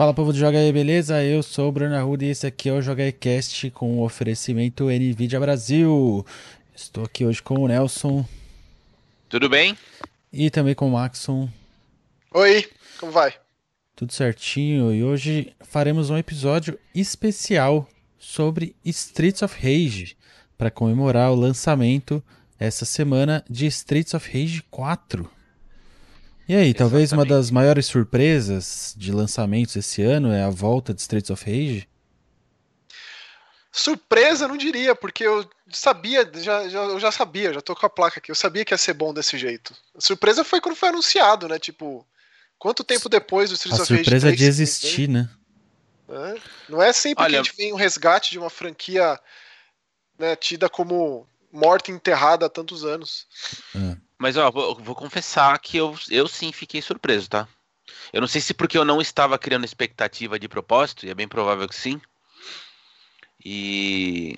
Fala 0.00 0.14
povo 0.14 0.32
do 0.32 0.38
Joga 0.38 0.56
aí, 0.56 0.72
beleza? 0.72 1.22
Eu 1.22 1.42
sou 1.42 1.68
o 1.68 1.72
Bruno 1.72 1.94
Arruda 1.94 2.24
e 2.24 2.30
esse 2.30 2.46
aqui 2.46 2.70
é 2.70 2.72
o 2.72 2.80
Joga 2.80 3.02
aí 3.02 3.12
Cast 3.12 3.70
com 3.72 3.98
o 3.98 4.02
oferecimento 4.02 4.86
NVIDIA 4.86 5.38
Brasil. 5.38 6.24
Estou 6.74 7.04
aqui 7.04 7.22
hoje 7.22 7.42
com 7.42 7.56
o 7.56 7.68
Nelson. 7.68 8.24
Tudo 9.28 9.46
bem? 9.46 9.76
E 10.32 10.48
também 10.48 10.74
com 10.74 10.88
o 10.88 10.92
Maxon. 10.92 11.50
Oi, 12.32 12.66
como 12.98 13.12
vai? 13.12 13.34
Tudo 13.94 14.14
certinho. 14.14 14.90
E 14.90 15.04
hoje 15.04 15.52
faremos 15.60 16.08
um 16.08 16.16
episódio 16.16 16.78
especial 16.94 17.86
sobre 18.18 18.74
Streets 18.82 19.42
of 19.42 19.54
Rage 19.54 20.16
para 20.56 20.70
comemorar 20.70 21.30
o 21.30 21.34
lançamento 21.34 22.24
essa 22.58 22.86
semana 22.86 23.44
de 23.50 23.66
Streets 23.66 24.14
of 24.14 24.26
Rage 24.32 24.62
4. 24.70 25.30
E 26.50 26.56
aí, 26.56 26.74
talvez 26.74 27.12
uma 27.12 27.24
das 27.24 27.48
maiores 27.48 27.86
surpresas 27.86 28.92
de 28.96 29.12
lançamentos 29.12 29.76
esse 29.76 30.02
ano 30.02 30.32
é 30.32 30.42
a 30.42 30.50
volta 30.50 30.92
de 30.92 31.00
Streets 31.00 31.30
of 31.30 31.44
Rage? 31.44 31.88
Surpresa, 33.70 34.48
não 34.48 34.56
diria, 34.56 34.96
porque 34.96 35.22
eu 35.22 35.48
sabia, 35.70 36.28
já, 36.42 36.68
já, 36.68 36.80
eu 36.80 36.98
já 36.98 37.12
sabia, 37.12 37.54
já 37.54 37.60
tô 37.60 37.76
com 37.76 37.86
a 37.86 37.88
placa 37.88 38.18
aqui, 38.18 38.32
eu 38.32 38.34
sabia 38.34 38.64
que 38.64 38.74
ia 38.74 38.78
ser 38.78 38.94
bom 38.94 39.14
desse 39.14 39.38
jeito. 39.38 39.72
A 39.96 40.00
surpresa 40.00 40.42
foi 40.42 40.60
quando 40.60 40.74
foi 40.74 40.88
anunciado, 40.88 41.46
né? 41.46 41.56
Tipo, 41.56 42.04
quanto 42.58 42.82
tempo 42.82 43.08
depois 43.08 43.50
do 43.50 43.54
Streets 43.54 43.78
a 43.78 43.82
of 43.84 43.92
Rage? 43.92 44.00
A 44.00 44.04
surpresa 44.06 44.36
de 44.36 44.44
existir, 44.44 45.08
né? 45.08 45.30
É, 46.08 46.34
não 46.68 46.82
é 46.82 46.92
sempre 46.92 47.22
Olha... 47.22 47.30
que 47.30 47.36
a 47.38 47.42
gente 47.44 47.56
vem 47.56 47.72
um 47.72 47.76
resgate 47.76 48.32
de 48.32 48.40
uma 48.40 48.50
franquia 48.50 49.20
né, 50.18 50.34
tida 50.34 50.68
como 50.68 51.28
morta 51.52 51.92
e 51.92 51.94
enterrada 51.94 52.46
há 52.46 52.48
tantos 52.48 52.84
anos. 52.84 53.28
É. 53.72 54.09
Mas 54.20 54.36
ó, 54.36 54.50
vou, 54.50 54.74
vou, 54.74 54.94
confessar 54.94 55.58
que 55.58 55.78
eu, 55.78 55.98
eu 56.10 56.28
sim 56.28 56.52
fiquei 56.52 56.82
surpreso, 56.82 57.30
tá? 57.30 57.48
Eu 58.12 58.20
não 58.20 58.28
sei 58.28 58.42
se 58.42 58.52
porque 58.52 58.76
eu 58.76 58.84
não 58.84 59.00
estava 59.00 59.38
criando 59.38 59.64
expectativa 59.64 60.38
de 60.38 60.46
propósito, 60.46 61.06
e 61.06 61.10
é 61.10 61.14
bem 61.14 61.26
provável 61.26 61.66
que 61.66 61.74
sim. 61.74 61.98
E 63.42 64.36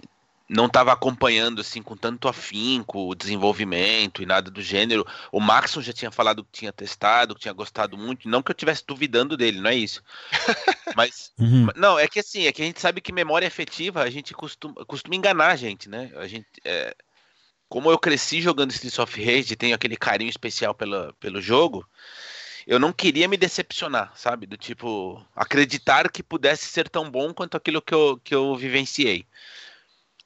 não 0.49 0.67
estava 0.67 0.93
acompanhando 0.93 1.61
assim 1.61 1.83
com 1.83 1.97
tanto 1.97 2.29
afinco 2.29 3.09
o 3.09 3.15
desenvolvimento 3.17 4.23
e 4.23 4.27
nada 4.27 4.53
do 4.53 4.63
gênero. 4.63 5.05
O 5.33 5.41
Maxon 5.41 5.83
já 5.83 5.93
tinha 5.93 6.13
falado 6.13 6.45
que 6.45 6.53
tinha 6.53 6.73
testado, 6.73 7.35
que 7.35 7.41
tinha 7.41 7.53
gostado 7.53 7.99
muito, 7.99 8.29
não 8.29 8.41
que 8.41 8.53
eu 8.53 8.55
estivesse 8.55 8.85
duvidando 8.87 9.37
dele, 9.37 9.61
não 9.61 9.71
é 9.71 9.75
isso. 9.75 10.01
Mas 10.95 11.33
uhum. 11.37 11.67
não, 11.75 11.99
é 11.99 12.07
que 12.07 12.21
assim, 12.21 12.47
é 12.47 12.53
que 12.53 12.63
a 12.63 12.65
gente 12.65 12.81
sabe 12.81 13.01
que 13.01 13.13
memória 13.13 13.47
efetiva 13.47 14.05
a 14.05 14.11
gente 14.11 14.33
costuma, 14.33 14.85
costuma 14.85 15.17
enganar 15.17 15.49
a 15.49 15.57
gente, 15.57 15.89
né? 15.89 16.13
A 16.15 16.29
gente 16.29 16.47
é, 16.65 16.95
como 17.73 17.91
eu 17.91 17.99
cresci 17.99 18.43
jogando 18.43 18.71
Streets 18.71 18.99
of 18.99 19.19
Rage 19.19 19.55
e 19.55 19.57
tenho 19.57 19.75
aquele 19.75 19.97
carinho 19.97 20.29
especial 20.29 20.75
pela, 20.75 21.15
pelo 21.15 21.41
jogo, 21.41 21.89
eu 22.67 22.79
não 22.79 22.93
queria 22.93 23.27
me 23.27 23.39
decepcionar, 23.39 24.13
sabe? 24.15 24.45
Do 24.45 24.59
tipo, 24.59 25.25
acreditar 25.35 26.11
que 26.11 26.23
pudesse 26.23 26.67
ser 26.67 26.87
tão 26.87 27.11
bom 27.11 27.33
quanto 27.33 27.57
aquilo 27.57 27.81
que 27.81 27.95
eu, 27.95 28.21
que 28.23 28.35
eu 28.35 28.55
vivenciei. 28.57 29.25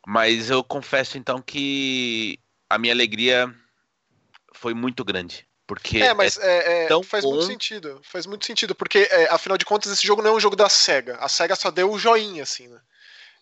Mas 0.04 0.50
eu 0.50 0.64
confesso 0.64 1.18
então 1.18 1.40
que 1.40 2.36
a 2.68 2.78
minha 2.78 2.92
alegria 2.92 3.54
foi 4.52 4.74
muito 4.74 5.04
grande. 5.04 5.46
Porque 5.68 5.98
é, 5.98 6.12
mas 6.12 6.36
é, 6.38 6.86
é, 6.86 7.02
faz 7.04 7.22
bom... 7.22 7.30
muito 7.30 7.46
sentido. 7.46 8.00
Faz 8.02 8.26
muito 8.26 8.44
sentido, 8.44 8.74
porque 8.74 9.06
é, 9.08 9.32
afinal 9.32 9.56
de 9.56 9.64
contas 9.64 9.92
esse 9.92 10.04
jogo 10.04 10.20
não 10.20 10.30
é 10.30 10.34
um 10.34 10.40
jogo 10.40 10.56
da 10.56 10.68
SEGA. 10.68 11.16
A 11.20 11.28
SEGA 11.28 11.54
só 11.54 11.70
deu 11.70 11.92
o 11.92 11.98
joinha, 11.98 12.42
assim, 12.42 12.66
né? 12.66 12.80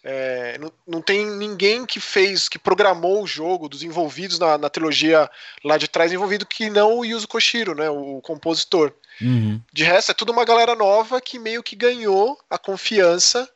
É, 0.07 0.59
não, 0.59 0.71
não, 0.87 1.01
tem 1.01 1.25
ninguém 1.25 1.87
que 1.87 1.99
fez, 1.99 2.47
que 2.47 2.59
programou 2.59 3.23
o 3.23 3.27
jogo, 3.27 3.71
dos 3.71 3.83
envolvidos 3.83 4.39
na, 4.39 4.59
na 4.59 4.69
trilogia 4.69 5.31
lá 5.65 5.79
de 5.79 5.89
trás, 5.89 6.13
envolvido 6.13 6.45
que 6.45 6.69
não 6.69 6.99
o 6.99 7.05
Yuzo 7.07 7.27
Koshiro, 7.27 7.75
né, 7.75 7.89
o, 7.89 8.21
compositor. 8.21 8.93
Uhum. 9.19 9.59
De 9.73 9.83
resto, 9.83 10.11
é 10.11 10.15
tudo 10.15 10.31
uma 10.31 10.45
galera 10.45 10.75
nova 10.75 11.23
que 11.23 11.39
meio 11.39 11.63
que 11.63 11.75
ganhou 11.75 12.39
a 12.51 12.59
confiança 12.59 13.49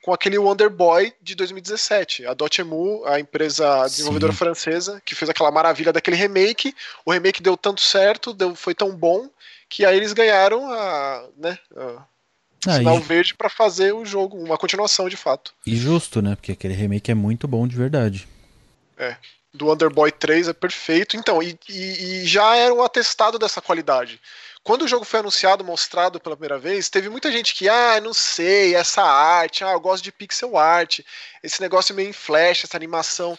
com 0.00 0.12
aquele 0.12 0.38
Wonder 0.38 0.70
Boy 0.70 1.12
de 1.20 1.34
2017. 1.34 2.26
A 2.26 2.34
Dotemu, 2.34 3.04
a 3.04 3.18
empresa 3.18 3.82
desenvolvedora 3.86 4.32
Sim. 4.32 4.38
francesa, 4.38 5.02
que 5.04 5.16
fez 5.16 5.28
aquela 5.28 5.50
maravilha 5.50 5.92
daquele 5.92 6.16
remake. 6.16 6.72
O 7.04 7.10
remake 7.10 7.42
deu 7.42 7.56
tanto 7.56 7.80
certo, 7.80 8.32
deu, 8.32 8.54
foi 8.54 8.76
tão 8.76 8.94
bom, 8.94 9.28
que 9.68 9.84
aí 9.84 9.96
eles 9.96 10.12
ganharam 10.12 10.70
a, 10.70 11.28
né, 11.36 11.58
a 11.76 12.04
sinal 12.62 13.00
verde 13.00 13.34
para 13.34 13.48
fazer 13.48 13.92
o 13.92 14.04
jogo, 14.04 14.36
uma 14.38 14.58
continuação 14.58 15.08
de 15.08 15.16
fato. 15.16 15.54
E 15.66 15.76
justo, 15.76 16.20
né? 16.22 16.34
Porque 16.34 16.52
aquele 16.52 16.74
remake 16.74 17.10
é 17.10 17.14
muito 17.14 17.46
bom 17.46 17.66
de 17.66 17.76
verdade. 17.76 18.26
É. 18.96 19.16
Do 19.52 19.72
Underboy 19.72 20.10
3 20.12 20.48
é 20.48 20.52
perfeito. 20.52 21.16
Então, 21.16 21.42
e, 21.42 21.58
e, 21.68 22.22
e 22.22 22.26
já 22.26 22.56
era 22.56 22.74
um 22.74 22.82
atestado 22.82 23.38
dessa 23.38 23.60
qualidade. 23.60 24.20
Quando 24.66 24.82
o 24.82 24.88
jogo 24.88 25.04
foi 25.04 25.20
anunciado, 25.20 25.64
mostrado 25.64 26.18
pela 26.18 26.36
primeira 26.36 26.58
vez, 26.58 26.88
teve 26.88 27.08
muita 27.08 27.30
gente 27.30 27.54
que, 27.54 27.68
ah, 27.68 28.00
não 28.00 28.12
sei, 28.12 28.74
essa 28.74 29.00
arte, 29.00 29.62
ah, 29.62 29.70
eu 29.70 29.80
gosto 29.80 30.02
de 30.02 30.10
pixel 30.10 30.58
art, 30.58 31.00
esse 31.40 31.60
negócio 31.60 31.94
meio 31.94 32.08
em 32.08 32.12
flash, 32.12 32.64
essa 32.64 32.76
animação. 32.76 33.38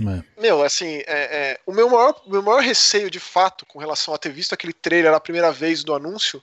É. 0.00 0.40
Meu, 0.40 0.64
assim, 0.64 0.96
é, 0.96 1.04
é, 1.06 1.60
o 1.64 1.72
meu 1.72 1.88
maior, 1.88 2.20
meu 2.26 2.42
maior 2.42 2.60
receio 2.60 3.08
de 3.08 3.20
fato 3.20 3.64
com 3.66 3.78
relação 3.78 4.12
a 4.12 4.18
ter 4.18 4.32
visto 4.32 4.52
aquele 4.52 4.72
trailer 4.72 5.14
a 5.14 5.20
primeira 5.20 5.52
vez 5.52 5.84
do 5.84 5.94
anúncio 5.94 6.42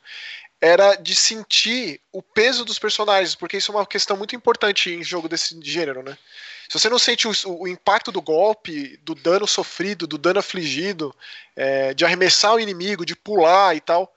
era 0.61 0.95
de 0.95 1.15
sentir 1.15 2.01
o 2.11 2.21
peso 2.21 2.65
dos 2.65 2.77
personagens, 2.77 3.33
porque 3.33 3.57
isso 3.57 3.71
é 3.71 3.75
uma 3.75 3.85
questão 3.85 4.17
muito 4.17 4.35
importante 4.35 4.89
em 4.89 5.03
jogo 5.03 5.29
desse 5.29 5.57
gênero, 5.61 6.03
né? 6.03 6.17
Se 6.67 6.77
você 6.77 6.89
não 6.89 6.99
sente 6.99 7.27
o, 7.27 7.31
o 7.45 7.67
impacto 7.67 8.11
do 8.11 8.21
golpe, 8.21 8.97
do 8.97 9.15
dano 9.15 9.47
sofrido, 9.47 10.05
do 10.05 10.17
dano 10.17 10.39
afligido, 10.39 11.15
é, 11.55 11.93
de 11.93 12.05
arremessar 12.05 12.53
o 12.53 12.59
inimigo, 12.59 13.05
de 13.05 13.15
pular 13.15 13.75
e 13.75 13.81
tal, 13.81 14.13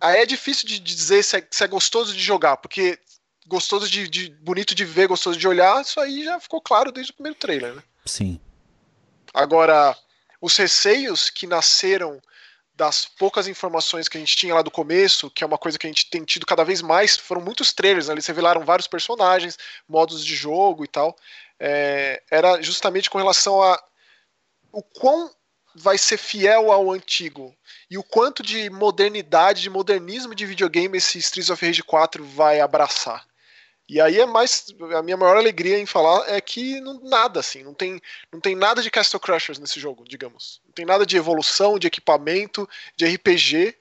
aí 0.00 0.22
é 0.22 0.26
difícil 0.26 0.66
de, 0.66 0.80
de 0.80 0.94
dizer 0.94 1.22
se 1.22 1.36
é, 1.36 1.46
se 1.48 1.62
é, 1.62 1.68
gostoso 1.68 2.12
de 2.12 2.20
jogar, 2.20 2.56
porque 2.56 2.98
gostoso 3.46 3.88
de, 3.88 4.08
de, 4.08 4.30
bonito 4.30 4.74
de 4.74 4.84
ver, 4.84 5.06
gostoso 5.06 5.38
de 5.38 5.46
olhar, 5.46 5.82
isso 5.82 6.00
aí 6.00 6.24
já 6.24 6.40
ficou 6.40 6.60
claro 6.60 6.90
desde 6.90 7.12
o 7.12 7.14
primeiro 7.14 7.38
trailer, 7.38 7.74
né? 7.74 7.82
Sim. 8.06 8.40
Agora, 9.32 9.96
os 10.40 10.56
receios 10.56 11.30
que 11.30 11.46
nasceram 11.46 12.20
das 12.74 13.06
poucas 13.06 13.46
informações 13.46 14.08
que 14.08 14.16
a 14.16 14.20
gente 14.20 14.36
tinha 14.36 14.54
lá 14.54 14.62
do 14.62 14.70
começo, 14.70 15.30
que 15.30 15.44
é 15.44 15.46
uma 15.46 15.58
coisa 15.58 15.78
que 15.78 15.86
a 15.86 15.90
gente 15.90 16.10
tem 16.10 16.24
tido 16.24 16.44
cada 16.44 16.64
vez 16.64 16.82
mais, 16.82 17.16
foram 17.16 17.40
muitos 17.40 17.72
trailers, 17.72 18.08
né? 18.08 18.14
revelaram 18.26 18.64
vários 18.64 18.88
personagens, 18.88 19.56
modos 19.88 20.24
de 20.24 20.34
jogo 20.34 20.84
e 20.84 20.88
tal, 20.88 21.16
é, 21.58 22.22
era 22.30 22.60
justamente 22.62 23.08
com 23.08 23.18
relação 23.18 23.62
a 23.62 23.80
o 24.72 24.82
quão 24.82 25.30
vai 25.74 25.96
ser 25.98 26.16
fiel 26.16 26.72
ao 26.72 26.90
antigo 26.90 27.54
e 27.90 27.96
o 27.96 28.02
quanto 28.02 28.42
de 28.42 28.68
modernidade, 28.70 29.62
de 29.62 29.70
modernismo 29.70 30.34
de 30.34 30.46
videogame 30.46 30.98
esse 30.98 31.18
Streets 31.18 31.50
of 31.50 31.64
Rage 31.64 31.82
4 31.82 32.24
vai 32.24 32.60
abraçar. 32.60 33.24
E 33.88 34.00
aí 34.00 34.18
é 34.18 34.26
mais. 34.26 34.66
A 34.96 35.02
minha 35.02 35.16
maior 35.16 35.36
alegria 35.36 35.78
em 35.78 35.86
falar 35.86 36.26
é 36.28 36.40
que 36.40 36.80
não, 36.80 37.00
nada, 37.00 37.40
assim. 37.40 37.62
Não 37.62 37.74
tem, 37.74 38.00
não 38.32 38.40
tem 38.40 38.54
nada 38.54 38.82
de 38.82 38.90
Castle 38.90 39.20
Crushers 39.20 39.58
nesse 39.58 39.78
jogo, 39.78 40.04
digamos. 40.08 40.60
Não 40.64 40.72
tem 40.72 40.86
nada 40.86 41.04
de 41.04 41.16
evolução, 41.16 41.78
de 41.78 41.86
equipamento, 41.86 42.68
de 42.96 43.04
RPG. 43.04 43.76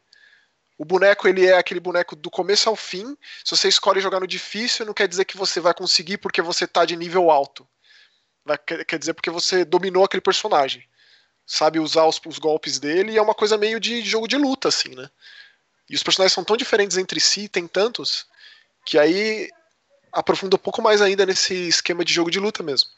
O 0.78 0.84
boneco, 0.84 1.28
ele 1.28 1.46
é 1.46 1.58
aquele 1.58 1.80
boneco 1.80 2.16
do 2.16 2.30
começo 2.30 2.68
ao 2.68 2.76
fim. 2.76 3.18
Se 3.46 3.56
você 3.56 3.70
escolhe 3.70 4.02
jogar 4.02 4.20
no 4.20 4.28
difícil, 4.28 4.86
não 4.86 4.94
quer 4.94 5.08
dizer 5.08 5.24
que 5.24 5.38
você 5.38 5.62
vai 5.62 5.74
conseguir 5.74 6.18
porque 6.18 6.42
você 6.42 6.68
tá 6.68 6.84
de 6.84 6.98
nível 6.98 7.32
alto. 7.32 7.66
Vai, 8.44 8.58
quer 8.58 9.00
dizer 9.00 9.14
porque 9.14 9.30
você 9.30 9.64
dominou 9.64 10.04
aquele 10.04 10.22
personagem. 10.22 10.86
Sabe 11.46 11.80
usar 11.80 12.06
os, 12.06 12.20
os 12.26 12.40
golpes 12.40 12.78
dele 12.78 13.14
e 13.14 13.18
é 13.18 13.22
uma 13.22 13.36
coisa 13.36 13.58
meio 13.58 13.80
de 13.80 14.02
jogo 14.02 14.28
de 14.28 14.36
luta, 14.36 14.68
assim, 14.68 14.96
né? 14.96 15.10
E 15.90 15.96
os 15.96 16.04
personagens 16.04 16.34
são 16.34 16.44
tão 16.44 16.58
diferentes 16.58 16.98
entre 16.98 17.20
si, 17.20 17.48
tem 17.48 17.68
tantos, 17.68 18.26
que 18.86 18.98
aí 18.98 19.50
aprofunda 20.14 20.56
um 20.56 20.60
pouco 20.60 20.82
mais 20.82 21.02
ainda 21.02 21.26
nesse 21.26 21.68
esquema 21.68 22.06
de 22.06 22.14
jogo 22.14 22.30
de 22.30 22.40
luta 22.40 22.62
mesmo. 22.62 22.90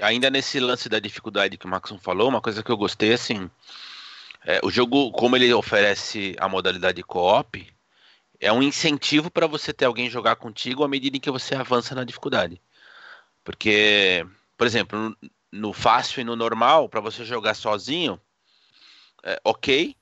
Ainda 0.00 0.30
nesse 0.30 0.60
lance 0.60 0.88
da 0.88 0.98
dificuldade 0.98 1.56
que 1.56 1.66
o 1.66 1.68
Maxon 1.68 1.98
falou, 1.98 2.28
uma 2.28 2.40
coisa 2.40 2.62
que 2.62 2.70
eu 2.70 2.76
gostei, 2.76 3.12
assim, 3.12 3.50
é, 4.44 4.60
o 4.62 4.70
jogo, 4.70 5.10
como 5.12 5.36
ele 5.36 5.52
oferece 5.54 6.34
a 6.38 6.48
modalidade 6.48 7.02
co-op, 7.02 7.66
é 8.40 8.52
um 8.52 8.62
incentivo 8.62 9.30
para 9.30 9.46
você 9.46 9.72
ter 9.72 9.84
alguém 9.84 10.10
jogar 10.10 10.36
contigo 10.36 10.82
à 10.82 10.88
medida 10.88 11.16
em 11.16 11.20
que 11.20 11.30
você 11.30 11.54
avança 11.54 11.94
na 11.94 12.04
dificuldade. 12.04 12.60
Porque, 13.44 14.26
por 14.56 14.66
exemplo, 14.66 15.16
no, 15.50 15.72
fácil 15.72 16.20
e 16.20 16.24
no 16.24 16.34
normal, 16.34 16.88
para 16.88 17.00
você 17.00 17.24
jogar 17.24 17.54
sozinho, 17.54 18.20
é, 19.22 19.40
ok, 19.44 19.96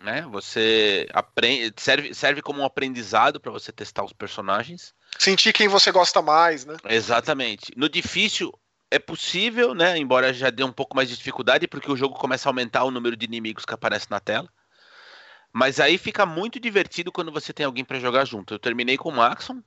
né? 0.00 0.22
Você 0.30 1.08
aprende, 1.12 1.74
serve, 1.76 2.14
serve 2.14 2.42
como 2.42 2.60
um 2.60 2.64
aprendizado 2.64 3.40
para 3.40 3.50
você 3.50 3.72
testar 3.72 4.04
os 4.04 4.12
personagens. 4.12 4.94
Sentir 5.18 5.52
quem 5.52 5.68
você 5.68 5.92
gosta 5.92 6.22
mais, 6.22 6.64
né? 6.64 6.76
Exatamente. 6.88 7.72
No 7.76 7.88
difícil 7.88 8.52
é 8.90 8.98
possível, 8.98 9.74
né? 9.74 9.96
Embora 9.96 10.32
já 10.32 10.50
dê 10.50 10.64
um 10.64 10.72
pouco 10.72 10.96
mais 10.96 11.08
de 11.08 11.16
dificuldade, 11.16 11.68
porque 11.68 11.90
o 11.90 11.96
jogo 11.96 12.14
começa 12.14 12.48
a 12.48 12.50
aumentar 12.50 12.84
o 12.84 12.90
número 12.90 13.16
de 13.16 13.26
inimigos 13.26 13.64
que 13.64 13.74
aparece 13.74 14.10
na 14.10 14.18
tela. 14.18 14.48
Mas 15.52 15.80
aí 15.80 15.98
fica 15.98 16.24
muito 16.24 16.60
divertido 16.60 17.12
quando 17.12 17.32
você 17.32 17.52
tem 17.52 17.66
alguém 17.66 17.84
para 17.84 17.98
jogar 17.98 18.24
junto. 18.24 18.54
Eu 18.54 18.58
terminei 18.58 18.96
com 18.96 19.08
o 19.08 19.16
Maxon. 19.16 19.62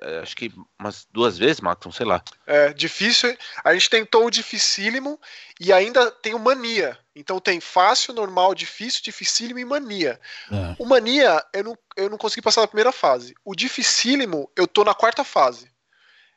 É, 0.00 0.20
acho 0.20 0.36
que 0.36 0.52
umas 0.78 1.06
duas 1.12 1.36
vezes, 1.38 1.60
Maton, 1.60 1.90
sei 1.90 2.06
lá. 2.06 2.22
É, 2.46 2.72
difícil. 2.72 3.36
A 3.64 3.72
gente 3.74 3.90
tentou 3.90 4.26
o 4.26 4.30
dificílimo 4.30 5.20
e 5.60 5.72
ainda 5.72 6.10
tem 6.10 6.34
o 6.34 6.38
mania. 6.38 6.98
Então 7.14 7.40
tem 7.40 7.60
fácil, 7.60 8.14
normal, 8.14 8.54
difícil, 8.54 9.00
dificílimo 9.02 9.58
e 9.58 9.64
mania. 9.64 10.20
É. 10.50 10.76
O 10.78 10.86
mania, 10.86 11.44
eu 11.52 11.64
não, 11.64 11.78
eu 11.96 12.10
não 12.10 12.18
consegui 12.18 12.42
passar 12.42 12.60
na 12.60 12.68
primeira 12.68 12.92
fase. 12.92 13.34
O 13.44 13.54
dificílimo, 13.54 14.50
eu 14.56 14.66
tô 14.66 14.84
na 14.84 14.94
quarta 14.94 15.24
fase. 15.24 15.71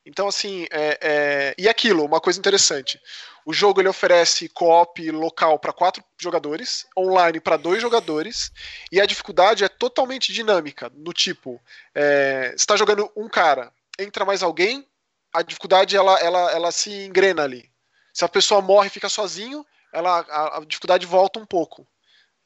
Então, 0.06 0.28
assim, 0.28 0.66
é, 0.72 1.00
é... 1.02 1.56
e 1.58 1.68
aquilo, 1.68 2.06
uma 2.06 2.22
coisa 2.22 2.38
interessante. 2.40 3.00
O 3.46 3.54
jogo 3.54 3.80
ele 3.80 3.88
oferece 3.88 4.50
co-op 4.50 5.12
local 5.12 5.60
para 5.60 5.74
quatro 5.74 6.04
jogadores, 6.20 6.86
online 6.98 7.40
para 7.40 7.58
dois 7.58 7.82
jogadores, 7.82 8.52
e 8.92 9.00
a 9.00 9.06
dificuldade 9.06 9.64
é 9.64 9.70
totalmente 9.70 10.34
dinâmica. 10.34 10.92
No 10.96 11.14
tipo, 11.14 11.62
é, 11.94 12.54
está 12.56 12.76
jogando 12.76 13.12
um 13.16 13.30
cara, 13.30 13.72
entra 14.00 14.26
mais 14.26 14.42
alguém, 14.42 14.88
a 15.32 15.42
dificuldade 15.42 15.96
ela, 15.96 16.20
ela, 16.20 16.52
ela 16.52 16.72
se 16.72 16.90
engrena 17.06 17.44
ali. 17.44 17.70
Se 18.14 18.24
a 18.26 18.30
pessoa 18.30 18.62
morre 18.62 18.88
e 18.88 18.92
fica 18.92 19.10
sozinho, 19.10 19.66
ela, 19.92 20.26
a, 20.30 20.58
a 20.58 20.66
dificuldade 20.66 21.06
volta 21.06 21.40
um 21.40 21.46
pouco. 21.46 21.86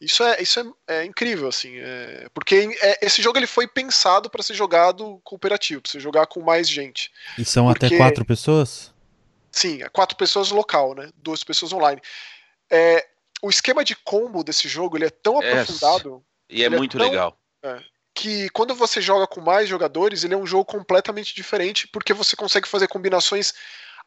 Isso 0.01 0.23
é, 0.23 0.41
isso 0.41 0.59
é, 0.87 0.99
é 0.99 1.05
incrível, 1.05 1.49
assim, 1.49 1.77
é, 1.77 2.27
porque 2.33 2.69
é, 2.81 3.05
esse 3.05 3.21
jogo 3.21 3.37
ele 3.37 3.47
foi 3.47 3.67
pensado 3.67 4.29
para 4.29 4.41
ser 4.41 4.53
jogado 4.53 5.19
cooperativo, 5.25 5.81
para 5.81 5.91
você 5.91 5.99
jogar 5.99 6.25
com 6.25 6.41
mais 6.41 6.69
gente. 6.69 7.11
E 7.37 7.43
são 7.43 7.67
porque, 7.67 7.87
até 7.87 7.97
quatro 7.97 8.23
pessoas? 8.23 8.93
Sim, 9.51 9.83
é 9.83 9.89
quatro 9.89 10.15
pessoas 10.15 10.51
local, 10.51 10.95
né? 10.95 11.09
Duas 11.17 11.43
pessoas 11.43 11.73
online. 11.73 12.01
É, 12.69 13.05
o 13.41 13.49
esquema 13.49 13.83
de 13.83 13.93
combo 13.93 14.41
desse 14.41 14.69
jogo 14.69 14.97
ele 14.97 15.05
é 15.05 15.09
tão 15.09 15.41
é, 15.43 15.51
aprofundado. 15.51 16.23
E 16.49 16.63
é 16.63 16.69
muito 16.69 16.97
tão, 16.97 17.09
legal. 17.09 17.37
que 18.13 18.49
quando 18.51 18.73
você 18.73 19.01
joga 19.01 19.27
com 19.27 19.41
mais 19.41 19.67
jogadores, 19.67 20.23
ele 20.23 20.33
é 20.33 20.37
um 20.37 20.47
jogo 20.47 20.63
completamente 20.63 21.35
diferente, 21.35 21.87
porque 21.87 22.13
você 22.13 22.37
consegue 22.37 22.69
fazer 22.69 22.87
combinações 22.87 23.53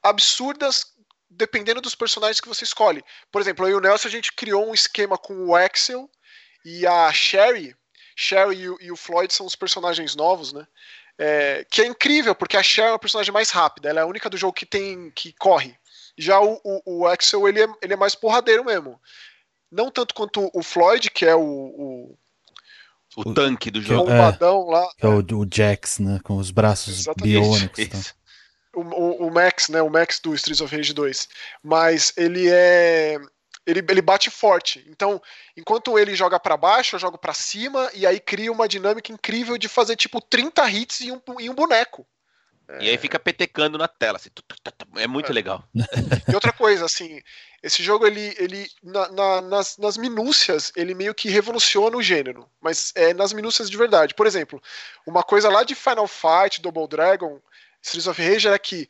absurdas 0.02 0.91
dependendo 1.36 1.80
dos 1.80 1.94
personagens 1.94 2.40
que 2.40 2.48
você 2.48 2.64
escolhe. 2.64 3.02
Por 3.30 3.40
exemplo, 3.40 3.66
eu 3.66 3.72
e 3.72 3.74
o 3.74 3.80
Nelson 3.80 4.08
a 4.08 4.10
gente 4.10 4.32
criou 4.32 4.68
um 4.68 4.74
esquema 4.74 5.16
com 5.18 5.46
o 5.46 5.54
Axel 5.54 6.08
e 6.64 6.86
a 6.86 7.12
Sherry. 7.12 7.74
Sherry 8.16 8.56
e 8.56 8.68
o, 8.68 8.78
e 8.80 8.92
o 8.92 8.96
Floyd 8.96 9.32
são 9.32 9.46
os 9.46 9.56
personagens 9.56 10.14
novos, 10.14 10.52
né? 10.52 10.66
É, 11.18 11.66
que 11.70 11.82
é 11.82 11.86
incrível, 11.86 12.34
porque 12.34 12.56
a 12.56 12.62
Sherry 12.62 12.90
é 12.90 12.94
a 12.94 12.98
personagem 12.98 13.32
mais 13.32 13.50
rápida, 13.50 13.88
ela 13.88 14.00
é 14.00 14.02
a 14.02 14.06
única 14.06 14.30
do 14.30 14.36
jogo 14.36 14.52
que 14.52 14.66
tem 14.66 15.10
que 15.10 15.32
corre. 15.34 15.74
Já 16.16 16.40
o, 16.40 16.60
o, 16.64 16.98
o 16.98 17.06
Axel, 17.06 17.48
ele 17.48 17.62
é, 17.62 17.68
ele 17.82 17.92
é 17.94 17.96
mais 17.96 18.14
porradeiro 18.14 18.64
mesmo. 18.64 19.00
Não 19.70 19.90
tanto 19.90 20.14
quanto 20.14 20.50
o 20.52 20.62
Floyd, 20.62 21.10
que 21.10 21.24
é 21.24 21.34
o, 21.34 21.40
o 21.42 22.18
o 23.14 23.34
tanque 23.34 23.70
do 23.70 23.80
jogo. 23.80 24.10
É, 24.10 24.50
o 24.50 24.70
lá. 24.70 24.88
É 24.98 25.06
o, 25.06 25.18
o 25.18 25.46
Jax, 25.50 25.98
né? 25.98 26.18
Com 26.22 26.36
os 26.36 26.50
braços 26.50 27.04
biônicos. 27.20 27.88
Tá? 27.88 27.98
O, 28.74 29.26
o, 29.26 29.30
Max, 29.30 29.68
né? 29.68 29.82
O 29.82 29.90
Max 29.90 30.18
do 30.20 30.34
Streets 30.34 30.60
of 30.60 30.74
Rage 30.74 30.92
2. 30.92 31.28
Mas 31.62 32.12
ele 32.16 32.48
é. 32.50 33.18
Ele, 33.64 33.84
ele 33.88 34.02
bate 34.02 34.28
forte. 34.28 34.84
Então, 34.88 35.22
enquanto 35.56 35.96
ele 35.96 36.16
joga 36.16 36.40
para 36.40 36.56
baixo, 36.56 36.96
eu 36.96 37.00
jogo 37.00 37.16
para 37.16 37.32
cima, 37.32 37.88
e 37.94 38.04
aí 38.04 38.18
cria 38.18 38.50
uma 38.50 38.66
dinâmica 38.66 39.12
incrível 39.12 39.56
de 39.56 39.68
fazer 39.68 39.94
tipo 39.94 40.20
30 40.20 40.68
hits 40.68 41.00
em 41.02 41.12
um, 41.12 41.20
em 41.38 41.48
um 41.48 41.54
boneco. 41.54 42.04
E 42.80 42.88
aí 42.88 42.96
fica 42.96 43.18
petecando 43.18 43.76
na 43.76 43.86
tela. 43.88 44.16
Assim, 44.16 44.30
é 44.96 45.06
muito 45.06 45.30
é. 45.30 45.34
legal. 45.34 45.64
E 46.28 46.34
outra 46.34 46.52
coisa, 46.52 46.86
assim, 46.86 47.20
esse 47.62 47.82
jogo, 47.82 48.06
ele, 48.06 48.34
ele 48.38 48.66
na, 48.82 49.08
na, 49.10 49.40
nas, 49.42 49.76
nas 49.76 49.96
minúcias, 49.96 50.72
ele 50.74 50.94
meio 50.94 51.14
que 51.14 51.28
revoluciona 51.28 51.96
o 51.96 52.02
gênero. 52.02 52.48
Mas 52.60 52.92
é 52.94 53.12
nas 53.12 53.32
minúcias 53.32 53.68
de 53.68 53.76
verdade. 53.76 54.14
Por 54.14 54.26
exemplo, 54.26 54.62
uma 55.06 55.22
coisa 55.22 55.48
lá 55.50 55.62
de 55.62 55.74
Final 55.74 56.06
Fight, 56.06 56.62
Double 56.62 56.88
Dragon, 56.88 57.40
Streets 57.82 58.06
of 58.06 58.22
Rage 58.22 58.46
era 58.46 58.58
que 58.58 58.88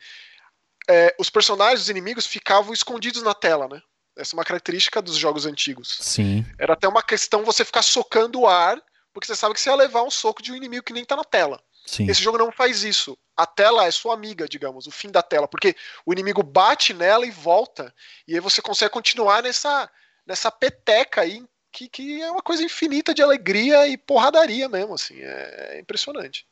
é, 0.88 1.14
os 1.18 1.30
personagens, 1.30 1.82
os 1.82 1.88
inimigos, 1.88 2.26
ficavam 2.26 2.72
escondidos 2.72 3.22
na 3.22 3.34
tela, 3.34 3.68
né? 3.68 3.80
Essa 4.16 4.34
é 4.34 4.36
uma 4.36 4.44
característica 4.44 5.00
dos 5.00 5.16
jogos 5.16 5.46
antigos. 5.46 5.98
Sim. 6.00 6.44
Era 6.58 6.74
até 6.74 6.86
uma 6.86 7.02
questão 7.02 7.44
você 7.44 7.64
ficar 7.64 7.82
socando 7.82 8.40
o 8.40 8.46
ar, 8.46 8.80
porque 9.12 9.26
você 9.26 9.34
sabe 9.36 9.54
que 9.54 9.60
você 9.60 9.70
ia 9.70 9.74
levar 9.74 10.02
um 10.02 10.10
soco 10.10 10.42
de 10.42 10.52
um 10.52 10.56
inimigo 10.56 10.84
que 10.84 10.92
nem 10.92 11.04
tá 11.04 11.16
na 11.16 11.24
tela. 11.24 11.62
Sim. 11.86 12.08
Esse 12.08 12.22
jogo 12.22 12.38
não 12.38 12.52
faz 12.52 12.84
isso. 12.84 13.16
A 13.36 13.46
tela 13.46 13.86
é 13.86 13.90
sua 13.90 14.14
amiga, 14.14 14.46
digamos, 14.46 14.86
o 14.86 14.90
fim 14.90 15.10
da 15.10 15.22
tela, 15.22 15.48
porque 15.48 15.74
o 16.04 16.12
inimigo 16.12 16.42
bate 16.42 16.92
nela 16.92 17.26
e 17.26 17.30
volta, 17.30 17.92
e 18.28 18.34
aí 18.34 18.40
você 18.40 18.60
consegue 18.60 18.92
continuar 18.92 19.42
nessa, 19.42 19.90
nessa 20.26 20.50
peteca 20.50 21.22
aí, 21.22 21.44
que, 21.72 21.88
que 21.88 22.20
é 22.20 22.30
uma 22.30 22.42
coisa 22.42 22.62
infinita 22.62 23.14
de 23.14 23.22
alegria 23.22 23.88
e 23.88 23.96
porradaria 23.96 24.68
mesmo, 24.68 24.94
assim, 24.94 25.18
é, 25.18 25.76
é 25.76 25.80
impressionante. 25.80 26.46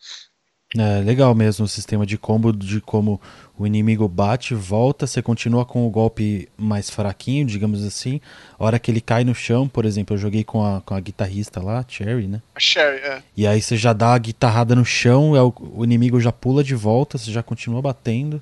É 0.78 1.00
legal 1.00 1.34
mesmo 1.34 1.64
o 1.64 1.68
sistema 1.68 2.06
de 2.06 2.16
combo, 2.16 2.52
de 2.52 2.80
como 2.80 3.20
o 3.58 3.66
inimigo 3.66 4.06
bate, 4.06 4.54
volta, 4.54 5.04
você 5.04 5.20
continua 5.20 5.64
com 5.64 5.84
o 5.84 5.90
golpe 5.90 6.48
mais 6.56 6.88
fraquinho, 6.88 7.44
digamos 7.44 7.84
assim. 7.84 8.20
A 8.56 8.64
hora 8.64 8.78
que 8.78 8.88
ele 8.88 9.00
cai 9.00 9.24
no 9.24 9.34
chão, 9.34 9.68
por 9.68 9.84
exemplo, 9.84 10.14
eu 10.14 10.18
joguei 10.18 10.44
com 10.44 10.64
a, 10.64 10.80
com 10.80 10.94
a 10.94 11.00
guitarrista 11.00 11.60
lá, 11.60 11.84
Cherry, 11.88 12.28
né? 12.28 12.40
A 12.54 12.60
Cherry, 12.60 12.98
é. 12.98 13.22
E 13.36 13.46
aí 13.48 13.60
você 13.60 13.76
já 13.76 13.92
dá 13.92 14.14
a 14.14 14.18
guitarrada 14.18 14.76
no 14.76 14.84
chão, 14.84 15.34
é 15.34 15.42
o, 15.42 15.52
o 15.74 15.84
inimigo 15.84 16.20
já 16.20 16.30
pula 16.30 16.62
de 16.62 16.76
volta, 16.76 17.18
você 17.18 17.32
já 17.32 17.42
continua 17.42 17.82
batendo. 17.82 18.40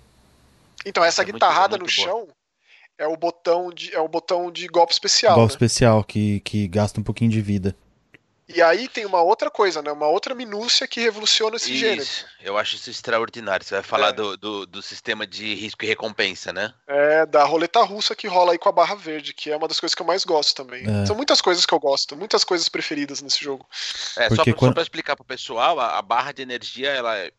Então, 0.84 1.02
essa 1.02 1.22
é 1.22 1.24
guitarrada 1.24 1.78
muito, 1.78 1.90
muito 1.90 1.96
no 1.98 2.04
boa. 2.04 2.26
chão 2.26 2.34
é 2.98 3.06
o 3.06 3.16
botão 3.16 3.72
de, 3.72 3.94
é 3.94 4.00
o 4.00 4.08
botão 4.08 4.52
de 4.52 4.66
golpe 4.66 4.92
especial. 4.92 5.34
Golpe 5.34 5.52
né? 5.52 5.54
especial, 5.54 6.04
que, 6.04 6.40
que 6.40 6.68
gasta 6.68 7.00
um 7.00 7.02
pouquinho 7.02 7.30
de 7.30 7.40
vida. 7.40 7.74
E 8.48 8.62
aí 8.62 8.88
tem 8.88 9.04
uma 9.04 9.20
outra 9.20 9.50
coisa, 9.50 9.82
né? 9.82 9.92
Uma 9.92 10.08
outra 10.08 10.34
minúcia 10.34 10.88
que 10.88 11.00
revoluciona 11.00 11.56
esse 11.56 11.70
isso, 11.70 11.80
gênero. 11.80 12.08
Eu 12.40 12.56
acho 12.56 12.76
isso 12.76 12.88
extraordinário. 12.88 13.64
Você 13.64 13.74
vai 13.74 13.82
falar 13.82 14.08
é. 14.08 14.12
do, 14.12 14.36
do, 14.38 14.66
do, 14.66 14.80
sistema 14.80 15.26
de 15.26 15.54
risco 15.54 15.84
e 15.84 15.88
recompensa, 15.88 16.50
né? 16.50 16.72
É, 16.86 17.26
da 17.26 17.44
roleta 17.44 17.82
russa 17.82 18.16
que 18.16 18.26
rola 18.26 18.52
aí 18.52 18.58
com 18.58 18.70
a 18.70 18.72
barra 18.72 18.94
verde, 18.94 19.34
que 19.34 19.50
é 19.50 19.56
uma 19.56 19.68
das 19.68 19.78
coisas 19.78 19.94
que 19.94 20.00
eu 20.00 20.06
mais 20.06 20.24
gosto 20.24 20.54
também. 20.56 20.82
É. 20.82 21.04
São 21.04 21.14
muitas 21.14 21.42
coisas 21.42 21.66
que 21.66 21.74
eu 21.74 21.78
gosto, 21.78 22.16
muitas 22.16 22.42
coisas 22.42 22.70
preferidas 22.70 23.20
nesse 23.20 23.44
jogo. 23.44 23.66
É, 24.16 24.28
Porque 24.28 24.36
só, 24.36 24.44
pra, 24.44 24.54
quando... 24.54 24.70
só 24.70 24.74
pra 24.74 24.82
explicar 24.82 25.14
pro 25.14 25.24
pessoal, 25.26 25.78
a, 25.78 25.98
a, 25.98 26.02
barra 26.02 26.32
de 26.32 26.40
energia, 26.40 26.88
ela 26.88 27.18
é, 27.18 27.30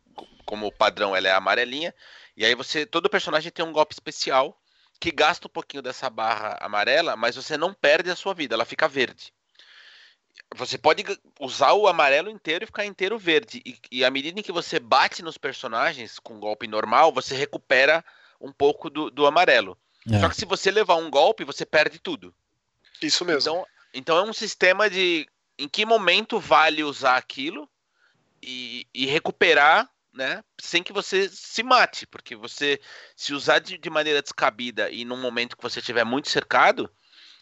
como 0.46 0.72
padrão, 0.72 1.16
ela 1.16 1.28
é 1.28 1.32
amarelinha. 1.32 1.94
E 2.38 2.46
aí 2.46 2.54
você. 2.54 2.86
Todo 2.86 3.10
personagem 3.10 3.52
tem 3.52 3.66
um 3.66 3.74
golpe 3.74 3.96
especial 3.96 4.56
que 5.00 5.12
gasta 5.12 5.48
um 5.48 5.52
pouquinho 5.52 5.82
dessa 5.82 6.08
barra 6.08 6.56
amarela, 6.62 7.16
mas 7.16 7.36
você 7.36 7.58
não 7.58 7.74
perde 7.74 8.12
a 8.12 8.16
sua 8.16 8.36
vida, 8.36 8.54
ela 8.54 8.66
fica 8.66 8.88
verde 8.88 9.34
você 10.56 10.78
pode 10.78 11.04
usar 11.40 11.74
o 11.74 11.88
amarelo 11.88 12.30
inteiro 12.30 12.64
e 12.64 12.68
ficar 12.68 12.86
inteiro 12.86 13.18
verde. 13.18 13.62
E, 13.66 13.78
e 13.92 14.06
à 14.06 14.10
medida 14.10 14.40
em 14.40 14.44
que 14.44 14.52
você 14.52 14.80
bate 14.80 15.22
nos 15.22 15.38
personagens 15.38 16.20
com 16.20 16.40
golpe 16.40 16.68
normal, 16.68 17.14
você 17.14 17.36
recupera 17.36 18.04
um 18.42 18.52
pouco 18.52 18.90
do, 18.90 19.12
do 19.12 19.28
amarelo. 19.28 19.78
É. 20.12 20.20
Só 20.20 20.30
que 20.30 20.36
se 20.36 20.46
você 20.46 20.72
levar 20.72 20.96
um 20.96 21.10
golpe, 21.10 21.44
você 21.44 21.66
perde 21.66 22.00
tudo. 22.00 22.34
Isso 23.02 23.24
mesmo. 23.24 23.40
Então, 23.40 23.66
então 23.94 24.18
é 24.18 24.24
um 24.24 24.34
sistema 24.34 24.90
de 24.90 25.28
em 25.58 25.68
que 25.68 25.86
momento 25.86 26.40
vale 26.40 26.84
usar 26.84 27.18
aquilo 27.18 27.70
e, 28.42 28.88
e 28.94 29.06
recuperar, 29.06 29.90
né? 30.14 30.44
Sem 30.60 30.82
que 30.82 30.94
você 30.94 31.30
se 31.30 31.62
mate. 31.62 32.08
Porque 32.08 32.36
você, 32.36 32.80
se 33.16 33.34
usar 33.34 33.60
de, 33.60 33.78
de 33.78 33.90
maneira 33.90 34.22
descabida 34.22 34.90
e 34.90 35.06
num 35.06 35.22
momento 35.22 35.58
que 35.58 35.64
você 35.64 35.80
estiver 35.80 36.06
muito 36.06 36.30
cercado, 36.30 36.90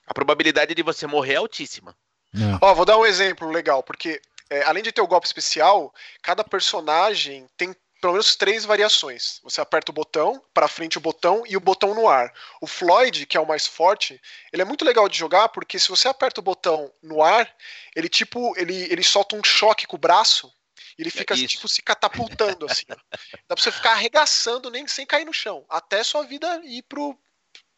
a 0.06 0.14
probabilidade 0.14 0.74
de 0.74 0.84
você 0.84 1.06
morrer 1.08 1.34
é 1.34 1.38
altíssima. 1.38 1.96
É. 2.34 2.58
Ó, 2.62 2.74
vou 2.74 2.86
dar 2.86 2.98
um 2.98 3.06
exemplo 3.06 3.50
legal, 3.50 3.82
porque 3.84 4.22
é, 4.50 4.64
além 4.64 4.84
de 4.84 4.92
ter 4.92 5.02
o 5.02 5.08
golpe 5.08 5.28
especial, 5.28 5.94
cada 6.22 6.44
personagem 6.44 7.48
tem 7.58 7.76
pelo 8.00 8.14
menos 8.14 8.36
três 8.36 8.64
variações. 8.64 9.40
Você 9.44 9.60
aperta 9.60 9.92
o 9.92 9.94
botão, 9.94 10.42
para 10.54 10.68
frente 10.68 10.98
o 10.98 11.02
botão 11.02 11.44
e 11.48 11.58
o 11.58 11.60
botão 11.60 11.96
no 11.96 12.08
ar. 12.08 12.32
O 12.62 12.68
Floyd, 12.68 13.26
que 13.26 13.36
é 13.36 13.40
o 13.40 13.48
mais 13.48 13.66
forte, 13.66 14.22
ele 14.54 14.62
é 14.62 14.66
muito 14.66 14.86
legal 14.86 15.10
de 15.10 15.18
jogar 15.18 15.50
porque 15.50 15.80
se 15.80 15.90
você 15.90 16.08
aperta 16.08 16.40
o 16.40 16.44
botão 16.44 16.92
no 17.02 17.24
ar, 17.24 17.52
ele 17.96 18.08
tipo, 18.08 18.54
ele, 18.58 18.76
ele 18.92 19.04
solta 19.04 19.36
um 19.36 19.44
choque 19.44 19.88
com 19.88 19.96
o 19.96 20.00
braço 20.00 20.52
e 20.98 21.02
ele 21.02 21.10
fica 21.10 21.34
é 21.34 21.48
tipo 21.48 21.68
se 21.68 21.82
catapultando 21.82 22.66
assim. 22.70 22.86
Dá 22.88 23.56
pra 23.56 23.64
você 23.64 23.72
ficar 23.72 23.94
arregaçando 23.94 24.70
nem 24.70 24.88
sem 24.88 25.06
cair 25.06 25.26
no 25.26 25.34
chão, 25.34 25.66
até 25.68 26.04
sua 26.04 26.24
vida 26.24 26.62
ir 26.66 26.84
pro, 26.84 27.18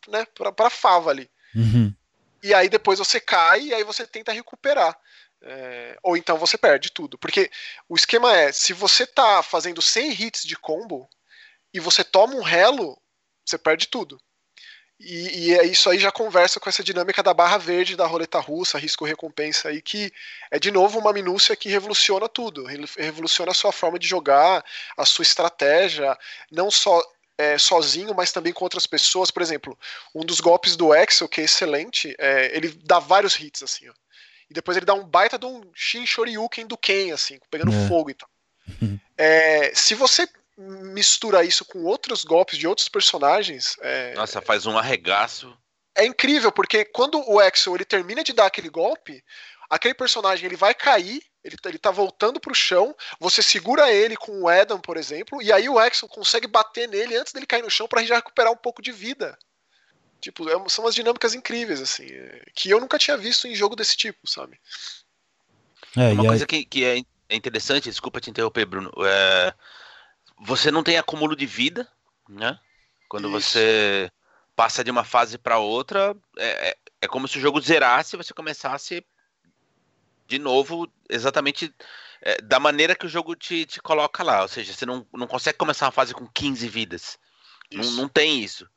né, 0.07 0.25
pra, 0.35 0.51
pra 0.51 0.69
fava 0.69 1.09
ali. 1.09 1.29
Uhum 1.55 1.93
e 2.43 2.53
aí 2.53 2.69
depois 2.69 2.99
você 2.99 3.19
cai 3.19 3.61
e 3.61 3.73
aí 3.73 3.83
você 3.83 4.05
tenta 4.05 4.31
recuperar. 4.31 4.97
É, 5.41 5.97
ou 6.03 6.17
então 6.17 6.37
você 6.37 6.57
perde 6.57 6.91
tudo. 6.91 7.17
Porque 7.17 7.49
o 7.87 7.95
esquema 7.95 8.35
é: 8.35 8.51
se 8.51 8.73
você 8.73 9.05
tá 9.05 9.41
fazendo 9.41 9.81
100 9.81 10.11
hits 10.21 10.43
de 10.43 10.57
combo 10.57 11.09
e 11.73 11.79
você 11.79 12.03
toma 12.03 12.35
um 12.35 12.41
relo, 12.41 13.01
você 13.45 13.57
perde 13.57 13.87
tudo. 13.87 14.19
E, 14.99 15.47
e 15.47 15.57
é 15.57 15.65
isso 15.65 15.89
aí 15.89 15.97
já 15.97 16.11
conversa 16.11 16.59
com 16.59 16.67
essa 16.67 16.83
dinâmica 16.83 17.23
da 17.23 17.33
barra 17.33 17.57
verde, 17.57 17.95
da 17.95 18.05
roleta 18.05 18.37
russa, 18.37 18.77
risco-recompensa 18.77 19.69
aí, 19.69 19.81
que 19.81 20.11
é 20.51 20.59
de 20.59 20.71
novo 20.71 20.99
uma 20.99 21.13
minúcia 21.13 21.55
que 21.55 21.69
revoluciona 21.69 22.27
tudo. 22.27 22.65
Revoluciona 22.65 23.51
a 23.51 23.55
sua 23.55 23.71
forma 23.71 23.97
de 23.97 24.05
jogar, 24.07 24.63
a 24.97 25.05
sua 25.05 25.23
estratégia, 25.23 26.17
não 26.51 26.69
só 26.69 27.01
é, 27.39 27.57
sozinho, 27.57 28.13
mas 28.13 28.33
também 28.33 28.51
com 28.51 28.65
outras 28.65 28.85
pessoas. 28.85 29.31
Por 29.31 29.41
exemplo, 29.41 29.79
um 30.13 30.25
dos 30.25 30.41
golpes 30.41 30.75
do 30.75 30.91
Axel, 30.91 31.29
que 31.29 31.39
é 31.39 31.45
excelente, 31.45 32.13
é, 32.19 32.55
ele 32.55 32.77
dá 32.83 32.99
vários 32.99 33.39
hits, 33.39 33.63
assim, 33.63 33.87
ó. 33.87 33.93
E 34.49 34.53
depois 34.53 34.75
ele 34.75 34.85
dá 34.85 34.93
um 34.93 35.05
baita 35.05 35.37
de 35.37 35.45
um 35.45 35.61
Shin 35.73 36.05
Shoryuken 36.05 36.67
do 36.67 36.77
Ken, 36.77 37.13
assim, 37.13 37.39
pegando 37.49 37.71
é. 37.71 37.87
fogo 37.87 38.09
e 38.09 38.13
tal. 38.13 38.29
É, 39.21 39.73
se 39.75 39.95
você 39.95 40.25
mistura 40.57 41.43
isso 41.43 41.65
com 41.65 41.83
outros 41.83 42.23
golpes 42.23 42.57
de 42.57 42.65
outros 42.65 42.87
personagens. 42.87 43.75
É... 43.81 44.13
Nossa, 44.13 44.41
faz 44.41 44.65
um 44.65 44.77
arregaço. 44.77 45.53
É 45.93 46.05
incrível, 46.05 46.53
porque 46.53 46.85
quando 46.85 47.21
o 47.29 47.41
Exo 47.41 47.75
ele 47.75 47.83
termina 47.83 48.23
de 48.23 48.31
dar 48.31 48.45
aquele 48.45 48.69
golpe, 48.69 49.21
aquele 49.69 49.93
personagem 49.93 50.45
ele 50.45 50.55
vai 50.55 50.73
cair, 50.73 51.21
ele, 51.43 51.57
tá, 51.57 51.69
ele 51.69 51.79
tá 51.79 51.91
voltando 51.91 52.39
pro 52.39 52.53
chão, 52.53 52.95
você 53.19 53.41
segura 53.41 53.91
ele 53.91 54.15
com 54.15 54.41
o 54.41 54.47
Adam, 54.47 54.79
por 54.79 54.97
exemplo, 54.97 55.41
e 55.41 55.51
aí 55.51 55.69
o 55.69 55.79
Exo 55.79 56.07
consegue 56.07 56.47
bater 56.47 56.87
nele 56.87 57.15
antes 57.15 57.31
dele 57.31 57.45
cair 57.45 57.61
no 57.61 57.69
chão 57.69 57.87
para 57.87 58.03
já 58.03 58.15
recuperar 58.15 58.51
um 58.51 58.57
pouco 58.57 58.81
de 58.81 58.91
vida. 58.91 59.37
Tipo, 60.19 60.49
é, 60.49 60.69
são 60.69 60.83
umas 60.83 60.95
dinâmicas 60.95 61.33
incríveis, 61.33 61.81
assim, 61.81 62.05
é, 62.05 62.43
que 62.53 62.69
eu 62.69 62.79
nunca 62.79 62.99
tinha 62.99 63.15
visto 63.15 63.47
em 63.47 63.55
jogo 63.55 63.75
desse 63.75 63.95
tipo, 63.95 64.27
sabe? 64.27 64.59
É, 65.95 66.11
Uma 66.11 66.25
coisa 66.25 66.43
aí... 66.43 66.47
que, 66.47 66.65
que 66.65 66.83
é, 66.83 67.01
é 67.29 67.35
interessante, 67.35 67.89
desculpa 67.89 68.19
te 68.19 68.29
interromper, 68.29 68.65
Bruno, 68.65 68.91
é, 69.05 69.53
você 70.37 70.69
não 70.69 70.83
tem 70.83 70.97
acúmulo 70.97 71.35
de 71.35 71.45
vida, 71.45 71.87
né? 72.27 72.59
Quando 73.07 73.29
Isso. 73.29 73.49
você 73.49 74.11
passa 74.55 74.83
de 74.83 74.91
uma 74.91 75.05
fase 75.05 75.37
para 75.37 75.57
outra, 75.57 76.13
é, 76.37 76.69
é, 76.69 76.77
é 77.03 77.07
como 77.07 77.27
se 77.27 77.37
o 77.37 77.41
jogo 77.41 77.61
zerasse 77.61 78.15
e 78.15 78.17
você 78.17 78.33
começasse 78.33 79.05
de 80.29 80.39
novo 80.39 80.87
exatamente 81.09 81.73
é, 82.21 82.39
da 82.41 82.59
maneira 82.59 82.95
que 82.95 83.05
o 83.05 83.09
jogo 83.09 83.35
te, 83.35 83.65
te 83.65 83.81
coloca 83.81 84.23
lá. 84.23 84.43
Ou 84.43 84.47
seja, 84.47 84.71
você 84.71 84.85
não, 84.85 85.05
não 85.11 85.27
consegue 85.27 85.57
começar 85.57 85.87
uma 85.87 85.91
fase 85.91 86.13
com 86.13 86.27
15 86.27 86.67
vidas. 86.69 87.19
Não, 87.73 87.91
não 87.91 88.07
tem 88.07 88.41
isso. 88.41 88.69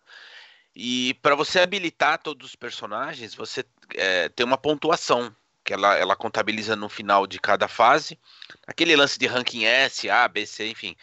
E 0.74 1.14
para 1.22 1.34
você 1.34 1.60
habilitar 1.60 2.18
todos 2.18 2.48
os 2.48 2.56
personagens, 2.56 3.34
você 3.34 3.64
é, 3.94 4.30
tem 4.30 4.44
uma 4.44 4.56
pontuação 4.56 5.34
que 5.62 5.72
ela, 5.72 5.96
ela 5.96 6.16
contabiliza 6.16 6.74
no 6.74 6.88
final 6.88 7.26
de 7.26 7.38
cada 7.38 7.68
fase. 7.68 8.18
Aquele 8.66 8.96
lance 8.96 9.18
de 9.18 9.26
ranking 9.26 9.64
S, 9.64 10.08
A, 10.08 10.26
B, 10.26 10.46
C, 10.46 10.68
enfim. 10.68 10.96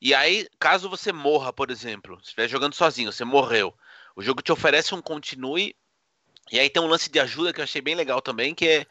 E 0.00 0.12
aí, 0.12 0.48
caso 0.58 0.90
você 0.90 1.12
morra, 1.12 1.52
por 1.52 1.70
exemplo, 1.70 2.16
se 2.16 2.24
estiver 2.24 2.48
jogando 2.48 2.74
sozinho, 2.74 3.12
você 3.12 3.24
morreu, 3.24 3.72
o 4.16 4.22
jogo 4.22 4.42
te 4.42 4.50
oferece 4.50 4.94
um 4.94 5.00
continue. 5.00 5.76
E 6.50 6.58
aí 6.58 6.68
tem 6.68 6.82
um 6.82 6.88
lance 6.88 7.08
de 7.08 7.20
ajuda 7.20 7.52
que 7.52 7.60
eu 7.60 7.64
achei 7.64 7.80
bem 7.80 7.94
legal 7.94 8.20
também, 8.20 8.54
que 8.54 8.66
é. 8.66 8.86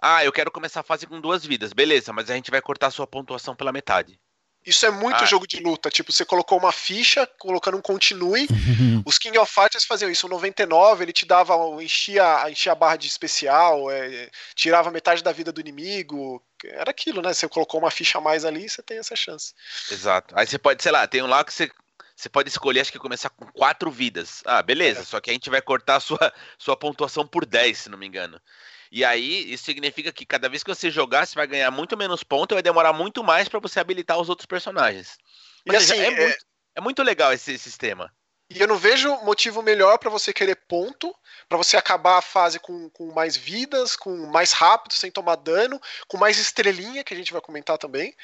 Ah, 0.00 0.24
eu 0.24 0.32
quero 0.32 0.50
começar 0.50 0.80
a 0.80 0.84
fase 0.84 1.06
com 1.06 1.20
duas 1.20 1.44
vidas. 1.44 1.72
Beleza, 1.72 2.12
mas 2.12 2.30
a 2.30 2.34
gente 2.34 2.50
vai 2.50 2.60
cortar 2.60 2.88
a 2.88 2.90
sua 2.90 3.06
pontuação 3.06 3.56
pela 3.56 3.72
metade. 3.72 4.18
Isso 4.66 4.84
é 4.84 4.90
muito 4.90 5.22
ah. 5.22 5.26
jogo 5.26 5.46
de 5.46 5.60
luta. 5.60 5.88
Tipo, 5.90 6.12
você 6.12 6.24
colocou 6.24 6.58
uma 6.58 6.72
ficha, 6.72 7.24
colocando 7.38 7.76
um 7.78 7.80
continue. 7.80 8.48
Os 9.06 9.16
King 9.16 9.38
of 9.38 9.52
Fighters 9.52 9.84
faziam 9.84 10.10
isso. 10.10 10.26
O 10.26 10.30
99, 10.30 11.04
ele 11.04 11.12
te 11.12 11.24
dava, 11.24 11.54
enchia, 11.80 12.50
enchia 12.50 12.72
a 12.72 12.74
barra 12.74 12.96
de 12.96 13.06
especial, 13.06 13.88
é, 13.90 14.28
tirava 14.56 14.90
metade 14.90 15.22
da 15.22 15.30
vida 15.30 15.52
do 15.52 15.60
inimigo. 15.60 16.42
Era 16.64 16.90
aquilo, 16.90 17.22
né? 17.22 17.32
Você 17.32 17.48
colocou 17.48 17.78
uma 17.78 17.92
ficha 17.92 18.18
a 18.18 18.20
mais 18.20 18.44
ali, 18.44 18.68
você 18.68 18.82
tem 18.82 18.98
essa 18.98 19.14
chance. 19.14 19.54
Exato. 19.90 20.34
Aí 20.36 20.46
você 20.46 20.58
pode, 20.58 20.82
sei 20.82 20.90
lá, 20.90 21.06
tem 21.06 21.22
um 21.22 21.26
lá 21.26 21.44
que 21.44 21.54
você 21.54 21.70
você 22.16 22.30
pode 22.30 22.48
escolher, 22.48 22.80
acho 22.80 22.90
que 22.90 22.98
começar 22.98 23.28
com 23.28 23.44
quatro 23.52 23.90
vidas. 23.90 24.42
Ah, 24.46 24.62
beleza, 24.62 25.00
é. 25.00 25.04
só 25.04 25.20
que 25.20 25.28
a 25.28 25.34
gente 25.34 25.50
vai 25.50 25.60
cortar 25.60 25.96
a 25.96 26.00
sua, 26.00 26.32
sua 26.58 26.74
pontuação 26.74 27.26
por 27.26 27.44
10, 27.44 27.76
se 27.76 27.88
não 27.90 27.98
me 27.98 28.06
engano. 28.06 28.40
E 28.90 29.04
aí, 29.04 29.52
isso 29.52 29.64
significa 29.64 30.12
que 30.12 30.24
cada 30.24 30.48
vez 30.48 30.62
que 30.62 30.68
você 30.68 30.90
jogar, 30.90 31.26
você 31.26 31.34
vai 31.34 31.46
ganhar 31.46 31.70
muito 31.70 31.96
menos 31.96 32.22
ponto 32.22 32.52
e 32.52 32.56
vai 32.56 32.62
demorar 32.62 32.92
muito 32.92 33.22
mais 33.22 33.48
para 33.48 33.60
você 33.60 33.80
habilitar 33.80 34.18
os 34.18 34.28
outros 34.28 34.46
personagens. 34.46 35.16
e 35.64 35.74
assim, 35.74 35.98
é, 35.98 36.06
é... 36.06 36.10
Muito, 36.10 36.46
é, 36.76 36.80
muito, 36.80 37.02
legal 37.02 37.32
esse 37.32 37.58
sistema. 37.58 38.12
E 38.48 38.60
eu 38.60 38.68
não 38.68 38.76
vejo 38.76 39.10
motivo 39.24 39.60
melhor 39.60 39.98
para 39.98 40.08
você 40.08 40.32
querer 40.32 40.54
ponto, 40.68 41.12
para 41.48 41.58
você 41.58 41.76
acabar 41.76 42.18
a 42.18 42.22
fase 42.22 42.60
com, 42.60 42.88
com 42.90 43.12
mais 43.12 43.36
vidas, 43.36 43.96
com 43.96 44.14
mais 44.26 44.52
rápido, 44.52 44.94
sem 44.94 45.10
tomar 45.10 45.34
dano, 45.36 45.80
com 46.06 46.16
mais 46.16 46.38
estrelinha, 46.38 47.02
que 47.02 47.12
a 47.12 47.16
gente 47.16 47.32
vai 47.32 47.40
comentar 47.40 47.76
também. 47.76 48.14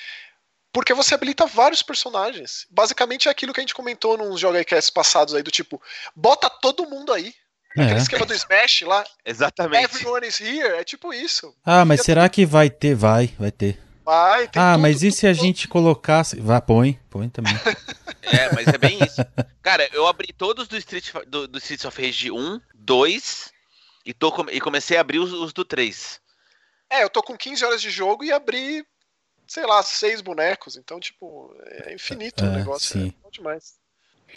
Porque 0.72 0.94
você 0.94 1.14
habilita 1.14 1.44
vários 1.44 1.82
personagens. 1.82 2.66
Basicamente 2.70 3.28
é 3.28 3.30
aquilo 3.30 3.52
que 3.52 3.60
a 3.60 3.62
gente 3.62 3.74
comentou 3.74 4.16
nos 4.16 4.40
Jogacasts 4.40 4.90
passados 4.90 5.34
aí, 5.34 5.42
do 5.42 5.50
tipo, 5.50 5.82
bota 6.14 6.48
todo 6.48 6.88
mundo 6.88 7.12
aí. 7.12 7.34
É. 7.76 7.82
Aquele 7.84 8.00
esquema 8.00 8.26
do 8.26 8.34
Smash 8.34 8.82
lá. 8.82 9.04
Exatamente. 9.24 9.84
Everyone 9.84 10.26
is 10.26 10.40
here. 10.40 10.74
É 10.76 10.84
tipo 10.84 11.12
isso. 11.12 11.54
Ah, 11.64 11.84
mas 11.84 12.02
será 12.02 12.28
que 12.28 12.44
vai 12.44 12.68
ter? 12.68 12.94
Vai, 12.94 13.34
vai 13.38 13.50
ter. 13.50 13.80
Vai, 14.04 14.48
tem 14.48 14.60
Ah, 14.60 14.72
tudo, 14.72 14.82
mas 14.82 15.02
e 15.02 15.08
tudo, 15.10 15.16
se 15.18 15.26
a 15.26 15.32
tudo. 15.34 15.42
gente 15.42 15.68
colocasse. 15.68 16.40
Vá, 16.40 16.60
põe, 16.60 16.98
põe 17.08 17.28
também. 17.28 17.54
é, 18.22 18.52
mas 18.52 18.66
é 18.68 18.76
bem 18.78 18.98
isso. 19.02 19.24
Cara, 19.62 19.88
eu 19.92 20.06
abri 20.06 20.32
todos 20.32 20.66
do 20.68 20.76
Street, 20.76 21.10
do, 21.28 21.46
do 21.46 21.58
Streets 21.58 21.84
of 21.84 22.00
Rage 22.04 22.30
1, 22.30 22.60
2 22.74 23.52
e, 24.04 24.12
tô, 24.12 24.46
e 24.50 24.60
comecei 24.60 24.96
a 24.96 25.00
abrir 25.00 25.20
os, 25.20 25.32
os 25.32 25.52
do 25.52 25.64
3. 25.64 26.20
É, 26.90 27.04
eu 27.04 27.08
tô 27.08 27.22
com 27.22 27.36
15 27.36 27.64
horas 27.64 27.80
de 27.80 27.90
jogo 27.90 28.24
e 28.24 28.32
abri, 28.32 28.84
sei 29.46 29.64
lá, 29.64 29.82
seis 29.82 30.20
bonecos. 30.20 30.76
Então, 30.76 30.98
tipo, 31.00 31.54
é 31.86 31.94
infinito 31.94 32.44
é, 32.44 32.48
o 32.48 32.50
negócio. 32.50 33.00
Sim. 33.00 33.14
É 33.18 33.22
bom 33.22 33.30
demais. 33.30 33.74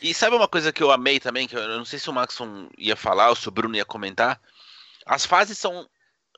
E 0.01 0.13
sabe 0.13 0.35
uma 0.35 0.47
coisa 0.47 0.71
que 0.71 0.83
eu 0.83 0.91
amei 0.91 1.19
também, 1.19 1.47
que 1.47 1.55
eu 1.55 1.67
não 1.77 1.85
sei 1.85 1.99
se 1.99 2.09
o 2.09 2.13
Maxon 2.13 2.69
ia 2.77 2.95
falar 2.95 3.29
ou 3.29 3.35
se 3.35 3.47
o 3.47 3.51
Bruno 3.51 3.75
ia 3.75 3.85
comentar? 3.85 4.39
As 5.05 5.25
fases 5.25 5.57
são 5.57 5.87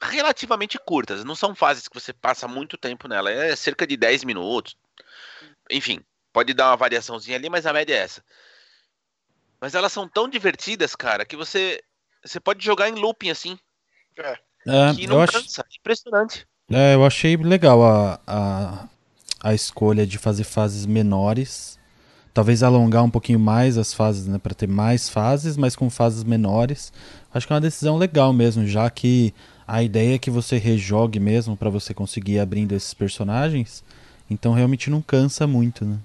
relativamente 0.01 0.77
curtas, 0.77 1.23
não 1.23 1.35
são 1.35 1.55
fases 1.55 1.87
que 1.87 1.99
você 1.99 2.13
passa 2.13 2.47
muito 2.47 2.77
tempo 2.77 3.07
nela, 3.07 3.31
é 3.31 3.55
cerca 3.55 3.87
de 3.87 3.97
10 3.97 4.23
minutos. 4.23 4.77
Enfim, 5.69 5.99
pode 6.31 6.53
dar 6.53 6.69
uma 6.69 6.77
variaçãozinha 6.77 7.37
ali, 7.37 7.49
mas 7.49 7.65
a 7.65 7.73
média 7.73 7.95
é 7.95 7.99
essa. 7.99 8.23
Mas 9.59 9.73
elas 9.73 9.91
são 9.91 10.07
tão 10.07 10.29
divertidas, 10.29 10.95
cara, 10.95 11.25
que 11.25 11.35
você 11.35 11.81
você 12.23 12.39
pode 12.39 12.63
jogar 12.63 12.89
em 12.89 12.95
looping 12.95 13.29
assim. 13.29 13.57
É. 14.17 14.31
é 14.67 14.93
que 14.95 15.07
não 15.07 15.25
cansa, 15.25 15.65
ach... 15.67 15.77
impressionante. 15.79 16.47
É, 16.69 16.95
eu 16.95 17.05
achei 17.05 17.37
legal 17.37 17.81
a, 17.83 18.19
a, 18.27 18.87
a 19.41 19.53
escolha 19.53 20.05
de 20.05 20.17
fazer 20.17 20.43
fases 20.43 20.85
menores 20.85 21.79
talvez 22.37 22.61
alongar 22.61 23.03
um 23.03 23.09
pouquinho 23.09 23.39
mais 23.39 23.79
as 23.79 23.95
fases, 23.95 24.27
né, 24.27 24.37
para 24.37 24.53
ter 24.53 24.67
mais 24.67 25.09
fases, 25.09 25.57
mas 25.57 25.75
com 25.75 25.89
fases 25.89 26.23
menores. 26.23 26.93
Acho 27.33 27.47
que 27.47 27.51
é 27.51 27.55
uma 27.55 27.61
decisão 27.61 27.97
legal 27.97 28.31
mesmo, 28.31 28.67
já 28.67 28.87
que 28.91 29.33
a 29.67 29.81
ideia 29.81 30.13
é 30.13 30.19
que 30.19 30.29
você 30.29 30.55
rejogue 30.57 31.19
mesmo 31.19 31.57
para 31.57 31.67
você 31.67 31.95
conseguir 31.95 32.33
ir 32.33 32.39
abrindo 32.39 32.75
esses 32.75 32.93
personagens. 32.93 33.83
Então 34.29 34.53
realmente 34.53 34.87
não 34.87 35.01
cansa 35.01 35.47
muito, 35.47 35.83
né? 35.83 35.97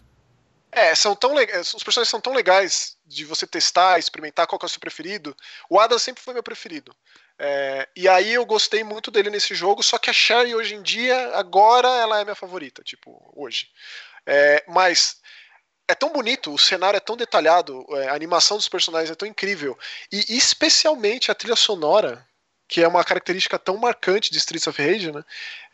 É, 0.72 0.94
são 0.94 1.14
tão 1.14 1.34
legais, 1.34 1.74
os 1.74 1.82
personagens 1.82 2.08
são 2.08 2.18
tão 2.18 2.32
legais 2.32 2.96
de 3.06 3.26
você 3.26 3.46
testar, 3.46 3.98
experimentar 3.98 4.46
qual 4.46 4.58
é 4.62 4.64
o 4.64 4.68
seu 4.70 4.80
preferido. 4.80 5.36
O 5.68 5.78
Adam 5.78 5.98
sempre 5.98 6.22
foi 6.22 6.32
meu 6.32 6.42
preferido. 6.42 6.96
É, 7.38 7.86
e 7.94 8.08
aí 8.08 8.32
eu 8.32 8.46
gostei 8.46 8.82
muito 8.82 9.10
dele 9.10 9.28
nesse 9.28 9.54
jogo, 9.54 9.82
só 9.82 9.98
que 9.98 10.08
a 10.08 10.14
Sherry 10.14 10.54
hoje 10.54 10.76
em 10.76 10.82
dia, 10.82 11.36
agora 11.36 11.88
ela 11.88 12.20
é 12.20 12.24
minha 12.24 12.34
favorita, 12.34 12.82
tipo, 12.82 13.20
hoje. 13.36 13.68
É, 14.24 14.64
mas 14.66 15.20
é 15.88 15.94
tão 15.94 16.10
bonito, 16.10 16.52
o 16.52 16.58
cenário 16.58 16.96
é 16.96 17.00
tão 17.00 17.16
detalhado, 17.16 17.84
é, 17.96 18.08
a 18.08 18.14
animação 18.14 18.56
dos 18.56 18.68
personagens 18.68 19.10
é 19.10 19.14
tão 19.14 19.28
incrível. 19.28 19.78
E 20.10 20.36
especialmente 20.36 21.30
a 21.30 21.34
trilha 21.34 21.56
sonora, 21.56 22.26
que 22.68 22.80
é 22.80 22.88
uma 22.88 23.04
característica 23.04 23.58
tão 23.58 23.76
marcante 23.76 24.30
de 24.30 24.38
Streets 24.38 24.66
of 24.66 24.80
Rage, 24.80 25.12
né? 25.12 25.22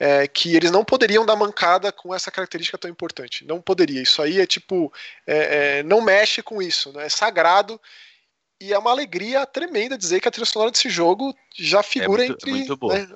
É, 0.01 0.27
que 0.27 0.57
eles 0.57 0.73
não 0.73 0.85
poderiam 0.85 1.25
dar 1.25 1.37
mancada 1.37 1.93
com 1.93 2.13
essa 2.13 2.31
característica 2.31 2.77
tão 2.77 2.91
importante. 2.91 3.45
Não 3.45 3.61
poderia. 3.61 4.03
Isso 4.03 4.21
aí 4.21 4.41
é 4.41 4.47
tipo. 4.47 4.93
É, 5.25 5.79
é, 5.79 5.83
não 5.85 6.01
mexe 6.01 6.43
com 6.43 6.61
isso, 6.61 6.93
né? 6.93 7.07
É 7.07 7.09
sagrado. 7.09 7.81
E 8.61 8.73
é 8.73 8.79
uma 8.79 8.91
alegria 8.91 9.47
tremenda 9.47 9.97
dizer 9.97 10.21
que 10.21 10.27
a 10.27 10.31
trilha 10.31 10.45
sonora 10.45 10.73
desse 10.73 10.91
jogo 10.91 11.33
já 11.57 11.85
figura 11.85 12.25
é 12.25 12.29
muito, 12.29 12.43
entre. 12.43 12.51
Muito 12.51 12.77
boa. 12.77 12.99
Né? 12.99 13.09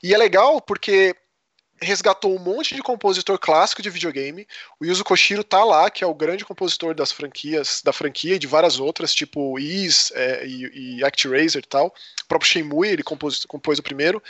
E 0.00 0.14
é 0.14 0.16
legal 0.16 0.60
porque 0.60 1.16
resgatou 1.80 2.34
um 2.34 2.38
monte 2.38 2.74
de 2.74 2.82
compositor 2.82 3.38
clássico 3.38 3.82
de 3.82 3.90
videogame. 3.90 4.46
O 4.80 4.84
Yuzo 4.84 5.04
Koshiro 5.04 5.44
tá 5.44 5.64
lá, 5.64 5.90
que 5.90 6.04
é 6.04 6.06
o 6.06 6.14
grande 6.14 6.44
compositor 6.44 6.94
das 6.94 7.12
franquias, 7.12 7.82
da 7.82 7.92
franquia 7.92 8.34
e 8.34 8.38
de 8.38 8.46
várias 8.46 8.78
outras, 8.78 9.14
tipo 9.14 9.58
Is 9.58 10.12
é, 10.14 10.46
e, 10.46 10.98
e 10.98 11.04
ActRaiser 11.04 11.62
e 11.62 11.66
tal. 11.66 11.88
O 11.88 12.26
próprio 12.28 12.50
Shenmue, 12.50 12.88
ele 12.88 13.02
compôs, 13.02 13.44
compôs 13.44 13.78
o 13.78 13.82
primeiro. 13.82 14.22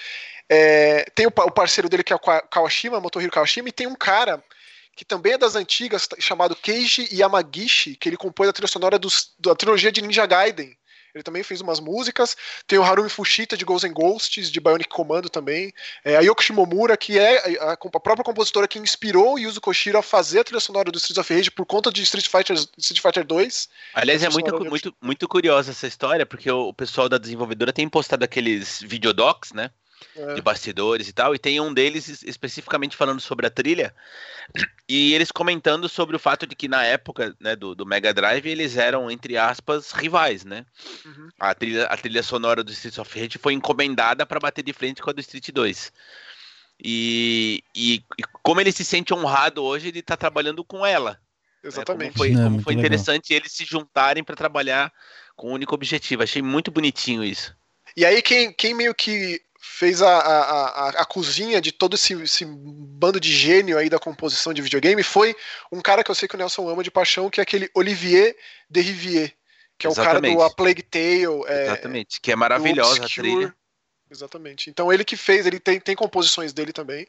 É, 0.49 1.05
tem 1.14 1.26
o, 1.26 1.28
o, 1.28 1.50
parceiro 1.50 1.88
dele 1.88 2.05
que 2.05 2.12
é 2.12 2.17
o 2.17 2.21
Kawashima, 2.21 3.00
Motohiro 3.00 3.33
Kawashima, 3.33 3.69
e 3.69 3.73
tem 3.73 3.87
um 3.87 3.97
cara 3.97 4.43
que 4.95 5.05
também 5.05 5.35
é 5.35 5.38
das 5.38 5.55
antigas, 5.55 6.09
chamado 6.19 6.57
Keiji 6.57 7.09
Yamagishi, 7.12 7.95
que 7.95 8.09
ele 8.09 8.17
compôs 8.17 8.49
a 8.49 8.52
trilha 8.52 8.67
sonora 8.67 8.99
dos, 8.99 9.33
da 9.38 9.55
trilogia 9.55 9.93
de 9.93 10.02
Ninja 10.02 10.26
Gaiden. 10.26 10.76
Ele 11.19 11.25
também 11.25 11.43
fez 11.43 11.61
umas 11.61 11.81
músicas. 11.81 12.37
Tem 12.67 12.79
o 12.79 12.83
Harumi 12.83 13.09
Fushita 13.09 13.57
de 13.57 13.65
Ghosts 13.65 13.91
and 13.91 13.93
Ghosts, 13.93 14.51
de 14.51 14.61
Bionic 14.61 14.89
Commando 14.89 15.29
também. 15.29 15.73
É, 16.05 16.17
a 16.17 16.21
Yoko 16.21 16.43
Shimomura, 16.43 16.97
que 16.97 17.19
é 17.19 17.59
a, 17.61 17.73
a, 17.73 17.77
própria 17.77 18.25
compositora 18.25 18.69
que 18.69 18.79
inspirou 18.79 19.35
o 19.35 19.39
Yuzo 19.39 19.61
Koshiro 19.61 19.99
a 19.99 20.03
fazer 20.03 20.41
a 20.41 20.45
trilha 20.45 20.61
sonora 20.61 20.91
do 20.91 20.99
Streets 20.99 21.19
of 21.19 21.35
Rage 21.35 21.51
por 21.51 21.67
conta 21.67 21.91
de 21.91 22.03
Street 22.03 22.29
Fighter, 22.29 22.57
Street 22.79 23.03
Fighter 23.03 23.25
2. 23.25 23.69
Aliás, 23.95 24.23
é 24.23 24.29
muito, 24.29 24.65
muito, 24.65 24.97
muito 25.03 25.29
curiosa 25.29 25.73
essa 25.73 25.87
história, 25.87 26.25
porque 26.25 26.51
o, 26.51 26.69
o 26.69 26.75
pessoal 26.75 27.09
da 27.09 27.19
desenvolvedora 27.19 27.73
tem 27.73 27.89
postado 27.89 28.25
aqueles 28.25 28.81
videodocs, 28.81 29.53
né? 29.53 29.71
É. 30.17 30.35
de 30.35 30.43
bastidores 30.43 31.09
e 31.09 31.12
tal, 31.12 31.35
e 31.35 31.38
tem 31.38 31.61
um 31.61 31.73
deles 31.73 32.23
especificamente 32.23 32.97
falando 32.97 33.21
sobre 33.21 33.47
a 33.47 33.50
trilha, 33.50 33.95
e 34.88 35.14
eles 35.14 35.31
comentando 35.31 35.88
sobre 35.88 36.17
o 36.17 36.19
fato 36.19 36.47
de 36.47 36.57
que 36.57 36.69
na 36.69 36.85
época 36.85 37.37
né, 37.38 37.55
do, 37.55 37.75
do 37.75 37.87
Mega 37.87 38.12
Drive 38.12 38.47
eles 38.47 38.76
eram, 38.76 39.11
entre 39.11 39.37
aspas, 39.37 39.93
rivais, 39.93 40.45
né? 40.45 40.64
Uhum. 41.05 41.28
A, 41.38 41.55
trilha, 41.55 41.87
a 41.87 41.97
trilha 41.97 42.23
sonora 42.23 42.64
do 42.64 42.73
Street 42.73 42.99
of 42.99 43.21
Rage 43.21 43.38
foi 43.38 43.52
encomendada 43.52 44.25
para 44.25 44.40
bater 44.40 44.62
de 44.62 44.73
frente 44.73 45.02
com 45.02 45.11
a 45.11 45.12
do 45.12 45.21
Street 45.21 45.50
2. 45.52 45.93
E, 46.83 47.62
e, 47.75 47.97
e, 47.97 48.23
como 48.43 48.61
ele 48.61 48.73
se 48.73 48.85
sente 48.85 49.12
honrado 49.12 49.62
hoje 49.62 49.90
de 49.90 49.99
estar 49.99 50.17
tá 50.17 50.21
trabalhando 50.21 50.64
com 50.64 50.87
ela. 50.87 51.21
Exatamente. 51.62 52.11
Né? 52.11 52.12
Como 52.12 52.19
foi, 52.19 52.31
Não, 52.31 52.50
como 52.50 52.62
foi 52.62 52.75
interessante 52.75 53.31
legal. 53.31 53.43
eles 53.43 53.52
se 53.52 53.64
juntarem 53.64 54.23
para 54.23 54.37
trabalhar 54.37 54.93
com 55.37 55.49
o 55.49 55.50
um 55.50 55.55
único 55.55 55.75
objetivo. 55.75 56.23
Achei 56.23 56.40
muito 56.40 56.71
bonitinho 56.71 57.25
isso. 57.25 57.55
E 57.97 58.05
aí, 58.05 58.23
quem, 58.23 58.52
quem 58.52 58.75
meio 58.75 58.95
que 58.95 59.40
fez 59.59 60.00
a, 60.00 60.09
a, 60.09 60.41
a, 60.41 60.88
a 61.03 61.05
cozinha 61.05 61.61
de 61.61 61.73
todo 61.73 61.95
esse, 61.95 62.15
esse, 62.23 62.45
bando 62.45 63.19
de 63.19 63.33
gênio 63.33 63.77
aí 63.77 63.91
da 63.91 63.99
composição 63.99 64.55
de 64.55 64.62
videogame 64.62 65.03
foi 65.03 65.35
um 65.71 65.81
cara 65.81 66.05
que 66.05 66.11
eu 66.11 66.15
sei 66.15 66.29
que 66.29 66.37
o 66.37 66.38
Nelson 66.38 66.69
ama 66.69 66.83
de 66.83 66.91
paixão, 66.91 67.29
que 67.29 67.41
é 67.41 67.43
aquele 67.43 67.69
Olivier 67.75 68.37
Derivier, 68.71 69.35
que 69.77 69.87
é 69.87 69.91
Exatamente. 69.91 70.35
o 70.35 70.38
cara 70.38 70.49
do 70.49 70.53
A 70.53 70.55
Plague 70.55 70.83
Tale. 70.83 71.45
É, 71.47 71.65
Exatamente, 71.65 72.21
que 72.21 72.31
é 72.31 72.37
maravilhosa 72.37 73.05
a 73.05 73.09
trilha. 73.09 73.55
Exatamente. 74.11 74.71
Então 74.71 74.93
ele 74.93 75.05
que 75.05 75.17
fez, 75.17 75.45
ele 75.45 75.61
tem, 75.61 75.79
tem 75.81 75.95
composições 75.95 76.53
dele 76.53 76.73
também. 76.73 77.07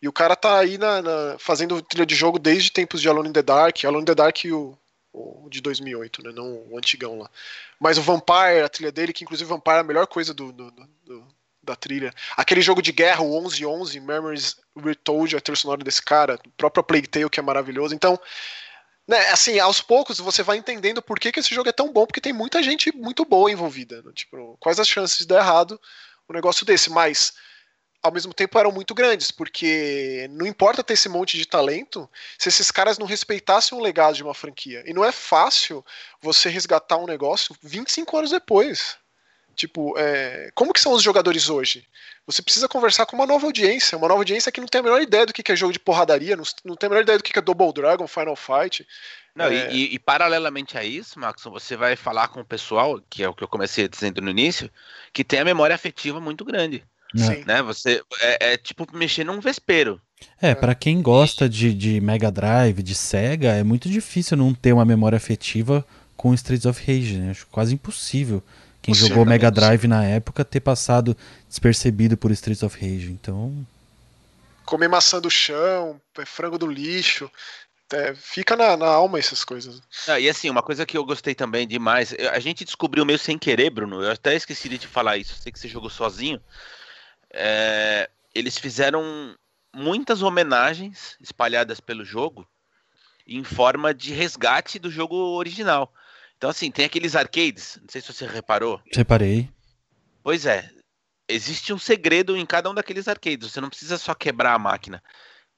E 0.00 0.08
o 0.08 0.12
cara 0.12 0.34
tá 0.34 0.58
aí 0.58 0.76
na, 0.76 1.00
na, 1.00 1.36
fazendo 1.38 1.80
trilha 1.82 2.04
de 2.04 2.14
jogo 2.14 2.38
desde 2.38 2.72
tempos 2.72 3.00
de 3.00 3.08
Alone 3.08 3.28
in 3.28 3.32
the 3.32 3.42
Dark. 3.42 3.84
Alone 3.84 4.02
in 4.02 4.06
the 4.06 4.14
Dark 4.14 4.44
e 4.44 4.52
o, 4.52 4.76
o, 5.12 5.48
de 5.48 5.60
2008, 5.60 6.22
né? 6.24 6.32
Não 6.34 6.66
o 6.68 6.76
antigão 6.76 7.20
lá. 7.20 7.30
Mas 7.78 7.98
o 7.98 8.02
Vampire, 8.02 8.62
a 8.64 8.68
trilha 8.68 8.90
dele, 8.90 9.12
que 9.12 9.22
inclusive 9.22 9.46
o 9.48 9.54
Vampire 9.54 9.76
é 9.76 9.80
a 9.80 9.84
melhor 9.84 10.06
coisa 10.08 10.34
do, 10.34 10.50
do, 10.50 10.70
do 11.04 11.28
da 11.62 11.76
trilha. 11.76 12.12
Aquele 12.36 12.60
jogo 12.60 12.82
de 12.82 12.92
guerra, 12.92 13.22
o 13.22 13.40
1111, 13.40 14.00
Memories 14.00 14.56
Retold, 14.76 15.36
a 15.36 15.40
trilha 15.40 15.56
sonora 15.56 15.84
desse 15.84 16.02
cara. 16.02 16.38
O 16.46 16.50
próprio 16.50 16.82
Plague 16.82 17.06
Tale, 17.06 17.30
que 17.30 17.40
é 17.40 17.42
maravilhoso. 17.42 17.94
Então, 17.94 18.18
né, 19.06 19.28
assim, 19.30 19.58
aos 19.58 19.80
poucos 19.80 20.18
você 20.18 20.42
vai 20.42 20.56
entendendo 20.56 21.02
por 21.02 21.18
que, 21.18 21.32
que 21.32 21.40
esse 21.40 21.54
jogo 21.54 21.68
é 21.68 21.72
tão 21.72 21.92
bom, 21.92 22.06
porque 22.06 22.20
tem 22.20 22.32
muita 22.32 22.62
gente 22.62 22.94
muito 22.96 23.24
boa 23.24 23.50
envolvida. 23.50 24.02
Né? 24.02 24.12
Tipo, 24.14 24.56
quais 24.60 24.80
as 24.80 24.88
chances 24.88 25.18
de 25.18 25.26
dar 25.26 25.38
errado 25.38 25.80
um 26.28 26.32
negócio 26.32 26.66
desse? 26.66 26.90
Mas 26.90 27.32
ao 28.02 28.12
mesmo 28.12 28.34
tempo 28.34 28.58
eram 28.58 28.72
muito 28.72 28.94
grandes, 28.94 29.30
porque 29.30 30.26
não 30.32 30.44
importa 30.44 30.82
ter 30.82 30.94
esse 30.94 31.08
monte 31.08 31.38
de 31.38 31.46
talento 31.46 32.10
se 32.36 32.48
esses 32.48 32.70
caras 32.70 32.98
não 32.98 33.06
respeitassem 33.06 33.78
o 33.78 33.80
legado 33.80 34.16
de 34.16 34.24
uma 34.24 34.34
franquia. 34.34 34.82
E 34.84 34.92
não 34.92 35.04
é 35.04 35.12
fácil 35.12 35.84
você 36.20 36.48
resgatar 36.48 36.96
um 36.96 37.06
negócio 37.06 37.56
25 37.62 38.18
anos 38.18 38.30
depois. 38.32 38.96
Tipo, 39.54 39.94
é, 39.98 40.50
como 40.54 40.72
que 40.72 40.80
são 40.80 40.92
os 40.92 41.02
jogadores 41.02 41.48
hoje? 41.48 41.86
Você 42.26 42.40
precisa 42.40 42.68
conversar 42.68 43.06
com 43.06 43.16
uma 43.16 43.26
nova 43.26 43.46
audiência, 43.46 43.98
uma 43.98 44.08
nova 44.08 44.20
audiência 44.20 44.52
que 44.52 44.60
não 44.60 44.68
tem 44.68 44.80
a 44.80 44.84
menor 44.84 45.02
ideia 45.02 45.26
do 45.26 45.32
que 45.32 45.50
é 45.50 45.56
jogo 45.56 45.72
de 45.72 45.78
porradaria, 45.78 46.36
não, 46.36 46.44
não 46.64 46.76
tem 46.76 46.86
a 46.86 46.90
menor 46.90 47.02
ideia 47.02 47.18
do 47.18 47.24
que 47.24 47.36
é 47.38 47.42
Double 47.42 47.72
Dragon, 47.72 48.06
Final 48.06 48.36
Fight. 48.36 48.86
Não, 49.34 49.46
é... 49.46 49.72
e, 49.72 49.94
e, 49.94 49.98
paralelamente 49.98 50.76
a 50.76 50.84
isso, 50.84 51.18
Maxon, 51.18 51.50
você 51.50 51.76
vai 51.76 51.96
falar 51.96 52.28
com 52.28 52.40
o 52.40 52.44
pessoal, 52.44 53.00
que 53.08 53.22
é 53.22 53.28
o 53.28 53.34
que 53.34 53.42
eu 53.42 53.48
comecei 53.48 53.88
dizendo 53.88 54.20
no 54.20 54.30
início, 54.30 54.70
que 55.12 55.24
tem 55.24 55.40
a 55.40 55.44
memória 55.44 55.74
afetiva 55.74 56.20
muito 56.20 56.44
grande. 56.44 56.84
Sim. 57.14 57.44
Né? 57.46 57.62
Você 57.62 58.02
é, 58.20 58.52
é 58.52 58.56
tipo 58.56 58.86
mexer 58.92 59.24
num 59.24 59.40
vespeiro. 59.40 60.00
É, 60.40 60.54
para 60.54 60.74
quem 60.74 61.02
gosta 61.02 61.48
de, 61.48 61.74
de 61.74 62.00
Mega 62.00 62.30
Drive, 62.30 62.82
de 62.82 62.94
Sega, 62.94 63.52
é 63.52 63.62
muito 63.62 63.88
difícil 63.88 64.36
não 64.36 64.54
ter 64.54 64.72
uma 64.72 64.84
memória 64.84 65.16
afetiva 65.16 65.84
com 66.16 66.32
Streets 66.32 66.66
of 66.66 66.80
Rage, 66.80 67.18
né? 67.18 67.30
Acho 67.30 67.46
quase 67.48 67.74
impossível. 67.74 68.42
Quem 68.82 68.92
jogou 68.92 69.24
Mega 69.24 69.50
Drive 69.50 69.86
na 69.86 70.04
época 70.04 70.44
ter 70.44 70.60
passado 70.60 71.16
despercebido 71.48 72.16
por 72.16 72.32
Streets 72.32 72.64
of 72.64 72.76
Rage, 72.76 73.12
então... 73.12 73.64
Comer 74.64 74.88
maçã 74.88 75.20
do 75.20 75.30
chão, 75.30 76.00
frango 76.26 76.58
do 76.58 76.66
lixo, 76.66 77.30
é, 77.92 78.14
fica 78.14 78.56
na, 78.56 78.76
na, 78.76 78.86
alma 78.86 79.18
essas 79.18 79.44
coisas. 79.44 79.80
Ah, 80.08 80.18
e 80.18 80.28
assim, 80.28 80.50
uma 80.50 80.62
coisa 80.62 80.84
que 80.84 80.96
eu 80.96 81.04
gostei 81.04 81.34
também 81.34 81.66
demais, 81.66 82.12
a 82.32 82.38
gente 82.40 82.64
descobriu 82.64 83.04
meio 83.04 83.18
sem 83.18 83.38
querer, 83.38 83.70
Bruno, 83.70 84.02
eu 84.02 84.10
até 84.10 84.34
esqueci 84.34 84.68
de 84.68 84.78
te 84.78 84.88
falar 84.88 85.16
isso, 85.16 85.36
sei 85.40 85.52
que 85.52 85.58
você 85.58 85.68
jogou 85.68 85.90
sozinho, 85.90 86.40
é, 87.30 88.10
eles 88.34 88.58
fizeram 88.58 89.36
muitas 89.74 90.22
homenagens 90.22 91.16
espalhadas 91.20 91.80
pelo 91.80 92.04
jogo 92.04 92.46
em 93.26 93.44
forma 93.44 93.94
de 93.94 94.12
resgate 94.12 94.78
do 94.78 94.90
jogo 94.90 95.16
original. 95.16 95.92
Então, 96.42 96.50
assim, 96.50 96.72
tem 96.72 96.84
aqueles 96.84 97.14
arcades, 97.14 97.78
não 97.80 97.88
sei 97.88 98.00
se 98.00 98.12
você 98.12 98.26
reparou. 98.26 98.80
Reparei. 98.92 99.48
Pois 100.24 100.44
é, 100.44 100.68
existe 101.28 101.72
um 101.72 101.78
segredo 101.78 102.36
em 102.36 102.44
cada 102.44 102.68
um 102.68 102.74
daqueles 102.74 103.06
arcades, 103.06 103.52
você 103.52 103.60
não 103.60 103.68
precisa 103.68 103.96
só 103.96 104.12
quebrar 104.12 104.52
a 104.52 104.58
máquina. 104.58 105.00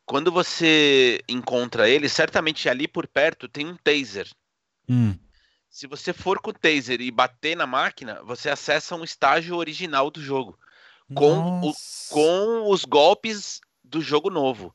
Quando 0.05 0.31
você 0.31 1.23
encontra 1.27 1.89
ele, 1.89 2.07
certamente 2.07 2.69
ali 2.69 2.87
por 2.87 3.07
perto 3.07 3.49
tem 3.49 3.67
um 3.67 3.79
taser. 3.83 4.29
Hum. 4.87 5.17
Se 5.71 5.87
você 5.87 6.13
for 6.13 6.39
com 6.39 6.51
o 6.51 6.53
taser 6.53 7.01
e 7.01 7.11
bater 7.11 7.57
na 7.57 7.67
máquina, 7.67 8.23
você 8.23 8.51
acessa 8.51 8.95
um 8.95 9.03
estágio 9.03 9.57
original 9.57 10.11
do 10.11 10.21
jogo 10.21 10.55
com, 11.15 11.63
o, 11.63 11.73
com 12.11 12.71
os 12.71 12.85
golpes 12.85 13.59
do 13.83 14.03
jogo 14.03 14.29
novo. 14.29 14.75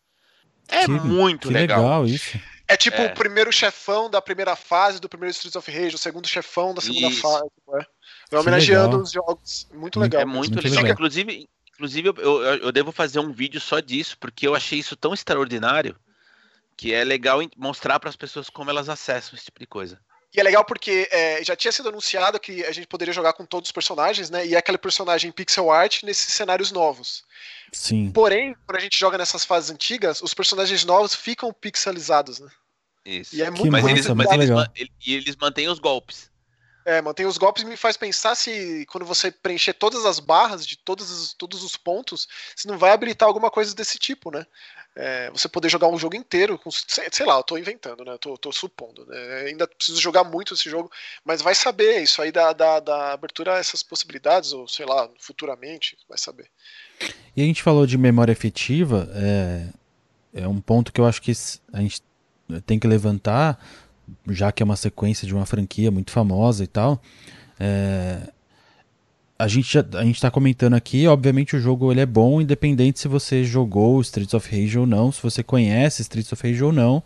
É 0.67 0.85
que, 0.85 0.91
muito 0.91 1.49
que 1.49 1.53
legal. 1.53 1.81
legal. 1.83 2.05
isso. 2.07 2.39
É 2.69 2.77
tipo 2.77 2.97
é. 2.97 3.07
o 3.07 3.13
primeiro 3.15 3.51
chefão 3.51 4.07
da 4.11 4.21
primeira 4.21 4.55
fase 4.55 5.01
do 5.01 5.09
primeiro 5.09 5.31
Streets 5.31 5.55
of 5.55 5.71
Rage, 5.71 5.95
o 5.95 5.97
segundo 5.97 6.27
chefão 6.27 6.71
da 6.71 6.81
segunda 6.81 7.07
isso. 7.07 7.21
fase. 7.21 7.49
Né? 7.67 7.85
Vai 8.29 8.39
homenageando 8.39 8.89
legal. 8.89 9.01
os 9.01 9.11
jogos. 9.11 9.67
Muito 9.73 9.99
legal. 9.99 10.21
É 10.21 10.25
muito, 10.25 10.53
muito 10.53 10.63
legal. 10.63 10.83
legal. 10.83 10.93
Inclusive, 10.93 11.49
inclusive 11.73 12.09
eu, 12.09 12.43
eu, 12.43 12.71
devo 12.71 12.91
fazer 12.91 13.19
um 13.19 13.31
vídeo 13.31 13.59
só 13.59 13.79
disso, 13.79 14.15
porque 14.19 14.47
eu 14.47 14.53
achei 14.53 14.77
isso 14.77 14.95
tão 14.95 15.15
extraordinário 15.15 15.95
que 16.77 16.93
é 16.93 17.03
legal 17.03 17.39
mostrar 17.57 17.99
para 17.99 18.09
as 18.09 18.15
pessoas 18.15 18.51
como 18.51 18.69
elas 18.69 18.87
acessam 18.87 19.33
esse 19.33 19.45
tipo 19.45 19.59
de 19.59 19.65
coisa. 19.65 19.99
E 20.31 20.39
é 20.39 20.43
legal 20.43 20.63
porque 20.63 21.09
é, 21.11 21.43
já 21.43 21.55
tinha 21.55 21.71
sido 21.71 21.89
anunciado 21.89 22.39
que 22.39 22.63
a 22.63 22.71
gente 22.71 22.85
poderia 22.85 23.13
jogar 23.13 23.33
com 23.33 23.45
todos 23.45 23.69
os 23.69 23.73
personagens, 23.73 24.29
né? 24.29 24.45
E 24.45 24.53
é 24.53 24.59
aquele 24.59 24.77
personagem 24.77 25.31
pixel 25.31 25.71
art 25.71 26.03
nesses 26.03 26.35
cenários 26.35 26.71
novos. 26.71 27.23
Sim. 27.73 28.11
Porém, 28.11 28.55
quando 28.65 28.77
a 28.77 28.81
gente 28.81 28.99
joga 28.99 29.17
nessas 29.17 29.43
fases 29.43 29.71
antigas, 29.71 30.21
os 30.21 30.35
personagens 30.35 30.85
novos 30.85 31.15
ficam 31.15 31.51
pixelizados, 31.51 32.39
né? 32.39 32.49
Isso. 33.09 33.35
E 33.35 33.41
é 33.41 33.49
muito 33.49 33.71
mas 33.71 33.83
massa, 33.83 33.93
eles, 33.93 34.07
mas 34.07 34.69
eles, 34.75 34.91
e 35.05 35.13
eles 35.13 35.35
mantêm 35.35 35.67
os 35.67 35.79
golpes. 35.79 36.29
É, 36.85 37.01
mantém 37.01 37.25
os 37.25 37.37
golpes 37.37 37.63
me 37.63 37.77
faz 37.77 37.97
pensar 37.97 38.35
se 38.35 38.85
quando 38.89 39.05
você 39.05 39.29
preencher 39.29 39.73
todas 39.73 40.05
as 40.05 40.19
barras 40.19 40.65
de 40.65 40.77
todos 40.77 41.11
os, 41.11 41.33
todos 41.33 41.63
os 41.63 41.75
pontos, 41.75 42.27
se 42.55 42.67
não 42.67 42.77
vai 42.77 42.91
habilitar 42.91 43.27
alguma 43.27 43.51
coisa 43.51 43.75
desse 43.75 43.99
tipo, 43.99 44.31
né? 44.31 44.45
é, 44.95 45.29
você 45.31 45.47
poder 45.47 45.69
jogar 45.69 45.87
um 45.87 45.97
jogo 45.97 46.15
inteiro 46.15 46.57
com, 46.57 46.69
sei 46.71 47.25
lá, 47.25 47.37
eu 47.37 47.43
tô 47.43 47.57
inventando, 47.57 48.03
né? 48.03 48.13
Eu 48.13 48.19
tô, 48.19 48.37
tô 48.37 48.51
supondo, 48.51 49.05
né? 49.05 49.45
Ainda 49.47 49.65
preciso 49.65 50.01
jogar 50.01 50.25
muito 50.25 50.53
esse 50.53 50.69
jogo, 50.69 50.91
mas 51.23 51.41
vai 51.41 51.55
saber, 51.55 52.01
isso 52.01 52.21
aí 52.21 52.31
da, 52.31 52.51
da, 52.51 52.79
da 52.79 53.13
abertura 53.13 53.55
a 53.55 53.59
essas 53.59 53.81
possibilidades, 53.81 54.51
ou 54.51 54.67
sei 54.67 54.85
lá, 54.85 55.09
futuramente, 55.17 55.97
vai 56.07 56.17
saber. 56.17 56.47
E 57.35 57.41
a 57.41 57.45
gente 57.45 57.63
falou 57.63 57.85
de 57.85 57.97
memória 57.97 58.31
efetiva, 58.31 59.09
é, 59.15 59.67
é 60.41 60.47
um 60.47 60.59
ponto 60.59 60.91
que 60.91 60.99
eu 60.99 61.05
acho 61.05 61.21
que 61.21 61.31
a 61.71 61.79
gente 61.79 62.01
tem 62.65 62.79
que 62.79 62.87
levantar, 62.87 63.59
já 64.27 64.51
que 64.51 64.63
é 64.63 64.65
uma 64.65 64.75
sequência 64.75 65.27
de 65.27 65.33
uma 65.33 65.45
franquia 65.45 65.91
muito 65.91 66.11
famosa 66.11 66.63
e 66.63 66.67
tal. 66.67 67.01
É, 67.59 68.29
a 69.37 69.47
gente 69.47 69.77
a 69.77 70.03
gente 70.03 70.19
tá 70.19 70.29
comentando 70.29 70.73
aqui, 70.73 71.07
obviamente 71.07 71.55
o 71.55 71.59
jogo 71.59 71.91
ele 71.91 72.01
é 72.01 72.05
bom, 72.05 72.41
independente 72.41 72.99
se 72.99 73.07
você 73.07 73.43
jogou 73.43 74.01
Streets 74.01 74.33
of 74.33 74.49
Rage 74.49 74.77
ou 74.77 74.85
não, 74.85 75.11
se 75.11 75.21
você 75.21 75.41
conhece 75.41 76.01
Streets 76.01 76.31
of 76.33 76.45
Rage 76.45 76.63
ou 76.63 76.73
não, 76.73 77.01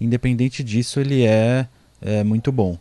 independente 0.00 0.64
disso 0.64 0.98
ele 0.98 1.24
é, 1.24 1.68
é 2.00 2.24
muito 2.24 2.50
bom. 2.50 2.78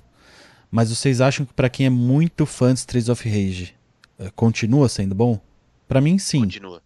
Mas 0.71 0.89
vocês 0.89 1.21
acham 1.21 1.45
que 1.45 1.53
para 1.53 1.69
quem 1.69 1.85
é 1.85 1.89
muito 1.89 2.45
fã 2.45 2.73
de 2.73 2.79
Streets 2.79 3.09
of 3.09 3.29
Rage, 3.29 3.75
é, 4.17 4.29
continua 4.35 4.89
sendo 4.89 5.13
bom? 5.13 5.39
Para 5.87 6.01
mim 6.01 6.17
sim. 6.17 6.39
Continua. 6.39 6.81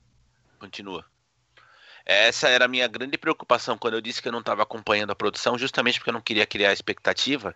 Continua. 0.60 1.06
Essa 2.12 2.50
era 2.50 2.65
a 2.65 2.67
minha 2.67 2.88
grande 2.88 3.19
preocupação 3.19 3.78
quando 3.78 3.93
eu 3.93 4.02
disse 4.02 4.19
que 4.19 4.28
eu 4.28 4.32
não 4.32 4.39
estava 4.39 4.63
acompanhando 4.63 5.12
a 5.12 5.15
produção, 5.15 5.60
justamente 5.60 6.00
porque 6.00 6.10
eu 6.10 6.13
não 6.13 6.19
queria 6.19 6.43
criar 6.43 6.74
expectativa. 6.74 7.56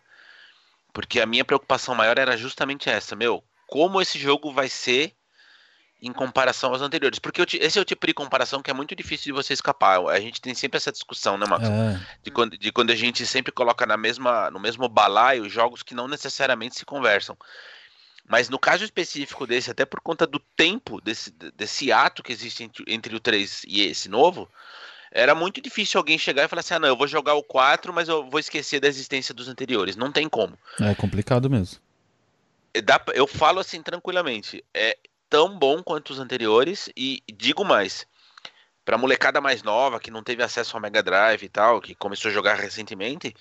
Porque 0.94 1.20
a 1.20 1.26
minha 1.26 1.44
preocupação 1.44 1.96
maior 1.96 2.20
era 2.20 2.38
justamente 2.38 2.88
essa, 2.88 3.16
meu, 3.16 3.44
como 3.66 4.00
esse 4.00 4.20
jogo 4.20 4.54
vai 4.54 4.70
ser 4.70 5.16
em 6.00 6.14
comparação 6.14 6.70
aos 6.70 6.84
anteriores. 6.84 7.18
Porque 7.18 7.42
esse 7.60 7.80
é 7.80 7.82
o 7.82 7.86
tipo 7.86 8.06
de 8.06 8.14
comparação 8.14 8.62
que 8.62 8.70
é 8.70 8.74
muito 8.76 8.96
difícil 8.96 9.26
de 9.26 9.32
você 9.32 9.54
escapar. 9.54 10.00
A 10.08 10.20
gente 10.20 10.40
tem 10.40 10.54
sempre 10.54 10.78
essa 10.78 10.92
discussão, 10.92 11.36
né, 11.36 11.48
Max? 11.48 11.68
É. 11.68 12.00
De, 12.22 12.30
quando, 12.30 12.56
de 12.56 12.72
quando 12.72 12.92
a 12.92 12.96
gente 12.96 13.26
sempre 13.26 13.52
coloca 13.52 13.88
na 13.88 13.98
mesma, 13.98 14.52
no 14.52 14.60
mesmo 14.60 14.88
balaio 14.88 15.50
jogos 15.50 15.82
que 15.82 15.96
não 15.96 16.08
necessariamente 16.08 16.78
se 16.78 16.86
conversam. 16.86 17.36
Mas 18.28 18.50
no 18.50 18.58
caso 18.58 18.84
específico 18.84 19.46
desse, 19.46 19.70
até 19.70 19.86
por 19.86 20.00
conta 20.02 20.26
do 20.26 20.40
tempo 20.40 21.02
desse, 21.02 21.32
desse 21.56 21.92
ato 21.92 22.24
que 22.24 22.32
existe 22.32 22.64
entre, 22.64 22.84
entre 22.88 23.16
o 23.16 23.20
3 23.20 23.64
e 23.68 23.82
esse 23.82 24.08
novo, 24.10 24.50
era 25.12 25.36
muito 25.36 25.62
difícil 25.62 26.00
alguém 26.00 26.18
chegar 26.18 26.46
e 26.46 26.48
falar 26.48 26.62
assim: 26.62 26.74
ah, 26.74 26.80
não, 26.80 26.88
eu 26.88 26.98
vou 26.98 27.08
jogar 27.08 27.34
o 27.36 27.44
4, 27.44 27.94
mas 27.94 28.08
eu 28.08 28.30
vou 28.30 28.40
esquecer 28.40 28.80
da 28.80 28.88
existência 28.88 29.34
dos 29.34 29.48
anteriores. 29.48 29.96
Não 29.96 30.12
tem 30.12 30.30
como. 30.30 30.58
É 30.80 30.96
complicado 30.96 31.50
mesmo 31.50 31.80
dá, 32.82 33.02
eu 33.14 33.28
falo 33.28 33.60
assim 33.60 33.82
tranquilamente, 33.82 34.64
é 34.74 34.98
tão 35.30 35.58
bom 35.58 35.84
quanto 35.84 36.12
os 36.12 36.20
anteriores 36.20 36.90
e 36.96 37.22
digo 37.32 37.64
mais, 37.64 38.08
para 38.84 38.98
molecada 38.98 39.40
mais 39.40 39.62
nova 39.64 40.00
que 40.00 40.12
não 40.12 40.24
teve 40.24 40.44
acesso 40.44 40.76
ao 40.76 40.82
Mega 40.82 41.04
Drive 41.04 41.44
e 41.44 41.50
tal, 41.50 41.82
que 41.82 41.96
começou 41.96 42.30
a 42.30 42.34
jogar 42.34 42.56
recentemente, 42.56 43.36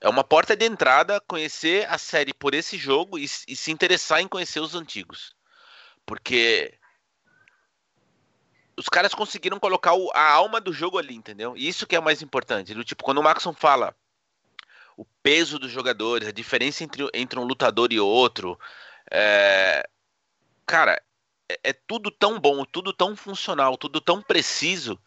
é 0.00 0.08
uma 0.08 0.22
porta 0.22 0.56
de 0.56 0.64
entrada 0.64 1.20
conhecer 1.20 1.88
a 1.90 1.98
série 1.98 2.32
por 2.32 2.54
esse 2.54 2.76
jogo 2.76 3.18
e, 3.18 3.24
e 3.24 3.56
se 3.56 3.70
interessar 3.70 4.20
em 4.20 4.28
conhecer 4.28 4.60
os 4.60 4.74
antigos, 4.74 5.34
porque 6.06 6.78
os 8.76 8.88
caras 8.88 9.12
conseguiram 9.12 9.58
colocar 9.58 9.94
o, 9.94 10.10
a 10.14 10.30
alma 10.30 10.60
do 10.60 10.72
jogo 10.72 10.98
ali, 10.98 11.14
entendeu? 11.14 11.56
E 11.56 11.66
isso 11.66 11.86
que 11.86 11.96
é 11.96 11.98
o 11.98 12.02
mais 12.02 12.22
importante. 12.22 12.74
Do 12.74 12.84
tipo, 12.84 13.02
quando 13.02 13.18
o 13.18 13.22
Maxon 13.22 13.52
fala 13.52 13.94
o 14.96 15.04
peso 15.22 15.58
dos 15.58 15.70
jogadores, 15.70 16.28
a 16.28 16.32
diferença 16.32 16.84
entre, 16.84 17.08
entre 17.12 17.38
um 17.38 17.44
lutador 17.44 17.92
e 17.92 17.98
outro, 17.98 18.58
é, 19.10 19.88
cara, 20.64 21.02
é, 21.48 21.58
é 21.64 21.72
tudo 21.72 22.10
tão 22.10 22.38
bom, 22.38 22.64
tudo 22.64 22.92
tão 22.92 23.16
funcional, 23.16 23.76
tudo 23.76 24.00
tão 24.00 24.22
preciso 24.22 25.00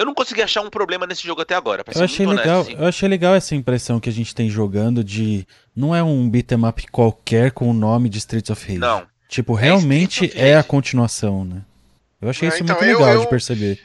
eu 0.00 0.06
não 0.06 0.14
consegui 0.14 0.40
achar 0.40 0.62
um 0.62 0.70
problema 0.70 1.06
nesse 1.06 1.22
jogo 1.22 1.42
até 1.42 1.54
agora. 1.54 1.84
Eu 1.94 2.02
achei 2.02 2.24
legal, 2.24 2.60
honesto, 2.60 2.70
assim. 2.70 2.82
eu 2.82 2.88
achei 2.88 3.06
legal 3.06 3.34
essa 3.34 3.54
impressão 3.54 4.00
que 4.00 4.08
a 4.08 4.12
gente 4.12 4.34
tem 4.34 4.48
jogando 4.48 5.04
de 5.04 5.46
não 5.76 5.94
é 5.94 6.02
um 6.02 6.26
beat'em 6.26 6.66
up 6.66 6.86
qualquer 6.90 7.52
com 7.52 7.68
o 7.68 7.74
nome 7.74 8.08
de 8.08 8.16
Streets 8.16 8.48
of 8.48 8.66
Rage. 8.66 8.78
Não. 8.78 9.06
Tipo, 9.28 9.58
é 9.58 9.62
realmente 9.64 10.32
é, 10.34 10.48
é 10.48 10.56
a 10.56 10.62
continuação, 10.62 11.44
né? 11.44 11.62
Eu 12.18 12.30
achei 12.30 12.48
é, 12.48 12.52
isso 12.52 12.62
então, 12.62 12.76
muito 12.76 12.88
legal 12.88 13.12
eu, 13.12 13.20
de 13.20 13.28
perceber. 13.28 13.78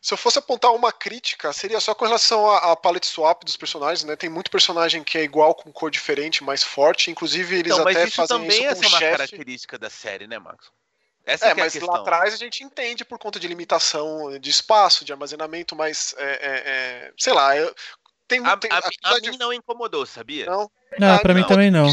Se 0.00 0.14
eu 0.14 0.18
fosse 0.18 0.38
apontar 0.38 0.72
uma 0.72 0.92
crítica, 0.92 1.52
seria 1.52 1.80
só 1.80 1.92
com 1.92 2.04
relação 2.04 2.48
à, 2.48 2.76
palette 2.76 3.08
swap 3.08 3.42
dos 3.42 3.56
personagens, 3.56 4.04
né? 4.04 4.14
Tem 4.14 4.30
muito 4.30 4.48
personagem 4.48 5.02
que 5.02 5.18
é 5.18 5.24
igual 5.24 5.56
com 5.56 5.72
cor 5.72 5.90
diferente, 5.90 6.44
mais 6.44 6.62
forte. 6.62 7.10
Inclusive, 7.10 7.56
eles 7.56 7.72
então, 7.72 7.82
até 7.82 8.06
fazem 8.06 8.46
isso 8.46 8.60
com 8.60 8.68
essa 8.68 8.84
é 8.84 8.88
uma 8.88 9.00
característica 9.00 9.76
da 9.76 9.90
série, 9.90 10.28
né, 10.28 10.38
Max? 10.38 10.70
Essa 11.24 11.46
é, 11.46 11.50
é 11.50 11.54
mas 11.54 11.74
lá 11.74 11.98
atrás 11.98 12.34
a 12.34 12.36
gente 12.36 12.64
entende 12.64 13.04
por 13.04 13.18
conta 13.18 13.38
de 13.38 13.46
limitação 13.46 14.38
de 14.38 14.50
espaço, 14.50 15.04
de 15.04 15.12
armazenamento, 15.12 15.76
mas 15.76 16.14
é, 16.18 16.24
é, 16.24 16.50
é 17.06 17.12
sei 17.16 17.32
lá, 17.32 17.56
eu, 17.56 17.72
tem, 18.26 18.44
a, 18.44 18.56
tem, 18.56 18.70
a, 18.72 18.78
a, 18.78 19.16
a 19.16 19.20
mim 19.20 19.36
não 19.38 19.52
incomodou, 19.52 20.06
sabia? 20.06 20.46
Não, 20.46 20.70
não 20.98 21.18
pra 21.18 21.34
mim 21.34 21.46
também 21.46 21.70
não. 21.70 21.88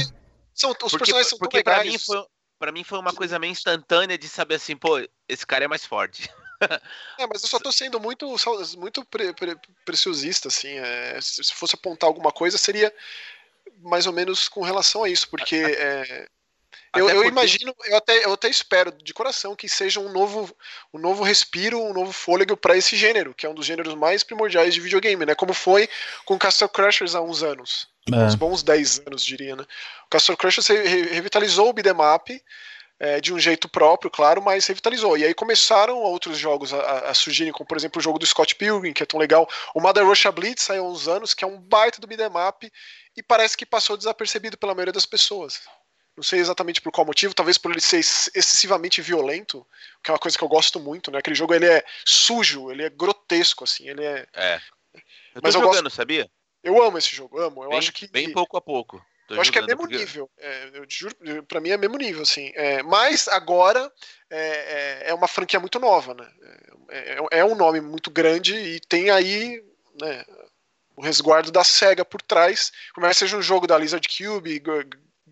São, 0.54 0.72
os 0.72 0.78
porque, 0.78 0.98
personagens 0.98 1.28
são 1.28 1.38
porque 1.38 1.64
pra 1.64 1.84
mim, 1.84 1.98
foi, 1.98 2.26
pra 2.58 2.72
mim 2.72 2.84
foi 2.84 3.00
uma 3.00 3.14
coisa 3.14 3.38
meio 3.38 3.52
instantânea 3.52 4.18
de 4.18 4.28
saber 4.28 4.56
assim, 4.56 4.76
pô, 4.76 5.00
esse 5.28 5.46
cara 5.46 5.66
é 5.66 5.68
mais 5.68 5.86
forte. 5.86 6.30
é, 7.18 7.28
mas 7.28 7.44
eu 7.44 7.50
só 7.50 7.60
tô 7.60 7.72
sendo 7.72 8.00
muito, 8.00 8.28
muito 8.78 9.06
pre, 9.06 9.34
pre, 9.34 9.56
preciosista, 9.86 10.48
assim. 10.48 10.78
É, 10.78 11.20
se 11.22 11.54
fosse 11.54 11.76
apontar 11.76 12.08
alguma 12.08 12.32
coisa, 12.32 12.58
seria 12.58 12.94
mais 13.82 14.06
ou 14.08 14.14
menos 14.14 14.50
com 14.50 14.62
relação 14.62 15.04
a 15.04 15.10
isso, 15.10 15.30
porque 15.30 15.56
é, 15.56 16.28
eu, 16.96 17.08
eu 17.08 17.16
porque... 17.16 17.28
imagino, 17.30 17.76
eu 17.86 17.98
até, 17.98 18.26
eu 18.26 18.34
até 18.34 18.50
espero 18.50 18.92
de 18.92 19.14
coração 19.14 19.56
que 19.56 19.70
seja 19.70 20.00
um 20.00 20.12
novo, 20.12 20.56
um 20.94 21.00
novo 21.00 21.24
respiro, 21.24 21.80
um 21.80 21.94
novo 21.94 22.12
fôlego 22.12 22.58
para 22.58 22.78
esse 22.78 22.96
gênero, 22.96 23.34
que 23.34 23.46
é 23.46 23.50
um 23.50 23.54
dos 23.54 23.66
gêneros 23.66 23.94
mais 23.96 24.24
primordiais 24.24 24.74
de 24.74 24.82
videogame, 24.82 25.26
né? 25.26 25.36
Como 25.36 25.54
foi 25.54 25.88
com 26.26 26.38
Castle 26.38 26.70
Crashers 26.70 27.16
há 27.16 27.22
uns 27.22 27.44
anos. 27.44 27.88
É. 28.12 28.26
Uns 28.26 28.36
bons 28.36 28.64
10 28.64 29.04
anos, 29.06 29.24
diria, 29.24 29.56
né? 29.56 29.64
O 30.06 30.10
Castle 30.10 30.36
Crashers 30.36 30.68
revitalizou 30.68 31.70
o 31.70 31.74
beat'em 31.74 31.94
up, 31.94 32.44
é, 33.00 33.22
de 33.22 33.34
um 33.34 33.40
jeito 33.40 33.70
próprio, 33.70 34.12
claro, 34.12 34.42
mas 34.42 34.68
revitalizou. 34.68 35.18
E 35.18 35.24
aí 35.24 35.34
começaram 35.34 35.98
outros 35.98 36.38
jogos 36.38 36.74
a, 36.74 37.10
a, 37.10 37.14
surgirem, 37.14 37.54
como 37.54 37.68
por 37.68 37.78
exemplo 37.78 38.00
o 38.00 38.04
jogo 38.04 38.20
do 38.20 38.26
Scott 38.26 38.56
Pilgrim, 38.56 38.94
que 38.94 39.04
é 39.04 39.06
tão 39.06 39.20
legal. 39.20 39.48
O 39.74 39.80
Mother 39.80 40.06
Russia 40.06 40.32
Blitz 40.32 40.64
saiu 40.64 40.86
há 40.86 40.90
uns 40.90 41.08
anos, 41.08 41.34
que 41.34 41.44
é 41.44 41.48
um 41.48 41.60
baita 41.60 42.02
do 42.02 42.08
beat'em 42.08 42.30
up, 42.48 42.72
e 43.16 43.24
parece 43.24 43.56
que 43.56 43.66
passou 43.66 43.96
desapercebido 43.96 44.58
pela 44.58 44.76
maioria 44.76 44.94
das 44.94 45.06
pessoas. 45.06 45.62
Não 46.20 46.24
sei 46.24 46.42
exatamente 46.42 46.82
por 46.82 46.92
qual 46.92 47.08
motivo, 47.08 47.34
talvez 47.34 47.58
por 47.58 47.72
ele 47.72 47.80
ser 47.80 48.00
excessivamente 48.00 49.02
violento, 49.02 49.66
que 50.04 50.12
é 50.12 50.14
uma 50.14 50.20
coisa 50.20 50.38
que 50.38 50.44
eu 50.44 50.50
gosto 50.50 50.78
muito, 50.78 51.10
né? 51.10 51.20
Aquele 51.20 51.36
jogo 51.36 51.54
ele 51.54 51.66
é 51.66 51.82
sujo, 52.06 52.70
ele 52.70 52.84
é 52.84 52.90
grotesco, 52.90 53.64
assim, 53.64 53.88
ele 53.88 54.04
é. 54.04 54.28
É. 54.34 54.60
Eu 55.34 55.42
Mas 55.42 55.56
eu 55.56 55.62
jogando, 55.62 55.84
gosto... 55.84 55.96
sabia? 55.96 56.30
Eu 56.62 56.84
amo 56.84 56.98
esse 56.98 57.16
jogo, 57.16 57.40
amo. 57.40 57.64
Eu 57.64 57.70
bem, 57.70 57.78
acho 57.78 57.94
que. 57.94 58.06
Bem 58.10 58.34
pouco 58.34 58.58
a 58.58 58.62
pouco. 58.62 59.02
Tô 59.30 59.36
eu 59.36 59.40
acho 59.40 59.50
que 59.50 59.60
é 59.60 59.62
mesmo 59.62 59.78
porque... 59.78 59.96
nível. 59.96 60.30
É, 60.38 60.72
eu 60.74 60.86
juro, 60.90 61.16
pra 61.48 61.62
mim 61.62 61.70
é 61.70 61.78
mesmo 61.78 61.96
nível, 61.96 62.24
assim. 62.24 62.52
É, 62.54 62.84
mas 62.84 63.30
agora 63.30 63.90
é, 64.30 64.40
é, 64.40 65.10
é, 65.12 65.14
uma 65.14 65.28
franquia 65.30 65.62
muito 65.62 65.80
nova, 65.80 66.14
né? 66.14 66.30
É, 66.90 67.14
é, 67.14 67.40
é, 67.40 67.46
um 67.46 67.56
nome 67.56 67.80
muito 67.80 68.12
grande 68.12 68.54
e 68.58 68.82
tem 68.82 69.10
aí 69.10 69.64
né, 70.02 70.26
o 70.98 71.02
resguardo 71.02 71.50
da 71.50 71.64
SEGA 71.64 72.04
por 72.04 72.22
trás. 72.22 72.74
Como 72.94 73.08
é 73.08 73.10
que 73.10 73.16
seja 73.16 73.38
um 73.38 73.42
jogo 73.42 73.66
da 73.66 73.78
Lizard 73.78 74.06
Cube, 74.06 74.62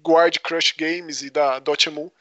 Guard 0.08 0.38
Crush 0.40 0.74
Games 0.78 1.22
e 1.22 1.30
da 1.30 1.60
Dotemu, 1.60 2.12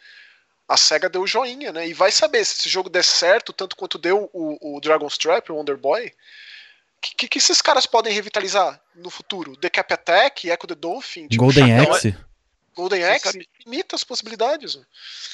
a 0.68 0.76
SEGA 0.76 1.08
deu 1.08 1.26
joinha, 1.26 1.72
né? 1.72 1.86
E 1.86 1.94
vai 1.94 2.10
saber 2.10 2.44
se 2.44 2.58
esse 2.58 2.68
jogo 2.68 2.90
der 2.90 3.04
certo, 3.04 3.52
tanto 3.52 3.76
quanto 3.76 3.98
deu 3.98 4.28
o, 4.32 4.76
o 4.76 4.80
Dragon's 4.80 5.16
Trap, 5.16 5.50
o 5.50 5.54
Wonder 5.54 5.76
Boy. 5.76 6.08
O 6.08 6.12
que, 7.00 7.28
que, 7.28 7.38
esses 7.38 7.62
caras 7.62 7.86
podem 7.86 8.12
revitalizar 8.12 8.80
no 8.94 9.10
futuro? 9.10 9.56
The 9.56 9.70
Cap 9.70 9.94
Attack, 9.94 10.50
Echo 10.50 10.66
the 10.66 10.74
Dolphin, 10.74 11.28
tipo, 11.28 11.44
Golden 11.44 11.78
Axe? 11.78 12.16
Golden 12.74 13.04
Axe, 13.04 13.48
infinitas 13.58 14.02
possibilidades. 14.02 14.78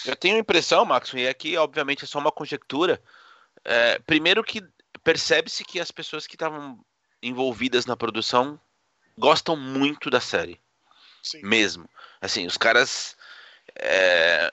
Eu 0.04 0.14
tenho 0.14 0.36
a 0.36 0.40
impressão, 0.40 0.84
Max, 0.84 1.12
e 1.14 1.26
aqui 1.26 1.56
obviamente 1.56 2.04
é 2.04 2.06
só 2.06 2.18
uma 2.18 2.30
conjectura. 2.30 3.02
É, 3.64 3.98
primeiro 4.00 4.44
que 4.44 4.62
percebe-se 5.02 5.64
que 5.64 5.80
as 5.80 5.90
pessoas 5.90 6.26
que 6.26 6.34
estavam 6.34 6.78
envolvidas 7.22 7.86
na 7.86 7.96
produção 7.96 8.60
gostam 9.16 9.56
muito 9.56 10.10
da 10.10 10.20
série. 10.20 10.60
Sim. 11.22 11.40
Mesmo. 11.42 11.88
Assim, 12.20 12.46
os 12.46 12.56
caras. 12.56 13.16
É, 13.76 14.50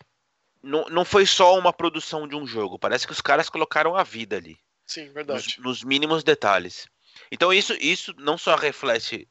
não, 0.62 0.86
não 0.86 1.04
foi 1.04 1.26
só 1.26 1.58
uma 1.58 1.74
produção 1.74 2.28
de 2.28 2.36
um 2.36 2.46
jogo. 2.46 2.78
Parece 2.78 3.06
que 3.06 3.14
os 3.14 3.22
caras 3.22 3.50
colocaram 3.50 3.96
a 3.96 4.04
vida 4.04 4.38
ali. 4.38 4.58
Sim, 4.86 5.12
verdade. 5.12 5.56
Nos, 5.58 5.58
nos 5.58 5.84
mínimos 5.84 6.24
detalhes. 6.24 6.88
Então 7.32 7.54
isso, 7.54 7.74
isso 7.74 8.14
não 8.18 8.38
só 8.38 8.56
reflete 8.56 9.28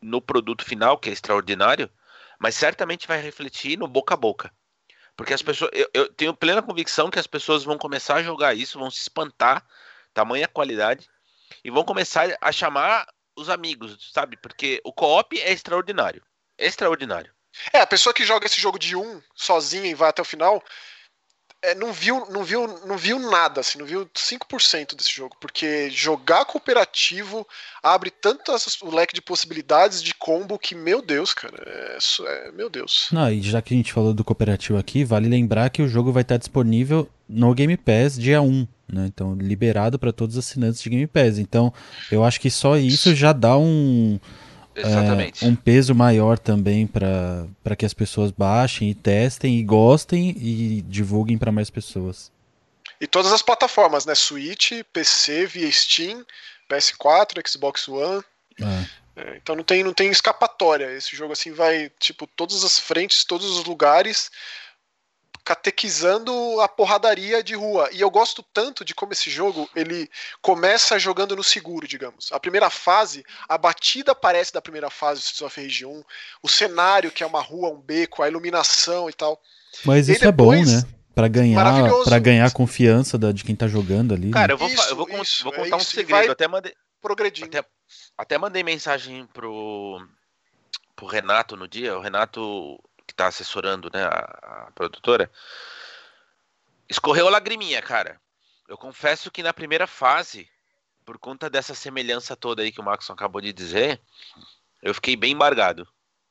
no 0.00 0.20
produto 0.20 0.64
final, 0.64 0.98
que 0.98 1.10
é 1.10 1.12
extraordinário, 1.12 1.90
mas 2.38 2.54
certamente 2.54 3.06
vai 3.06 3.20
refletir 3.20 3.78
no 3.78 3.86
boca 3.86 4.14
a 4.14 4.16
boca. 4.16 4.52
Porque 5.16 5.34
as 5.34 5.42
pessoas. 5.42 5.70
Eu, 5.74 5.90
eu, 5.92 6.12
tenho 6.12 6.34
plena 6.34 6.62
convicção 6.62 7.10
que 7.10 7.18
as 7.18 7.26
pessoas 7.26 7.62
vão 7.62 7.76
começar 7.76 8.16
a 8.16 8.22
jogar 8.22 8.54
isso, 8.54 8.78
vão 8.78 8.90
se 8.90 9.00
espantar, 9.00 9.66
tamanha 10.14 10.48
qualidade, 10.48 11.08
e 11.62 11.70
vão 11.70 11.84
começar 11.84 12.36
a 12.40 12.50
chamar 12.50 13.06
os 13.36 13.50
amigos, 13.50 14.10
sabe? 14.12 14.36
Porque 14.36 14.80
o 14.84 14.92
co-op 14.92 15.38
é 15.38 15.52
extraordinário. 15.52 16.22
Extraordinário. 16.66 17.30
É, 17.72 17.80
a 17.80 17.86
pessoa 17.86 18.14
que 18.14 18.24
joga 18.24 18.46
esse 18.46 18.60
jogo 18.60 18.78
de 18.78 18.94
um 18.94 19.20
sozinha 19.34 19.90
e 19.90 19.94
vai 19.94 20.10
até 20.10 20.22
o 20.22 20.24
final, 20.24 20.62
é, 21.62 21.74
não 21.74 21.92
viu, 21.92 22.26
não 22.30 22.42
viu, 22.42 22.66
não 22.86 22.96
viu 22.96 23.18
nada, 23.18 23.60
assim, 23.60 23.78
não 23.78 23.84
viu 23.84 24.06
5% 24.06 24.94
desse 24.96 25.12
jogo, 25.12 25.36
porque 25.38 25.90
jogar 25.90 26.46
cooperativo 26.46 27.46
abre 27.82 28.10
tanto 28.10 28.52
o 28.82 28.94
leque 28.94 29.14
de 29.14 29.20
possibilidades 29.20 30.02
de 30.02 30.14
combo 30.14 30.58
que, 30.58 30.74
meu 30.74 31.02
Deus, 31.02 31.34
cara, 31.34 31.62
é, 31.66 31.98
é, 32.26 32.52
meu 32.52 32.70
Deus. 32.70 33.08
Não, 33.12 33.30
e 33.30 33.42
já 33.42 33.60
que 33.60 33.74
a 33.74 33.76
gente 33.76 33.92
falou 33.92 34.14
do 34.14 34.24
cooperativo 34.24 34.78
aqui, 34.78 35.04
vale 35.04 35.28
lembrar 35.28 35.68
que 35.68 35.82
o 35.82 35.88
jogo 35.88 36.12
vai 36.12 36.22
estar 36.22 36.38
disponível 36.38 37.08
no 37.28 37.54
Game 37.54 37.76
Pass 37.76 38.18
dia 38.18 38.40
1, 38.40 38.66
né? 38.90 39.06
Então, 39.06 39.34
liberado 39.34 39.98
para 39.98 40.12
todos 40.12 40.36
os 40.36 40.46
assinantes 40.46 40.80
de 40.80 40.88
Game 40.88 41.06
Pass. 41.06 41.38
Então, 41.38 41.72
eu 42.10 42.24
acho 42.24 42.40
que 42.40 42.50
só 42.50 42.76
isso 42.76 43.14
já 43.14 43.32
dá 43.32 43.56
um 43.58 44.18
Exatamente. 44.74 45.44
É, 45.44 45.48
um 45.48 45.56
peso 45.56 45.94
maior 45.94 46.38
também 46.38 46.86
para 46.86 47.76
que 47.76 47.84
as 47.84 47.94
pessoas 47.94 48.30
baixem 48.30 48.90
e 48.90 48.94
testem 48.94 49.58
e 49.58 49.62
gostem 49.62 50.30
e 50.30 50.82
divulguem 50.82 51.36
para 51.36 51.52
mais 51.52 51.70
pessoas. 51.70 52.30
E 53.00 53.06
todas 53.06 53.32
as 53.32 53.42
plataformas, 53.42 54.04
né? 54.04 54.14
Switch, 54.14 54.72
PC, 54.92 55.46
via 55.46 55.70
Steam, 55.70 56.24
PS4, 56.70 57.48
Xbox 57.48 57.88
One. 57.88 58.22
É. 58.60 59.00
É, 59.16 59.36
então 59.36 59.56
não 59.56 59.64
tem, 59.64 59.82
não 59.82 59.92
tem 59.92 60.10
escapatória. 60.10 60.92
Esse 60.92 61.16
jogo 61.16 61.32
assim 61.32 61.52
vai, 61.52 61.90
tipo, 61.98 62.26
todas 62.26 62.64
as 62.64 62.78
frentes, 62.78 63.24
todos 63.24 63.46
os 63.58 63.64
lugares 63.64 64.30
catequizando 65.50 66.60
a 66.60 66.68
porradaria 66.68 67.42
de 67.42 67.56
rua. 67.56 67.88
E 67.90 68.00
eu 68.00 68.08
gosto 68.08 68.40
tanto 68.52 68.84
de 68.84 68.94
como 68.94 69.12
esse 69.12 69.28
jogo 69.28 69.68
ele 69.74 70.08
começa 70.40 70.96
jogando 70.96 71.34
no 71.34 71.42
seguro, 71.42 71.88
digamos. 71.88 72.30
A 72.30 72.38
primeira 72.38 72.70
fase, 72.70 73.24
a 73.48 73.58
batida 73.58 74.12
aparece 74.12 74.52
da 74.52 74.62
primeira 74.62 74.88
fase 74.88 75.22
do 75.22 75.24
Streets 75.24 75.42
of 75.42 75.60
Rage 75.60 75.84
1, 75.84 76.04
o 76.40 76.48
cenário 76.48 77.10
que 77.10 77.24
é 77.24 77.26
uma 77.26 77.42
rua, 77.42 77.68
um 77.68 77.80
beco, 77.80 78.22
a 78.22 78.28
iluminação 78.28 79.10
e 79.10 79.12
tal. 79.12 79.42
Mas 79.84 80.08
e 80.08 80.12
isso 80.12 80.20
depois, 80.20 80.72
é 80.72 80.82
bom, 80.82 80.86
né? 80.86 80.94
Para 81.16 81.26
ganhar, 81.26 81.90
para 82.04 82.18
ganhar 82.20 82.46
a 82.46 82.52
confiança 82.52 83.18
da, 83.18 83.32
de 83.32 83.42
quem 83.42 83.56
tá 83.56 83.66
jogando 83.66 84.14
ali. 84.14 84.30
Cara, 84.30 84.48
né? 84.48 84.52
eu 84.54 84.58
vou, 84.58 84.68
isso, 84.68 84.88
eu 84.88 84.96
vou, 84.96 85.08
isso, 85.20 85.42
vou 85.42 85.52
contar 85.52 85.74
é 85.74 85.76
um 85.76 85.80
segredo. 85.80 86.30
Até 86.30 86.46
mandei, 86.46 86.72
progredindo. 87.02 87.48
Até, 87.48 87.68
até 88.16 88.38
mandei 88.38 88.62
mensagem 88.62 89.26
pro, 89.32 90.00
pro 90.94 91.06
Renato 91.06 91.56
no 91.56 91.66
dia. 91.66 91.98
O 91.98 92.00
Renato 92.00 92.78
que 93.10 93.14
tá 93.14 93.26
assessorando 93.26 93.90
né, 93.92 94.04
a, 94.04 94.66
a 94.68 94.72
produtora, 94.72 95.28
escorreu 96.88 97.26
a 97.26 97.30
lagriminha, 97.30 97.82
cara. 97.82 98.20
Eu 98.68 98.78
confesso 98.78 99.30
que 99.30 99.42
na 99.42 99.52
primeira 99.52 99.86
fase, 99.86 100.48
por 101.04 101.18
conta 101.18 101.50
dessa 101.50 101.74
semelhança 101.74 102.36
toda 102.36 102.62
aí 102.62 102.70
que 102.70 102.80
o 102.80 102.84
Maxon 102.84 103.12
acabou 103.12 103.40
de 103.40 103.52
dizer, 103.52 104.00
eu 104.80 104.94
fiquei 104.94 105.16
bem 105.16 105.32
embargado. 105.32 105.86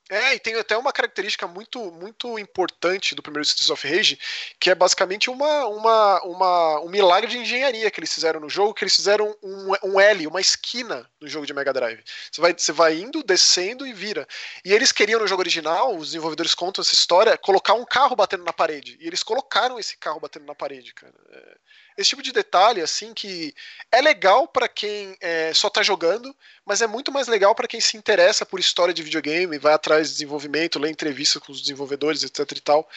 É, 0.09 0.33
e 0.33 0.39
tem 0.39 0.55
até 0.55 0.75
uma 0.75 0.91
característica 0.91 1.47
muito 1.47 1.91
muito 1.91 2.39
importante 2.39 3.13
do 3.13 3.21
primeiro 3.21 3.43
Streets 3.43 3.69
of 3.69 3.87
Rage, 3.87 4.19
que 4.59 4.71
é 4.71 4.75
basicamente 4.75 5.29
uma, 5.29 5.67
uma, 5.67 6.23
uma, 6.23 6.81
um 6.81 6.89
milagre 6.89 7.29
de 7.29 7.37
engenharia 7.37 7.91
que 7.91 7.99
eles 7.99 8.11
fizeram 8.11 8.39
no 8.39 8.49
jogo, 8.49 8.73
que 8.73 8.83
eles 8.83 8.95
fizeram 8.95 9.35
um, 9.43 9.71
um 9.83 9.99
L, 9.99 10.25
uma 10.25 10.41
esquina 10.41 11.07
no 11.21 11.27
jogo 11.27 11.45
de 11.45 11.53
Mega 11.53 11.71
Drive. 11.71 12.03
Você 12.31 12.41
vai, 12.41 12.53
você 12.57 12.71
vai 12.71 12.97
indo, 12.97 13.21
descendo 13.21 13.85
e 13.85 13.93
vira. 13.93 14.27
E 14.65 14.73
eles 14.73 14.91
queriam 14.91 15.19
no 15.19 15.27
jogo 15.27 15.43
original, 15.43 15.95
os 15.95 16.07
desenvolvedores 16.07 16.55
contam 16.55 16.81
essa 16.81 16.93
história, 16.93 17.37
colocar 17.37 17.73
um 17.75 17.85
carro 17.85 18.15
batendo 18.15 18.43
na 18.43 18.53
parede. 18.53 18.97
E 18.99 19.05
eles 19.05 19.21
colocaram 19.21 19.79
esse 19.79 19.95
carro 19.95 20.19
batendo 20.19 20.45
na 20.45 20.55
parede, 20.55 20.91
cara. 20.91 21.13
É, 21.31 21.57
esse 21.99 22.11
tipo 22.11 22.23
de 22.23 22.31
detalhe, 22.31 22.81
assim, 22.81 23.13
que 23.13 23.53
é 23.91 24.01
legal 24.01 24.47
para 24.47 24.67
quem 24.67 25.17
é, 25.19 25.53
só 25.53 25.69
tá 25.69 25.83
jogando, 25.83 26.33
mas 26.65 26.81
é 26.81 26.87
muito 26.87 27.11
mais 27.11 27.27
legal 27.27 27.53
para 27.53 27.67
quem 27.67 27.81
se 27.81 27.97
interessa 27.97 28.45
por 28.45 28.59
história 28.59 28.93
de 28.93 29.03
videogame, 29.03 29.57
vai 29.57 29.73
atrás 29.73 30.07
de 30.07 30.13
desenvolvimento, 30.13 30.79
lê 30.79 30.89
entrevista 30.89 31.39
com 31.39 31.51
os 31.51 31.61
desenvolvedores, 31.61 32.23
etc 32.23 32.51
e 32.51 32.61
tal 32.61 32.89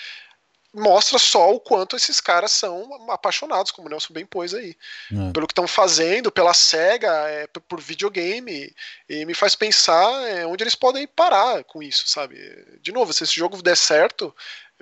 mostra 0.75 1.19
só 1.19 1.53
o 1.53 1.61
quanto 1.61 1.97
esses 1.97 2.21
caras 2.21 2.51
são 2.51 3.11
apaixonados, 3.11 3.71
como 3.71 3.88
o 3.88 3.91
Nelson 3.91 4.15
bem 4.15 4.25
pôs 4.25 4.55
aí. 4.55 4.75
É. 5.12 5.33
Pelo 5.33 5.47
que 5.47 5.53
estão 5.53 5.69
fazendo, 5.69 6.33
pela 6.33 6.55
SEGA, 6.55 7.12
é, 7.29 7.47
por 7.47 7.81
videogame, 7.81 8.75
e 9.09 9.25
me 9.27 9.35
faz 9.35 9.55
pensar 9.55 10.11
é, 10.27 10.47
onde 10.47 10.65
eles 10.65 10.75
podem 10.75 11.07
parar 11.07 11.62
com 11.65 11.83
isso, 11.83 12.09
sabe? 12.09 12.38
De 12.81 12.91
novo, 12.91 13.12
se 13.12 13.25
esse 13.25 13.35
jogo 13.35 13.61
der 13.62 13.77
certo, 13.77 14.35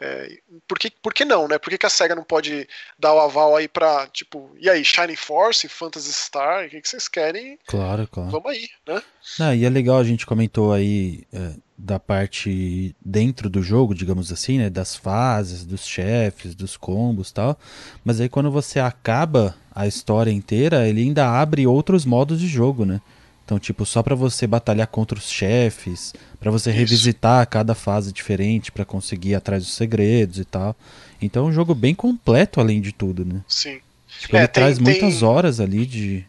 é, 0.02 0.38
por, 0.66 0.78
que, 0.78 0.90
por 0.90 1.12
que 1.12 1.26
não, 1.26 1.46
né? 1.46 1.58
Por 1.58 1.68
que, 1.68 1.76
que, 1.76 1.84
a 1.84 1.90
SEGA 1.90 2.14
não 2.14 2.24
pode 2.24 2.66
dar 2.98 3.12
o 3.12 3.20
aval 3.20 3.54
aí 3.54 3.68
pra, 3.68 4.06
tipo, 4.06 4.50
e 4.58 4.68
aí, 4.70 4.82
Shining 4.82 5.14
Force, 5.14 5.68
Phantasy 5.68 6.10
Star, 6.10 6.64
o 6.64 6.70
que, 6.70 6.80
que 6.80 6.88
vocês 6.88 7.06
querem? 7.06 7.58
Claro, 7.66 8.08
claro. 8.08 8.30
Vamos 8.30 8.50
aí, 8.50 8.66
né? 8.88 9.02
Ah, 9.38 9.54
e 9.54 9.66
é 9.66 9.68
legal, 9.68 9.98
a 9.98 10.04
gente 10.04 10.24
comentou 10.24 10.72
aí 10.72 11.24
é, 11.30 11.52
da 11.76 12.00
parte 12.00 12.96
dentro 13.04 13.50
do 13.50 13.62
jogo, 13.62 13.94
digamos 13.94 14.32
assim, 14.32 14.58
né? 14.58 14.70
Das 14.70 14.96
fases, 14.96 15.66
dos 15.66 15.86
chefes, 15.86 16.54
dos 16.54 16.78
combos 16.78 17.28
e 17.28 17.34
tal. 17.34 17.58
Mas 18.02 18.22
aí 18.22 18.28
quando 18.28 18.50
você 18.50 18.80
acaba 18.80 19.54
a 19.74 19.86
história 19.86 20.30
inteira, 20.30 20.88
ele 20.88 21.02
ainda 21.02 21.28
abre 21.28 21.66
outros 21.66 22.06
modos 22.06 22.40
de 22.40 22.48
jogo, 22.48 22.86
né? 22.86 23.02
Então, 23.50 23.58
tipo, 23.58 23.84
só 23.84 24.00
para 24.00 24.14
você 24.14 24.46
batalhar 24.46 24.86
contra 24.86 25.18
os 25.18 25.28
chefes, 25.28 26.14
para 26.38 26.52
você 26.52 26.70
Isso. 26.70 26.78
revisitar 26.78 27.44
cada 27.48 27.74
fase 27.74 28.12
diferente 28.12 28.70
para 28.70 28.84
conseguir 28.84 29.30
ir 29.30 29.34
atrás 29.34 29.64
dos 29.64 29.74
segredos 29.74 30.38
e 30.38 30.44
tal. 30.44 30.76
Então, 31.20 31.46
é 31.46 31.48
um 31.48 31.52
jogo 31.52 31.74
bem 31.74 31.92
completo 31.92 32.60
além 32.60 32.80
de 32.80 32.92
tudo, 32.92 33.24
né? 33.24 33.40
Sim. 33.48 33.80
Tipo, 34.20 34.36
é, 34.36 34.38
ele 34.38 34.46
tem, 34.46 34.62
traz 34.62 34.78
muitas 34.78 35.18
tem... 35.18 35.28
horas 35.28 35.58
ali 35.58 35.84
de 35.84 36.24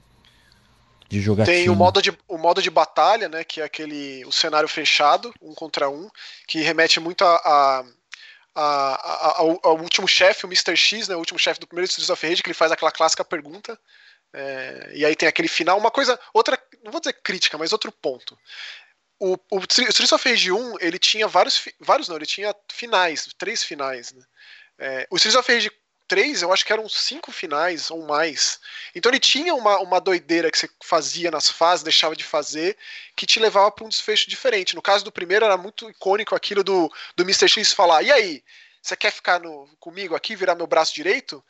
de 1.07 1.21
jogatina. 1.21 1.55
Tem 1.55 1.69
o 1.69 1.75
modo 1.75 2.01
de, 2.01 2.11
o 2.27 2.37
modo 2.39 2.59
de 2.59 2.71
batalha, 2.71 3.29
né, 3.29 3.43
que 3.43 3.61
é 3.61 3.65
aquele 3.65 4.25
o 4.25 4.31
cenário 4.31 4.67
fechado, 4.67 5.31
um 5.41 5.53
contra 5.53 5.89
um, 5.89 6.09
que 6.47 6.61
remete 6.61 6.99
muito 6.99 7.23
a, 7.23 7.35
a 7.35 7.85
a, 8.55 8.63
a, 8.63 9.39
ao, 9.39 9.59
ao, 9.63 9.77
último 9.77 10.07
chefe, 10.07 10.45
o 10.45 10.49
Mr. 10.49 10.75
X, 10.75 11.07
né, 11.07 11.15
o 11.15 11.19
último 11.19 11.39
chefe 11.39 11.59
do 11.59 11.67
primeiro 11.67 11.87
Streets 11.87 12.09
of 12.09 12.27
Rage, 12.27 12.41
que 12.41 12.49
ele 12.49 12.53
faz 12.53 12.71
aquela 12.71 12.91
clássica 12.91 13.23
pergunta. 13.23 13.77
É, 14.33 14.91
e 14.93 15.05
aí 15.05 15.15
tem 15.15 15.27
aquele 15.27 15.47
final, 15.47 15.77
uma 15.77 15.91
coisa, 15.91 16.19
outra, 16.33 16.57
não 16.83 16.91
vou 16.91 17.01
dizer 17.01 17.13
crítica, 17.21 17.57
mas 17.57 17.73
outro 17.73 17.91
ponto. 17.91 18.37
O, 19.19 19.33
o, 19.51 19.59
o 19.59 19.65
Streets 19.69 20.11
of 20.11 20.27
Rage 20.27 20.51
1, 20.51 20.77
ele 20.79 20.97
tinha 20.97 21.27
vários, 21.27 21.67
vários 21.79 22.07
não, 22.07 22.15
ele 22.15 22.25
tinha 22.25 22.55
finais, 22.71 23.29
três 23.37 23.63
finais, 23.63 24.11
né? 24.13 24.23
É, 24.79 25.07
o 25.11 25.17
Streets 25.17 25.37
of 25.37 25.51
Rage 25.51 25.71
3, 26.11 26.41
eu 26.41 26.51
acho 26.51 26.65
que 26.65 26.73
eram 26.73 26.89
cinco 26.89 27.31
finais 27.31 27.89
ou 27.89 28.05
mais. 28.05 28.59
Então 28.93 29.09
ele 29.09 29.19
tinha 29.19 29.55
uma, 29.55 29.79
uma 29.79 30.01
doideira 30.01 30.51
que 30.51 30.57
você 30.57 30.69
fazia 30.83 31.31
nas 31.31 31.49
fases, 31.49 31.83
deixava 31.83 32.17
de 32.17 32.23
fazer, 32.25 32.75
que 33.15 33.25
te 33.25 33.39
levava 33.39 33.71
para 33.71 33.85
um 33.85 33.89
desfecho 33.89 34.29
diferente. 34.29 34.75
No 34.75 34.81
caso 34.81 35.05
do 35.05 35.11
primeiro, 35.11 35.45
era 35.45 35.55
muito 35.55 35.89
icônico 35.89 36.35
aquilo 36.35 36.65
do, 36.65 36.91
do 37.15 37.23
Mr. 37.23 37.47
X 37.47 37.71
falar: 37.71 38.03
e 38.03 38.11
aí? 38.11 38.43
Você 38.81 38.95
quer 38.97 39.11
ficar 39.11 39.39
no, 39.39 39.69
comigo 39.79 40.13
aqui, 40.15 40.35
virar 40.35 40.55
meu 40.55 40.67
braço 40.67 40.93
direito? 40.93 41.41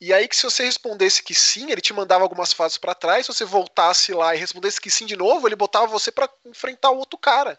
E 0.00 0.12
aí 0.12 0.28
que 0.28 0.36
se 0.36 0.44
você 0.44 0.64
respondesse 0.64 1.22
que 1.22 1.34
sim, 1.34 1.72
ele 1.72 1.80
te 1.80 1.92
mandava 1.92 2.22
algumas 2.22 2.52
fases 2.52 2.78
para 2.78 2.94
trás, 2.94 3.26
se 3.26 3.32
você 3.32 3.44
voltasse 3.44 4.12
lá 4.12 4.34
e 4.34 4.38
respondesse 4.38 4.80
que 4.80 4.90
sim 4.90 5.06
de 5.06 5.16
novo, 5.16 5.48
ele 5.48 5.56
botava 5.56 5.86
você 5.86 6.12
para 6.12 6.28
enfrentar 6.46 6.90
o 6.90 6.98
outro 6.98 7.18
cara. 7.18 7.58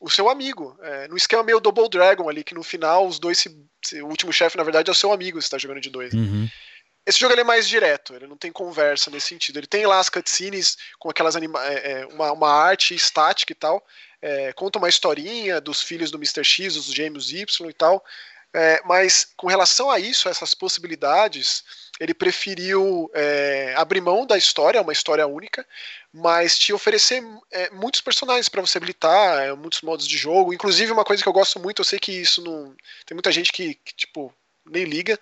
O 0.00 0.08
seu 0.08 0.28
amigo. 0.28 0.78
É, 0.80 1.08
no 1.08 1.16
esquema 1.16 1.42
meio 1.42 1.60
Double 1.60 1.88
Dragon 1.88 2.28
ali, 2.28 2.42
que 2.42 2.54
no 2.54 2.62
final 2.62 3.06
os 3.06 3.18
dois 3.18 3.38
se, 3.38 3.54
se, 3.84 4.00
o 4.00 4.06
último 4.06 4.32
chefe, 4.32 4.56
na 4.56 4.62
verdade, 4.62 4.88
é 4.88 4.92
o 4.92 4.94
seu 4.94 5.12
amigo, 5.12 5.40
você 5.40 5.50
tá 5.50 5.58
jogando 5.58 5.80
de 5.80 5.90
dois. 5.90 6.14
Uhum. 6.14 6.48
Esse 7.04 7.18
jogo 7.18 7.34
é 7.34 7.44
mais 7.44 7.66
direto, 7.66 8.14
ele 8.14 8.26
não 8.26 8.36
tem 8.36 8.52
conversa 8.52 9.10
nesse 9.10 9.28
sentido. 9.28 9.58
Ele 9.58 9.66
tem 9.66 9.86
lá 9.86 9.98
as 9.98 10.08
cutscenes 10.08 10.76
com 10.98 11.08
aquelas 11.10 11.36
anima 11.36 11.58
é, 11.66 12.02
é 12.02 12.06
uma, 12.06 12.32
uma 12.32 12.50
arte 12.50 12.94
estática 12.94 13.52
e 13.52 13.54
tal. 13.54 13.84
É, 14.20 14.52
conta 14.52 14.78
uma 14.78 14.88
historinha 14.88 15.60
dos 15.60 15.80
filhos 15.80 16.10
do 16.10 16.18
Mr. 16.18 16.44
X, 16.44 16.76
os 16.76 16.86
gêmeos 16.86 17.32
Y 17.32 17.68
e 17.68 17.72
tal. 17.72 18.04
É, 18.54 18.80
mas 18.84 19.28
com 19.36 19.46
relação 19.46 19.90
a 19.90 19.98
isso, 19.98 20.28
essas 20.28 20.54
possibilidades, 20.54 21.62
ele 22.00 22.14
preferiu 22.14 23.10
é, 23.12 23.74
abrir 23.76 24.00
mão 24.00 24.26
da 24.26 24.38
história, 24.38 24.80
uma 24.80 24.92
história 24.92 25.26
única, 25.26 25.66
mas 26.12 26.58
te 26.58 26.72
oferecer 26.72 27.22
é, 27.50 27.70
muitos 27.70 28.00
personagens 28.00 28.48
para 28.48 28.62
você 28.62 28.78
habilitar, 28.78 29.40
é, 29.40 29.52
muitos 29.52 29.82
modos 29.82 30.06
de 30.06 30.16
jogo. 30.16 30.54
Inclusive, 30.54 30.92
uma 30.92 31.04
coisa 31.04 31.22
que 31.22 31.28
eu 31.28 31.32
gosto 31.32 31.60
muito, 31.60 31.80
eu 31.80 31.84
sei 31.84 31.98
que 31.98 32.12
isso 32.12 32.42
não. 32.42 32.74
Tem 33.04 33.14
muita 33.14 33.30
gente 33.30 33.52
que, 33.52 33.74
que 33.74 33.94
tipo, 33.94 34.32
nem 34.64 34.84
liga, 34.84 35.18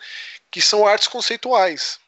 que 0.51 0.63
são 0.63 0.87
artes 0.87 1.09
conceituais. 1.09 1.99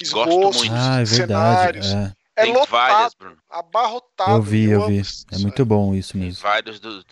Esboços, 0.00 0.68
ah, 0.70 1.00
é 1.00 1.06
cenários. 1.06 1.86
É. 1.86 2.12
É 2.38 2.44
lotado, 2.44 2.68
várias, 2.68 3.14
Bruno. 3.14 3.38
abarrotado. 3.48 4.32
Eu 4.32 4.42
vi, 4.42 4.68
eu, 4.68 4.86
vi. 4.86 5.00
É 5.32 5.38
muito 5.38 5.64
bom 5.64 5.94
isso 5.94 6.18
mesmo. 6.18 6.42
vários 6.42 6.78
do, 6.78 7.02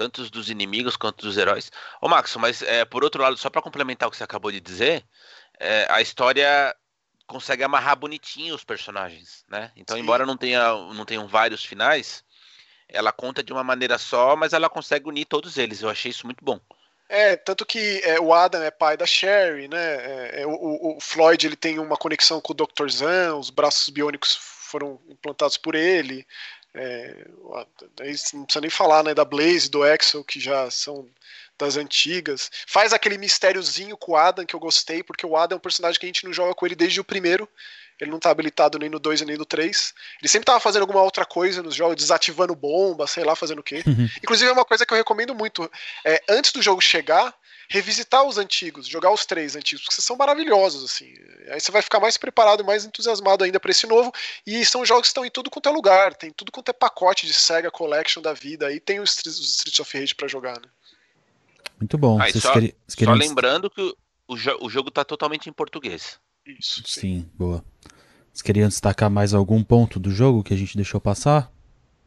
tanto 0.00 0.30
dos 0.30 0.48
inimigos 0.48 0.96
quanto 0.96 1.26
dos 1.26 1.36
heróis. 1.36 1.70
Ô, 2.00 2.08
Max, 2.08 2.34
mas 2.36 2.62
é, 2.62 2.86
por 2.86 3.04
outro 3.04 3.22
lado, 3.22 3.36
só 3.36 3.50
para 3.50 3.60
complementar 3.60 4.08
o 4.08 4.10
que 4.10 4.16
você 4.16 4.24
acabou 4.24 4.50
de 4.50 4.58
dizer, 4.58 5.04
é, 5.58 5.86
a 5.90 6.00
história 6.00 6.74
consegue 7.26 7.62
amarrar 7.62 7.96
bonitinho 7.96 8.54
os 8.54 8.64
personagens, 8.64 9.44
né? 9.46 9.70
Então, 9.76 9.98
Sim. 9.98 10.02
embora 10.02 10.24
não 10.24 10.38
tenha 10.38 10.72
não 10.94 11.04
tenham 11.04 11.28
vários 11.28 11.62
finais, 11.62 12.24
ela 12.88 13.12
conta 13.12 13.42
de 13.42 13.52
uma 13.52 13.62
maneira 13.62 13.98
só, 13.98 14.34
mas 14.34 14.54
ela 14.54 14.70
consegue 14.70 15.06
unir 15.06 15.26
todos 15.26 15.58
eles. 15.58 15.82
Eu 15.82 15.90
achei 15.90 16.10
isso 16.10 16.24
muito 16.24 16.42
bom. 16.42 16.58
É, 17.06 17.36
tanto 17.36 17.66
que 17.66 18.00
é, 18.02 18.18
o 18.18 18.32
Adam 18.32 18.62
é 18.62 18.70
pai 18.70 18.96
da 18.96 19.04
Sherry, 19.04 19.68
né? 19.68 19.96
É, 19.96 20.42
é 20.42 20.46
o, 20.46 20.96
o, 20.96 20.98
Floyd 20.98 21.46
ele 21.46 21.56
tem 21.56 21.78
uma 21.78 21.96
conexão 21.98 22.40
com 22.40 22.54
o 22.54 22.56
Dr. 22.56 22.88
Zan, 22.88 23.36
os 23.36 23.50
braços 23.50 23.90
biônicos 23.90 24.34
foram 24.34 24.98
implantados 25.10 25.58
por 25.58 25.74
ele. 25.74 26.26
É, 26.74 27.26
não 28.32 28.44
precisa 28.44 28.60
nem 28.60 28.70
falar 28.70 29.02
né, 29.02 29.14
da 29.14 29.24
Blaze, 29.24 29.70
do 29.70 29.82
Axel, 29.82 30.22
que 30.22 30.38
já 30.38 30.70
são 30.70 31.08
das 31.58 31.76
antigas. 31.76 32.50
Faz 32.66 32.92
aquele 32.92 33.18
mistériozinho 33.18 33.96
com 33.96 34.12
o 34.12 34.16
Adam 34.16 34.46
que 34.46 34.54
eu 34.54 34.60
gostei, 34.60 35.02
porque 35.02 35.26
o 35.26 35.36
Adam 35.36 35.56
é 35.56 35.58
um 35.58 35.60
personagem 35.60 36.00
que 36.00 36.06
a 36.06 36.08
gente 36.08 36.24
não 36.24 36.32
joga 36.32 36.54
com 36.54 36.64
ele 36.64 36.74
desde 36.74 37.00
o 37.00 37.04
primeiro. 37.04 37.48
Ele 38.00 38.10
não 38.10 38.18
tá 38.18 38.30
habilitado 38.30 38.78
nem 38.78 38.88
no 38.88 38.98
2 38.98 39.20
nem 39.22 39.36
no 39.36 39.44
3. 39.44 39.94
Ele 40.20 40.28
sempre 40.28 40.46
tava 40.46 40.58
fazendo 40.58 40.82
alguma 40.82 41.02
outra 41.02 41.26
coisa 41.26 41.62
nos 41.62 41.74
jogos, 41.74 41.96
desativando 41.96 42.54
bomba, 42.54 43.06
sei 43.06 43.24
lá, 43.24 43.36
fazendo 43.36 43.58
o 43.58 43.62
quê. 43.62 43.82
Uhum. 43.86 44.08
Inclusive 44.22 44.48
é 44.48 44.52
uma 44.52 44.64
coisa 44.64 44.86
que 44.86 44.92
eu 44.94 44.96
recomendo 44.96 45.34
muito. 45.34 45.70
É, 46.04 46.22
antes 46.28 46.50
do 46.50 46.62
jogo 46.62 46.80
chegar, 46.80 47.34
revisitar 47.70 48.24
os 48.24 48.36
antigos, 48.36 48.88
jogar 48.88 49.12
os 49.12 49.24
três 49.24 49.54
antigos, 49.54 49.84
porque 49.84 50.02
são 50.02 50.16
maravilhosos, 50.16 50.84
assim. 50.84 51.14
Aí 51.48 51.60
você 51.60 51.70
vai 51.70 51.80
ficar 51.80 52.00
mais 52.00 52.16
preparado, 52.16 52.64
mais 52.64 52.84
entusiasmado 52.84 53.44
ainda 53.44 53.60
para 53.60 53.70
esse 53.70 53.86
novo. 53.86 54.12
E 54.44 54.64
são 54.64 54.84
jogos 54.84 55.02
que 55.02 55.08
estão 55.08 55.24
em 55.24 55.30
tudo 55.30 55.48
quanto 55.48 55.68
é 55.68 55.72
lugar, 55.72 56.12
tem 56.14 56.32
tudo 56.32 56.50
quanto 56.50 56.68
é 56.68 56.72
pacote 56.72 57.26
de 57.26 57.32
Sega 57.32 57.70
Collection 57.70 58.20
da 58.20 58.32
vida. 58.32 58.66
Aí 58.66 58.80
tem 58.80 58.98
os 58.98 59.24
Streets 59.24 59.78
of 59.78 59.96
Rage 59.96 60.16
para 60.16 60.26
jogar, 60.26 60.60
né? 60.60 60.68
Muito 61.78 61.96
bom. 61.96 62.20
Ah, 62.20 62.26
só, 62.32 62.52
querem... 62.52 62.74
só, 62.88 63.12
lembrando 63.12 63.70
que 63.70 63.94
o, 64.26 64.36
jo 64.36 64.58
o 64.60 64.68
jogo 64.68 64.90
tá 64.90 65.04
totalmente 65.04 65.48
em 65.48 65.52
português. 65.52 66.18
Isso. 66.44 66.82
Sim, 66.84 67.00
sim 67.00 67.30
boa. 67.34 67.64
Vocês 68.32 68.42
queriam 68.42 68.68
destacar 68.68 69.08
mais 69.08 69.32
algum 69.32 69.62
ponto 69.62 70.00
do 70.00 70.10
jogo 70.10 70.42
que 70.42 70.52
a 70.52 70.56
gente 70.56 70.76
deixou 70.76 71.00
passar? 71.00 71.52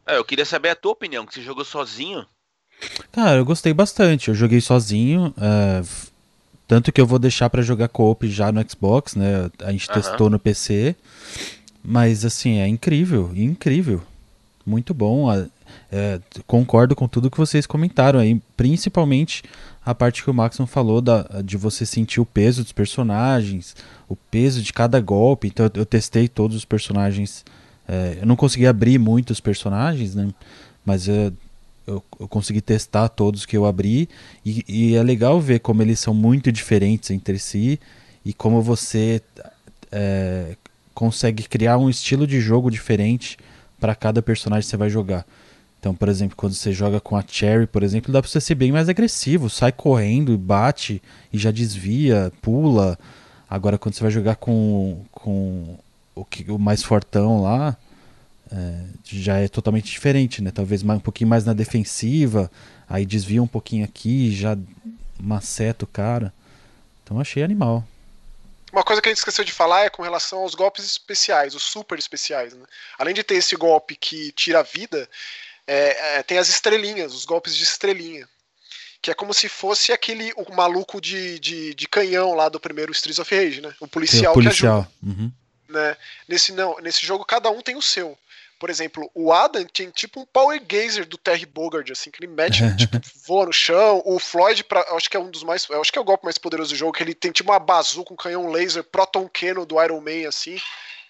É, 0.06 0.18
eu 0.18 0.24
queria 0.24 0.44
saber 0.44 0.68
a 0.68 0.76
tua 0.76 0.92
opinião, 0.92 1.24
que 1.24 1.32
você 1.32 1.40
jogou 1.40 1.64
sozinho. 1.64 2.26
Cara, 3.12 3.36
eu 3.36 3.44
gostei 3.44 3.72
bastante. 3.72 4.28
Eu 4.28 4.34
joguei 4.34 4.60
sozinho. 4.60 5.32
É, 5.38 5.82
tanto 6.66 6.90
que 6.90 7.00
eu 7.00 7.06
vou 7.06 7.18
deixar 7.18 7.50
para 7.50 7.62
jogar 7.62 7.88
co-op 7.88 8.28
já 8.28 8.50
no 8.50 8.64
Xbox, 8.68 9.14
né? 9.14 9.50
A 9.60 9.70
gente 9.70 9.88
uhum. 9.88 9.94
testou 9.94 10.30
no 10.30 10.38
PC. 10.38 10.96
Mas, 11.82 12.24
assim, 12.24 12.58
é 12.58 12.66
incrível. 12.66 13.30
Incrível. 13.34 14.02
Muito 14.66 14.94
bom. 14.94 15.30
É, 15.92 16.20
concordo 16.46 16.96
com 16.96 17.06
tudo 17.06 17.30
que 17.30 17.36
vocês 17.36 17.66
comentaram 17.66 18.18
aí. 18.18 18.40
Principalmente 18.56 19.42
a 19.84 19.94
parte 19.94 20.24
que 20.24 20.30
o 20.30 20.34
Maxon 20.34 20.66
falou 20.66 21.02
da, 21.02 21.42
de 21.44 21.58
você 21.58 21.84
sentir 21.84 22.20
o 22.20 22.26
peso 22.26 22.62
dos 22.62 22.72
personagens, 22.72 23.76
o 24.08 24.16
peso 24.16 24.62
de 24.62 24.72
cada 24.72 24.98
golpe. 25.00 25.48
Então, 25.48 25.70
eu 25.74 25.84
testei 25.84 26.26
todos 26.26 26.56
os 26.56 26.64
personagens. 26.64 27.44
É, 27.86 28.18
eu 28.22 28.26
não 28.26 28.36
consegui 28.36 28.66
abrir 28.66 28.98
muitos 28.98 29.40
personagens, 29.40 30.14
né? 30.14 30.28
Mas 30.86 31.06
eu, 31.06 31.32
eu, 31.86 32.02
eu, 32.18 32.28
consegui 32.28 32.60
testar 32.60 33.08
todos 33.08 33.44
que 33.44 33.56
eu 33.56 33.66
abri 33.66 34.08
e, 34.44 34.64
e, 34.68 34.94
é 34.94 35.02
legal 35.02 35.40
ver 35.40 35.60
como 35.60 35.82
eles 35.82 36.00
são 36.00 36.14
muito 36.14 36.50
diferentes 36.50 37.10
entre 37.10 37.38
si 37.38 37.78
e 38.24 38.32
como 38.32 38.62
você 38.62 39.20
é, 39.92 40.56
consegue 40.94 41.42
criar 41.44 41.78
um 41.78 41.90
estilo 41.90 42.26
de 42.26 42.40
jogo 42.40 42.70
diferente 42.70 43.36
para 43.78 43.94
cada 43.94 44.22
personagem 44.22 44.62
que 44.64 44.70
você 44.70 44.76
vai 44.76 44.88
jogar. 44.88 45.26
Então, 45.78 45.94
por 45.94 46.08
exemplo, 46.08 46.34
quando 46.34 46.54
você 46.54 46.72
joga 46.72 46.98
com 46.98 47.14
a 47.14 47.22
Cherry, 47.26 47.66
por 47.66 47.82
exemplo, 47.82 48.10
dá 48.10 48.22
para 48.22 48.30
você 48.30 48.40
ser 48.40 48.54
bem 48.54 48.72
mais 48.72 48.88
agressivo, 48.88 49.50
sai 49.50 49.70
correndo, 49.70 50.38
bate 50.38 51.02
e 51.30 51.36
já 51.36 51.50
desvia, 51.50 52.32
pula. 52.40 52.98
Agora, 53.50 53.76
quando 53.76 53.94
você 53.94 54.02
vai 54.02 54.10
jogar 54.10 54.36
com, 54.36 55.02
com 55.12 55.76
o, 56.14 56.24
que, 56.24 56.50
o 56.50 56.58
mais 56.58 56.82
fortão 56.82 57.42
lá, 57.42 57.76
é, 58.54 58.84
já 59.04 59.38
é 59.38 59.48
totalmente 59.48 59.90
diferente, 59.90 60.40
né? 60.40 60.52
Talvez 60.52 60.82
mais, 60.82 61.00
um 61.00 61.02
pouquinho 61.02 61.28
mais 61.28 61.44
na 61.44 61.52
defensiva, 61.52 62.48
aí 62.88 63.04
desvia 63.04 63.42
um 63.42 63.48
pouquinho 63.48 63.84
aqui, 63.84 64.34
já 64.34 64.56
maceta 65.18 65.84
o 65.84 65.88
cara. 65.88 66.32
Então 67.02 67.20
achei 67.20 67.42
animal. 67.42 67.84
Uma 68.72 68.84
coisa 68.84 69.02
que 69.02 69.08
a 69.08 69.10
gente 69.10 69.18
esqueceu 69.18 69.44
de 69.44 69.52
falar 69.52 69.84
é 69.84 69.90
com 69.90 70.02
relação 70.02 70.40
aos 70.40 70.54
golpes 70.54 70.84
especiais, 70.84 71.54
os 71.54 71.64
super 71.64 71.98
especiais. 71.98 72.54
Né? 72.54 72.64
Além 72.98 73.14
de 73.14 73.24
ter 73.24 73.34
esse 73.34 73.56
golpe 73.56 73.96
que 73.96 74.30
tira 74.32 74.60
a 74.60 74.62
vida, 74.62 75.08
é, 75.66 76.18
é, 76.18 76.22
tem 76.22 76.38
as 76.38 76.48
estrelinhas, 76.48 77.12
os 77.12 77.24
golpes 77.24 77.56
de 77.56 77.64
estrelinha. 77.64 78.28
Que 79.02 79.10
é 79.10 79.14
como 79.14 79.34
se 79.34 79.48
fosse 79.48 79.92
aquele 79.92 80.32
o 80.36 80.54
maluco 80.54 81.00
de, 81.00 81.38
de, 81.38 81.74
de 81.74 81.88
canhão 81.88 82.34
lá 82.34 82.48
do 82.48 82.58
primeiro 82.58 82.92
Streets 82.92 83.18
of 83.18 83.34
Rage, 83.34 83.60
né? 83.60 83.74
O 83.78 83.86
policial, 83.86 84.32
o 84.32 84.34
policial. 84.34 84.82
que 84.82 85.06
ajuda. 85.06 85.22
Uhum. 85.22 85.32
Né? 85.68 85.96
Nesse, 86.26 86.52
não, 86.52 86.80
nesse 86.80 87.04
jogo, 87.04 87.24
cada 87.24 87.50
um 87.50 87.60
tem 87.60 87.76
o 87.76 87.82
seu. 87.82 88.16
Por 88.58 88.70
exemplo, 88.70 89.10
o 89.14 89.32
Adam 89.32 89.64
tem 89.64 89.90
tipo 89.90 90.20
um 90.20 90.26
Power 90.26 90.60
Gazer 90.66 91.06
do 91.06 91.18
Terry 91.18 91.46
Bogard, 91.46 91.90
assim, 91.90 92.10
que 92.10 92.22
ele 92.22 92.32
mete, 92.32 92.62
tipo, 92.76 92.98
voa 93.26 93.46
no 93.46 93.52
chão. 93.52 94.02
O 94.04 94.18
Floyd, 94.18 94.64
pra, 94.64 94.80
acho 94.96 95.10
que 95.10 95.16
é 95.16 95.20
um 95.20 95.30
dos 95.30 95.42
mais. 95.42 95.68
Acho 95.70 95.92
que 95.92 95.98
é 95.98 96.02
o 96.02 96.04
golpe 96.04 96.24
mais 96.24 96.38
poderoso 96.38 96.70
do 96.70 96.76
jogo, 96.76 96.92
que 96.92 97.02
ele 97.02 97.14
tem 97.14 97.32
tipo 97.32 97.50
uma 97.50 97.58
bazuca, 97.58 98.12
um 98.12 98.16
canhão 98.16 98.50
laser, 98.50 98.84
Proton 98.84 99.28
Cannon 99.28 99.64
do 99.64 99.82
Iron 99.82 100.00
Man, 100.00 100.28
assim. 100.28 100.58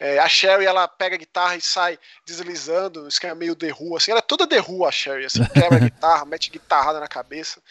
É, 0.01 0.19
a 0.19 0.29
Sherry, 0.29 0.67
ela 0.67 0.89
pega 0.89 1.15
a 1.15 1.19
guitarra 1.19 1.57
e 1.57 1.61
sai 1.61 1.99
deslizando, 2.27 3.07
esquema 3.07 3.35
meio 3.35 3.55
The 3.55 3.73
Who, 3.73 3.97
assim. 3.97 4.11
Ela 4.11 4.19
é 4.19 4.23
toda 4.23 4.47
The 4.47 4.61
Who, 4.61 4.85
a 4.85 4.93
Sherry, 4.93 5.25
assim, 5.25 5.45
quebra 5.47 5.77
a 5.77 5.81
guitarra, 5.89 6.25
mete 6.25 6.51
guitarrada 6.51 7.01
na 7.01 7.09
cabeça. 7.09 7.63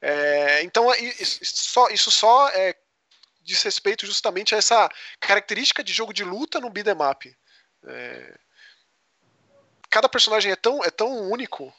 É, 0.00 0.62
então, 0.62 0.92
isso 0.94 1.40
só, 1.42 1.88
isso 1.88 2.10
só 2.10 2.48
é, 2.50 2.74
diz 3.42 3.62
respeito 3.62 4.06
justamente 4.06 4.54
a 4.54 4.58
essa 4.58 4.88
característica 5.20 5.82
de 5.82 5.92
jogo 5.92 6.12
de 6.12 6.24
luta 6.24 6.60
no 6.60 6.70
beat'em 6.70 6.96
up. 7.10 7.36
É, 7.86 8.38
cada 9.90 10.08
personagem 10.08 10.52
é 10.52 10.56
tão, 10.56 10.84
é 10.84 10.90
tão 10.90 11.30
único 11.30 11.72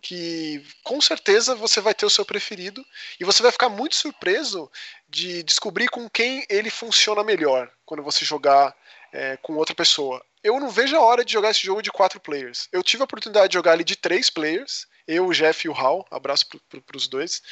que 0.00 0.64
com 0.82 1.00
certeza 1.00 1.54
você 1.54 1.80
vai 1.80 1.94
ter 1.94 2.06
o 2.06 2.10
seu 2.10 2.24
preferido 2.24 2.84
e 3.18 3.24
você 3.24 3.42
vai 3.42 3.52
ficar 3.52 3.68
muito 3.68 3.94
surpreso 3.94 4.70
de 5.08 5.42
descobrir 5.42 5.88
com 5.88 6.08
quem 6.08 6.44
ele 6.48 6.70
funciona 6.70 7.22
melhor 7.22 7.70
quando 7.84 8.02
você 8.02 8.24
jogar 8.24 8.74
é, 9.12 9.36
com 9.38 9.54
outra 9.54 9.74
pessoa. 9.74 10.24
Eu 10.42 10.58
não 10.58 10.70
vejo 10.70 10.96
a 10.96 11.00
hora 11.00 11.24
de 11.24 11.32
jogar 11.32 11.50
esse 11.50 11.62
jogo 11.62 11.82
de 11.82 11.92
quatro 11.92 12.18
players. 12.18 12.66
Eu 12.72 12.82
tive 12.82 13.02
a 13.02 13.04
oportunidade 13.04 13.48
de 13.48 13.54
jogar 13.54 13.74
ele 13.74 13.84
de 13.84 13.96
três 13.96 14.30
players, 14.30 14.86
eu, 15.06 15.26
o 15.26 15.34
Jeff 15.34 15.66
e 15.66 15.68
o 15.68 15.74
Hal, 15.74 16.06
abraço 16.10 16.46
para 16.68 16.96
os 16.96 17.06
dois. 17.06 17.42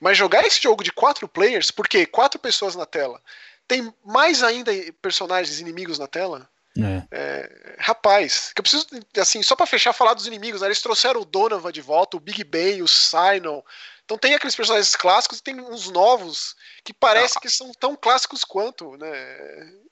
Mas 0.00 0.16
jogar 0.16 0.46
esse 0.46 0.62
jogo 0.62 0.82
de 0.82 0.92
quatro 0.92 1.28
players, 1.28 1.70
porque 1.70 2.06
quatro 2.06 2.40
pessoas 2.40 2.74
na 2.74 2.86
tela, 2.86 3.20
tem 3.66 3.92
mais 4.02 4.42
ainda 4.42 4.72
personagens 5.02 5.60
inimigos 5.60 5.98
na 5.98 6.06
tela, 6.06 6.48
é. 6.76 7.02
É, 7.10 7.76
rapaz, 7.78 8.52
que 8.54 8.60
eu 8.60 8.62
preciso, 8.62 8.86
assim, 9.18 9.42
só 9.42 9.56
para 9.56 9.66
fechar, 9.66 9.92
falar 9.92 10.14
dos 10.14 10.26
inimigos. 10.26 10.60
Né? 10.60 10.68
Eles 10.68 10.82
trouxeram 10.82 11.20
o 11.20 11.24
Donovan 11.24 11.72
de 11.72 11.80
volta, 11.80 12.16
o 12.16 12.20
Big 12.20 12.44
Ben, 12.44 12.82
o 12.82 12.88
Sinon. 12.88 13.62
Então 14.04 14.16
tem 14.16 14.34
aqueles 14.34 14.56
personagens 14.56 14.96
clássicos 14.96 15.38
e 15.38 15.42
tem 15.42 15.60
uns 15.60 15.90
novos 15.90 16.56
que 16.82 16.94
parece 16.94 17.34
ah. 17.36 17.40
que 17.42 17.50
são 17.50 17.70
tão 17.78 17.94
clássicos 17.94 18.42
quanto, 18.42 18.96
né? 18.96 19.10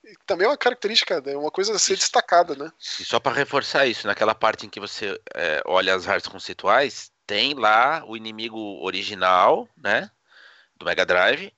E 0.05 0.15
também 0.25 0.47
é 0.47 0.49
uma 0.49 0.57
característica, 0.57 1.23
é 1.27 1.37
uma 1.37 1.51
coisa 1.51 1.75
a 1.75 1.79
ser 1.79 1.97
destacada, 1.97 2.55
né? 2.55 2.73
E 2.99 3.05
só 3.05 3.21
para 3.21 3.37
reforçar 3.37 3.87
isso, 3.87 4.07
naquela 4.07 4.35
parte 4.35 4.65
em 4.65 4.71
que 4.71 4.81
você 4.81 5.21
é, 5.35 5.63
olha 5.67 5.95
as 5.95 6.09
artes 6.09 6.29
conceituais, 6.29 7.13
tem 7.27 7.53
lá 7.53 8.03
o 8.07 8.17
inimigo 8.17 8.59
original, 8.83 9.69
né? 9.77 10.11
Do 10.77 10.87
Mega 10.87 11.05
Drive 11.05 11.53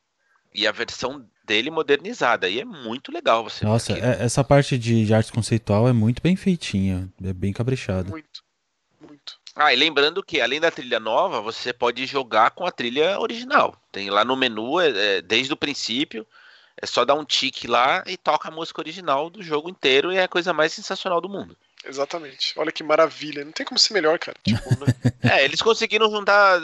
e 0.52 0.66
a 0.66 0.72
versão 0.72 1.24
dele 1.48 1.70
modernizada. 1.70 2.48
E 2.48 2.60
é 2.60 2.64
muito 2.64 3.10
legal 3.10 3.42
você 3.42 3.64
Nossa, 3.64 3.94
é, 3.94 4.22
essa 4.22 4.44
parte 4.44 4.76
de, 4.76 5.06
de, 5.06 5.14
arte 5.14 5.32
conceitual 5.32 5.88
é 5.88 5.92
muito 5.92 6.22
bem 6.22 6.36
feitinha, 6.36 7.08
é 7.24 7.32
bem 7.32 7.52
caprichada. 7.52 8.10
Muito, 8.10 8.44
muito. 9.00 9.38
Ah, 9.56 9.72
e 9.72 9.76
lembrando 9.76 10.22
que 10.22 10.40
além 10.40 10.60
da 10.60 10.70
trilha 10.70 11.00
nova, 11.00 11.40
você 11.40 11.72
pode 11.72 12.04
jogar 12.06 12.50
com 12.50 12.66
a 12.66 12.70
trilha 12.70 13.18
original. 13.18 13.74
Tem 13.90 14.10
lá 14.10 14.24
no 14.24 14.36
menu, 14.36 14.78
é, 14.78 15.16
é, 15.16 15.22
desde 15.22 15.52
o 15.52 15.56
princípio, 15.56 16.26
é 16.80 16.86
só 16.86 17.04
dar 17.04 17.14
um 17.14 17.24
tique 17.24 17.66
lá 17.66 18.04
e 18.06 18.16
toca 18.16 18.48
a 18.48 18.52
música 18.52 18.80
original 18.80 19.30
do 19.30 19.42
jogo 19.42 19.70
inteiro 19.70 20.12
e 20.12 20.16
é 20.16 20.24
a 20.24 20.28
coisa 20.28 20.52
mais 20.52 20.72
sensacional 20.72 21.20
do 21.20 21.28
mundo. 21.28 21.56
Exatamente. 21.84 22.52
Olha 22.56 22.70
que 22.70 22.84
maravilha. 22.84 23.44
Não 23.44 23.52
tem 23.52 23.64
como 23.64 23.78
ser 23.78 23.94
melhor, 23.94 24.18
cara. 24.18 24.36
Tipo, 24.44 24.68
né? 24.84 24.94
é, 25.40 25.44
eles 25.44 25.62
conseguiram 25.62 26.10
juntar 26.10 26.60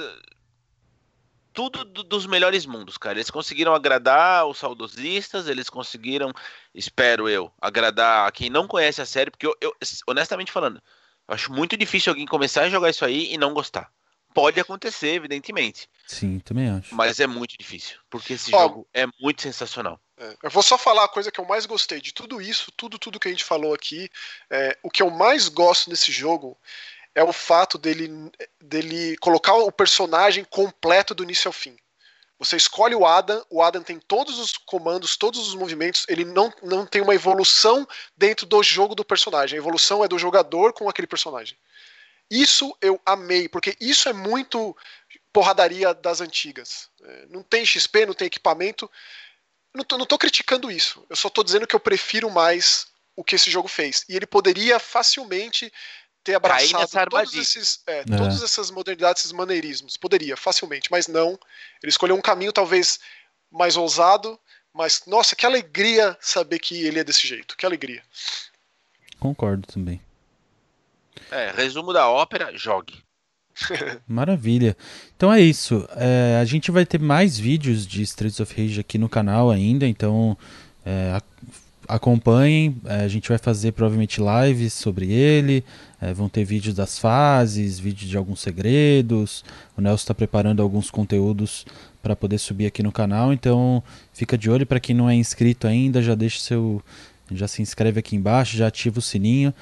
tudo 1.55 1.85
do, 1.85 2.03
dos 2.03 2.27
melhores 2.27 2.67
mundos, 2.67 2.99
cara. 2.99 3.17
Eles 3.17 3.31
conseguiram 3.31 3.75
agradar 3.75 4.47
os 4.47 4.59
saudosistas, 4.59 5.47
eles 5.49 5.71
conseguiram, 5.71 6.33
espero 6.75 7.29
eu, 7.29 7.51
agradar 7.61 8.29
a 8.29 8.33
quem 8.33 8.51
não 8.51 8.67
conhece 8.67 9.01
a 9.01 9.07
série, 9.07 9.31
porque 9.31 9.47
eu, 9.47 9.57
eu 9.61 9.75
honestamente 10.07 10.53
falando, 10.53 10.83
eu 11.29 11.35
acho 11.35 11.53
muito 11.53 11.77
difícil 11.77 12.11
alguém 12.11 12.27
começar 12.27 12.62
a 12.62 12.69
jogar 12.69 12.90
isso 12.90 13.05
aí 13.05 13.33
e 13.33 13.38
não 13.38 13.55
gostar. 13.55 13.90
Pode 14.35 14.59
acontecer, 14.59 15.14
evidentemente. 15.14 15.88
Sim, 16.09 16.40
também 16.40 16.69
acho. 16.69 16.93
Mas 16.93 17.21
é 17.21 17.27
muito 17.27 17.57
difícil, 17.57 17.99
porque 18.11 18.33
esse 18.33 18.53
Ó, 18.53 18.59
jogo 18.59 18.88
é 18.93 19.07
muito 19.21 19.40
sensacional. 19.40 20.01
É, 20.19 20.37
eu 20.43 20.51
vou 20.51 20.62
só 20.62 20.77
falar 20.77 21.05
a 21.05 21.09
coisa 21.09 21.31
que 21.31 21.40
eu 21.40 21.45
mais 21.45 21.67
gostei 21.67 22.01
de 22.01 22.12
tudo 22.12 22.43
isso, 22.43 22.73
tudo, 22.77 22.99
tudo 22.99 23.21
que 23.21 23.29
a 23.29 23.31
gente 23.31 23.45
falou 23.45 23.73
aqui. 23.73 24.11
É, 24.51 24.77
o 24.83 24.90
que 24.90 25.03
eu 25.03 25.11
mais 25.11 25.49
gosto 25.49 25.88
nesse 25.88 26.11
jogo 26.11 26.59
é 27.14 27.22
o 27.22 27.33
fato 27.33 27.79
dele, 27.79 28.11
dele 28.61 29.16
colocar 29.18 29.55
o 29.55 29.70
personagem 29.70 30.44
completo 30.44 31.14
do 31.14 31.22
início 31.22 31.48
ao 31.48 31.53
fim. 31.53 31.77
Você 32.38 32.57
escolhe 32.57 32.94
o 32.94 33.07
Adam, 33.07 33.44
o 33.48 33.62
Adam 33.62 33.83
tem 33.83 33.98
todos 33.98 34.38
os 34.38 34.57
comandos, 34.57 35.16
todos 35.16 35.46
os 35.46 35.55
movimentos, 35.55 36.05
ele 36.09 36.24
não, 36.24 36.53
não 36.62 36.85
tem 36.85 37.00
uma 37.00 37.14
evolução 37.14 37.87
dentro 38.16 38.44
do 38.44 38.61
jogo 38.62 38.94
do 38.94 39.05
personagem. 39.05 39.57
A 39.57 39.62
evolução 39.62 40.05
é 40.05 40.09
do 40.09 40.18
jogador 40.18 40.72
com 40.72 40.88
aquele 40.88 41.07
personagem. 41.07 41.57
Isso 42.31 42.77
eu 42.81 43.00
amei, 43.07 43.48
porque 43.48 43.77
isso 43.81 44.09
é 44.09 44.12
muito 44.12 44.77
porradaria 45.33 45.94
das 45.94 46.20
antigas. 46.20 46.88
É, 47.03 47.27
não 47.27 47.42
tem 47.42 47.64
XP, 47.64 48.07
não 48.07 48.14
tem 48.14 48.27
equipamento. 48.27 48.90
Não 49.72 49.85
tô, 49.85 49.96
não 49.98 50.07
tô 50.07 50.18
criticando 50.18 50.70
isso. 50.70 51.05
Eu 51.09 51.16
só 51.16 51.29
tô 51.29 51.42
dizendo 51.44 51.66
que 51.66 51.77
eu 51.77 51.81
prefiro 51.81 52.31
mais 52.31 52.88
o 53.16 53.22
que 53.22 53.37
esse 53.37 53.50
jogo 53.50 53.68
fez. 53.68 54.05
E 54.09 54.16
ele 54.16 54.27
poderia 54.27 54.79
facilmente 54.79 55.72
ter 56.24 56.34
abraçado 56.34 56.88
todos 57.10 57.34
esses, 57.34 57.80
é, 57.87 57.98
é. 57.98 58.04
todas 58.04 58.42
essas 58.42 58.70
modernidades, 58.70 59.22
esses 59.22 59.32
maneirismos. 59.32 59.96
Poderia, 59.96 60.37
facilmente, 60.37 60.90
mas 60.90 61.06
não. 61.06 61.38
Ele 61.82 61.90
escolheu 61.90 62.16
um 62.16 62.22
caminho 62.22 62.52
talvez 62.52 62.98
mais 63.52 63.76
ousado, 63.76 64.40
mas 64.72 65.02
nossa, 65.06 65.37
que 65.37 65.44
alegria 65.44 66.16
saber 66.20 66.58
que 66.58 66.82
ele 66.84 66.98
é 66.98 67.04
desse 67.04 67.28
jeito. 67.28 67.56
Que 67.56 67.66
alegria. 67.66 68.02
Concordo 69.20 69.66
também. 69.66 70.00
É, 71.30 71.52
resumo 71.52 71.92
da 71.92 72.08
ópera, 72.08 72.56
jogue. 72.56 73.04
Maravilha. 74.08 74.76
Então 75.16 75.32
é 75.32 75.40
isso. 75.40 75.87
É, 75.92 76.38
a 76.40 76.44
gente 76.44 76.70
vai 76.70 76.84
ter 76.84 76.98
mais 76.98 77.38
vídeos 77.38 77.87
de 77.87 78.02
Streets 78.02 78.40
of 78.40 78.52
Rage 78.60 78.80
aqui 78.80 78.98
no 78.98 79.08
canal 79.08 79.50
ainda, 79.50 79.87
então 79.87 80.37
é, 80.84 81.20
acompanhem. 81.88 82.77
É, 82.85 83.05
a 83.05 83.09
gente 83.09 83.29
vai 83.29 83.38
fazer 83.38 83.73
provavelmente 83.73 84.20
lives 84.20 84.73
sobre 84.73 85.12
ele. 85.12 85.64
É, 86.01 86.12
vão 86.12 86.29
ter 86.29 86.44
vídeos 86.44 86.75
das 86.75 86.99
fases, 86.99 87.79
vídeos 87.79 88.11
de 88.11 88.16
alguns 88.16 88.40
segredos. 88.40 89.44
O 89.77 89.81
Nelson 89.81 90.03
está 90.03 90.14
preparando 90.14 90.62
alguns 90.62 90.90
conteúdos 90.90 91.64
para 92.03 92.14
poder 92.14 92.38
subir 92.38 92.66
aqui 92.66 92.83
no 92.83 92.92
canal. 92.92 93.33
Então 93.33 93.83
fica 94.12 94.37
de 94.37 94.51
olho 94.51 94.66
para 94.66 94.79
quem 94.79 94.94
não 94.94 95.09
é 95.09 95.14
inscrito 95.14 95.66
ainda, 95.66 96.03
já 96.03 96.14
deixa 96.14 96.40
seu, 96.40 96.83
já 97.33 97.49
se 97.49 97.62
inscreve 97.62 98.01
aqui 98.01 98.14
embaixo, 98.14 98.57
já 98.57 98.66
ativa 98.66 98.99
o 98.99 99.03
sininho. 99.03 99.55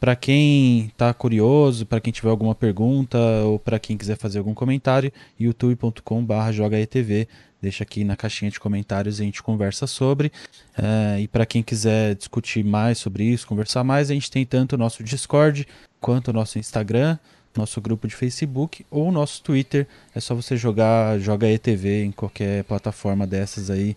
Para 0.00 0.16
quem 0.16 0.86
está 0.86 1.12
curioso, 1.12 1.84
para 1.84 2.00
quem 2.00 2.10
tiver 2.10 2.30
alguma 2.30 2.54
pergunta 2.54 3.18
ou 3.44 3.58
para 3.58 3.78
quem 3.78 3.98
quiser 3.98 4.16
fazer 4.16 4.38
algum 4.38 4.54
comentário, 4.54 5.12
youtube.com/jogaetv 5.38 7.28
deixa 7.60 7.82
aqui 7.82 8.04
na 8.04 8.16
caixinha 8.16 8.50
de 8.50 8.58
comentários 8.58 9.18
e 9.18 9.22
a 9.22 9.24
gente 9.24 9.42
conversa 9.42 9.86
sobre. 9.86 10.32
Uh, 10.78 11.20
e 11.20 11.28
para 11.28 11.44
quem 11.44 11.62
quiser 11.62 12.14
discutir 12.14 12.64
mais 12.64 12.98
sobre 12.98 13.24
isso, 13.24 13.46
conversar 13.46 13.84
mais, 13.84 14.10
a 14.10 14.14
gente 14.14 14.30
tem 14.30 14.46
tanto 14.46 14.74
o 14.74 14.78
nosso 14.78 15.02
Discord 15.02 15.66
quanto 16.00 16.28
o 16.28 16.32
nosso 16.32 16.58
Instagram, 16.58 17.18
nosso 17.56 17.80
grupo 17.80 18.08
de 18.08 18.14
Facebook 18.14 18.84
ou 18.90 19.08
o 19.08 19.12
nosso 19.12 19.42
Twitter. 19.42 19.86
É 20.14 20.20
só 20.20 20.34
você 20.34 20.56
jogar 20.56 21.18
Joga 21.18 21.48
ETV 21.48 22.04
em 22.04 22.12
qualquer 22.12 22.64
plataforma 22.64 23.26
dessas 23.26 23.70
aí. 23.70 23.96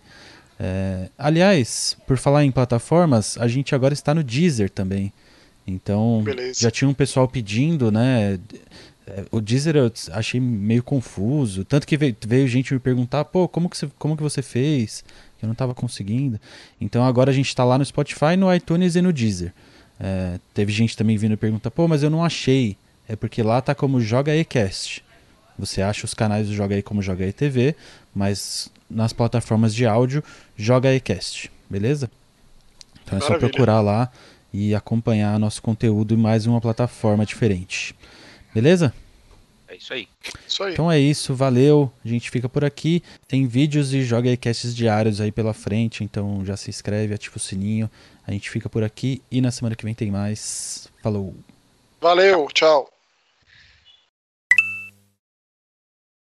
É, 0.58 1.08
aliás, 1.18 1.96
por 2.06 2.16
falar 2.16 2.44
em 2.44 2.52
plataformas, 2.52 3.36
a 3.38 3.48
gente 3.48 3.74
agora 3.74 3.94
está 3.94 4.14
no 4.14 4.22
Deezer 4.22 4.70
também. 4.70 5.12
Então, 5.66 6.22
Beleza. 6.22 6.60
já 6.60 6.70
tinha 6.70 6.88
um 6.88 6.94
pessoal 6.94 7.26
pedindo, 7.26 7.90
né? 7.90 8.38
É, 9.06 9.24
o 9.30 9.40
Deezer 9.40 9.76
eu 9.76 9.92
achei 10.12 10.40
meio 10.40 10.82
confuso. 10.82 11.64
Tanto 11.64 11.86
que 11.86 11.96
veio, 11.96 12.16
veio, 12.26 12.48
gente 12.48 12.72
me 12.72 12.80
perguntar, 12.80 13.24
pô, 13.24 13.46
como 13.46 13.68
que, 13.68 13.76
você, 13.76 13.88
como 13.98 14.16
que 14.16 14.22
você 14.22 14.42
fez? 14.42 15.04
Eu 15.42 15.46
não 15.46 15.52
estava 15.52 15.74
conseguindo. 15.74 16.40
Então 16.80 17.04
agora 17.04 17.30
a 17.30 17.34
gente 17.34 17.48
está 17.48 17.64
lá 17.64 17.76
no 17.76 17.84
Spotify, 17.84 18.36
no 18.36 18.52
iTunes 18.54 18.96
e 18.96 19.02
no 19.02 19.12
Deezer. 19.12 19.52
É, 20.00 20.38
teve 20.52 20.72
gente 20.72 20.96
também 20.96 21.16
vindo 21.16 21.36
perguntar, 21.36 21.70
pô, 21.70 21.86
mas 21.86 22.02
eu 22.02 22.10
não 22.10 22.24
achei. 22.24 22.76
É 23.06 23.14
porque 23.14 23.42
lá 23.42 23.60
tá 23.60 23.74
como 23.74 24.00
Joga 24.00 24.34
Ecast. 24.34 25.04
Você 25.58 25.82
acha 25.82 26.04
os 26.04 26.14
canais 26.14 26.48
do 26.48 26.54
Joga 26.54 26.74
aí 26.74 26.82
como 26.82 27.02
Joga 27.02 27.24
aí 27.24 27.32
TV, 27.32 27.76
mas 28.14 28.70
nas 28.90 29.12
plataformas 29.12 29.74
de 29.74 29.86
áudio, 29.86 30.24
Joga 30.56 30.92
Ecast, 30.92 31.50
beleza? 31.68 32.10
Então 33.04 33.18
é 33.18 33.20
Maravilha. 33.20 33.40
só 33.40 33.48
procurar 33.48 33.80
lá 33.80 34.10
e 34.52 34.74
acompanhar 34.74 35.38
nosso 35.38 35.60
conteúdo 35.60 36.14
em 36.14 36.16
mais 36.16 36.46
uma 36.46 36.60
plataforma 36.60 37.24
diferente. 37.26 37.94
Beleza? 38.54 38.94
É 39.66 39.76
isso 39.76 39.92
aí. 39.92 40.08
Isso 40.46 40.62
aí. 40.62 40.72
Então 40.72 40.90
é 40.90 40.98
isso, 41.00 41.34
valeu. 41.34 41.92
A 42.04 42.08
gente 42.08 42.30
fica 42.30 42.48
por 42.48 42.64
aqui. 42.64 43.02
Tem 43.26 43.46
vídeos 43.46 43.92
e 43.92 44.02
joga 44.02 44.30
aí 44.30 44.36
casts 44.36 44.74
diários 44.74 45.20
aí 45.20 45.32
pela 45.32 45.52
frente, 45.52 46.04
então 46.04 46.44
já 46.44 46.56
se 46.56 46.70
inscreve, 46.70 47.12
ativa 47.12 47.36
o 47.36 47.40
sininho. 47.40 47.90
A 48.26 48.30
gente 48.30 48.48
fica 48.48 48.68
por 48.68 48.84
aqui 48.84 49.20
e 49.30 49.40
na 49.40 49.50
semana 49.50 49.74
que 49.74 49.84
vem 49.84 49.94
tem 49.94 50.10
mais. 50.10 50.88
Falou. 51.02 51.34
Valeu, 52.00 52.46
tchau. 52.52 52.93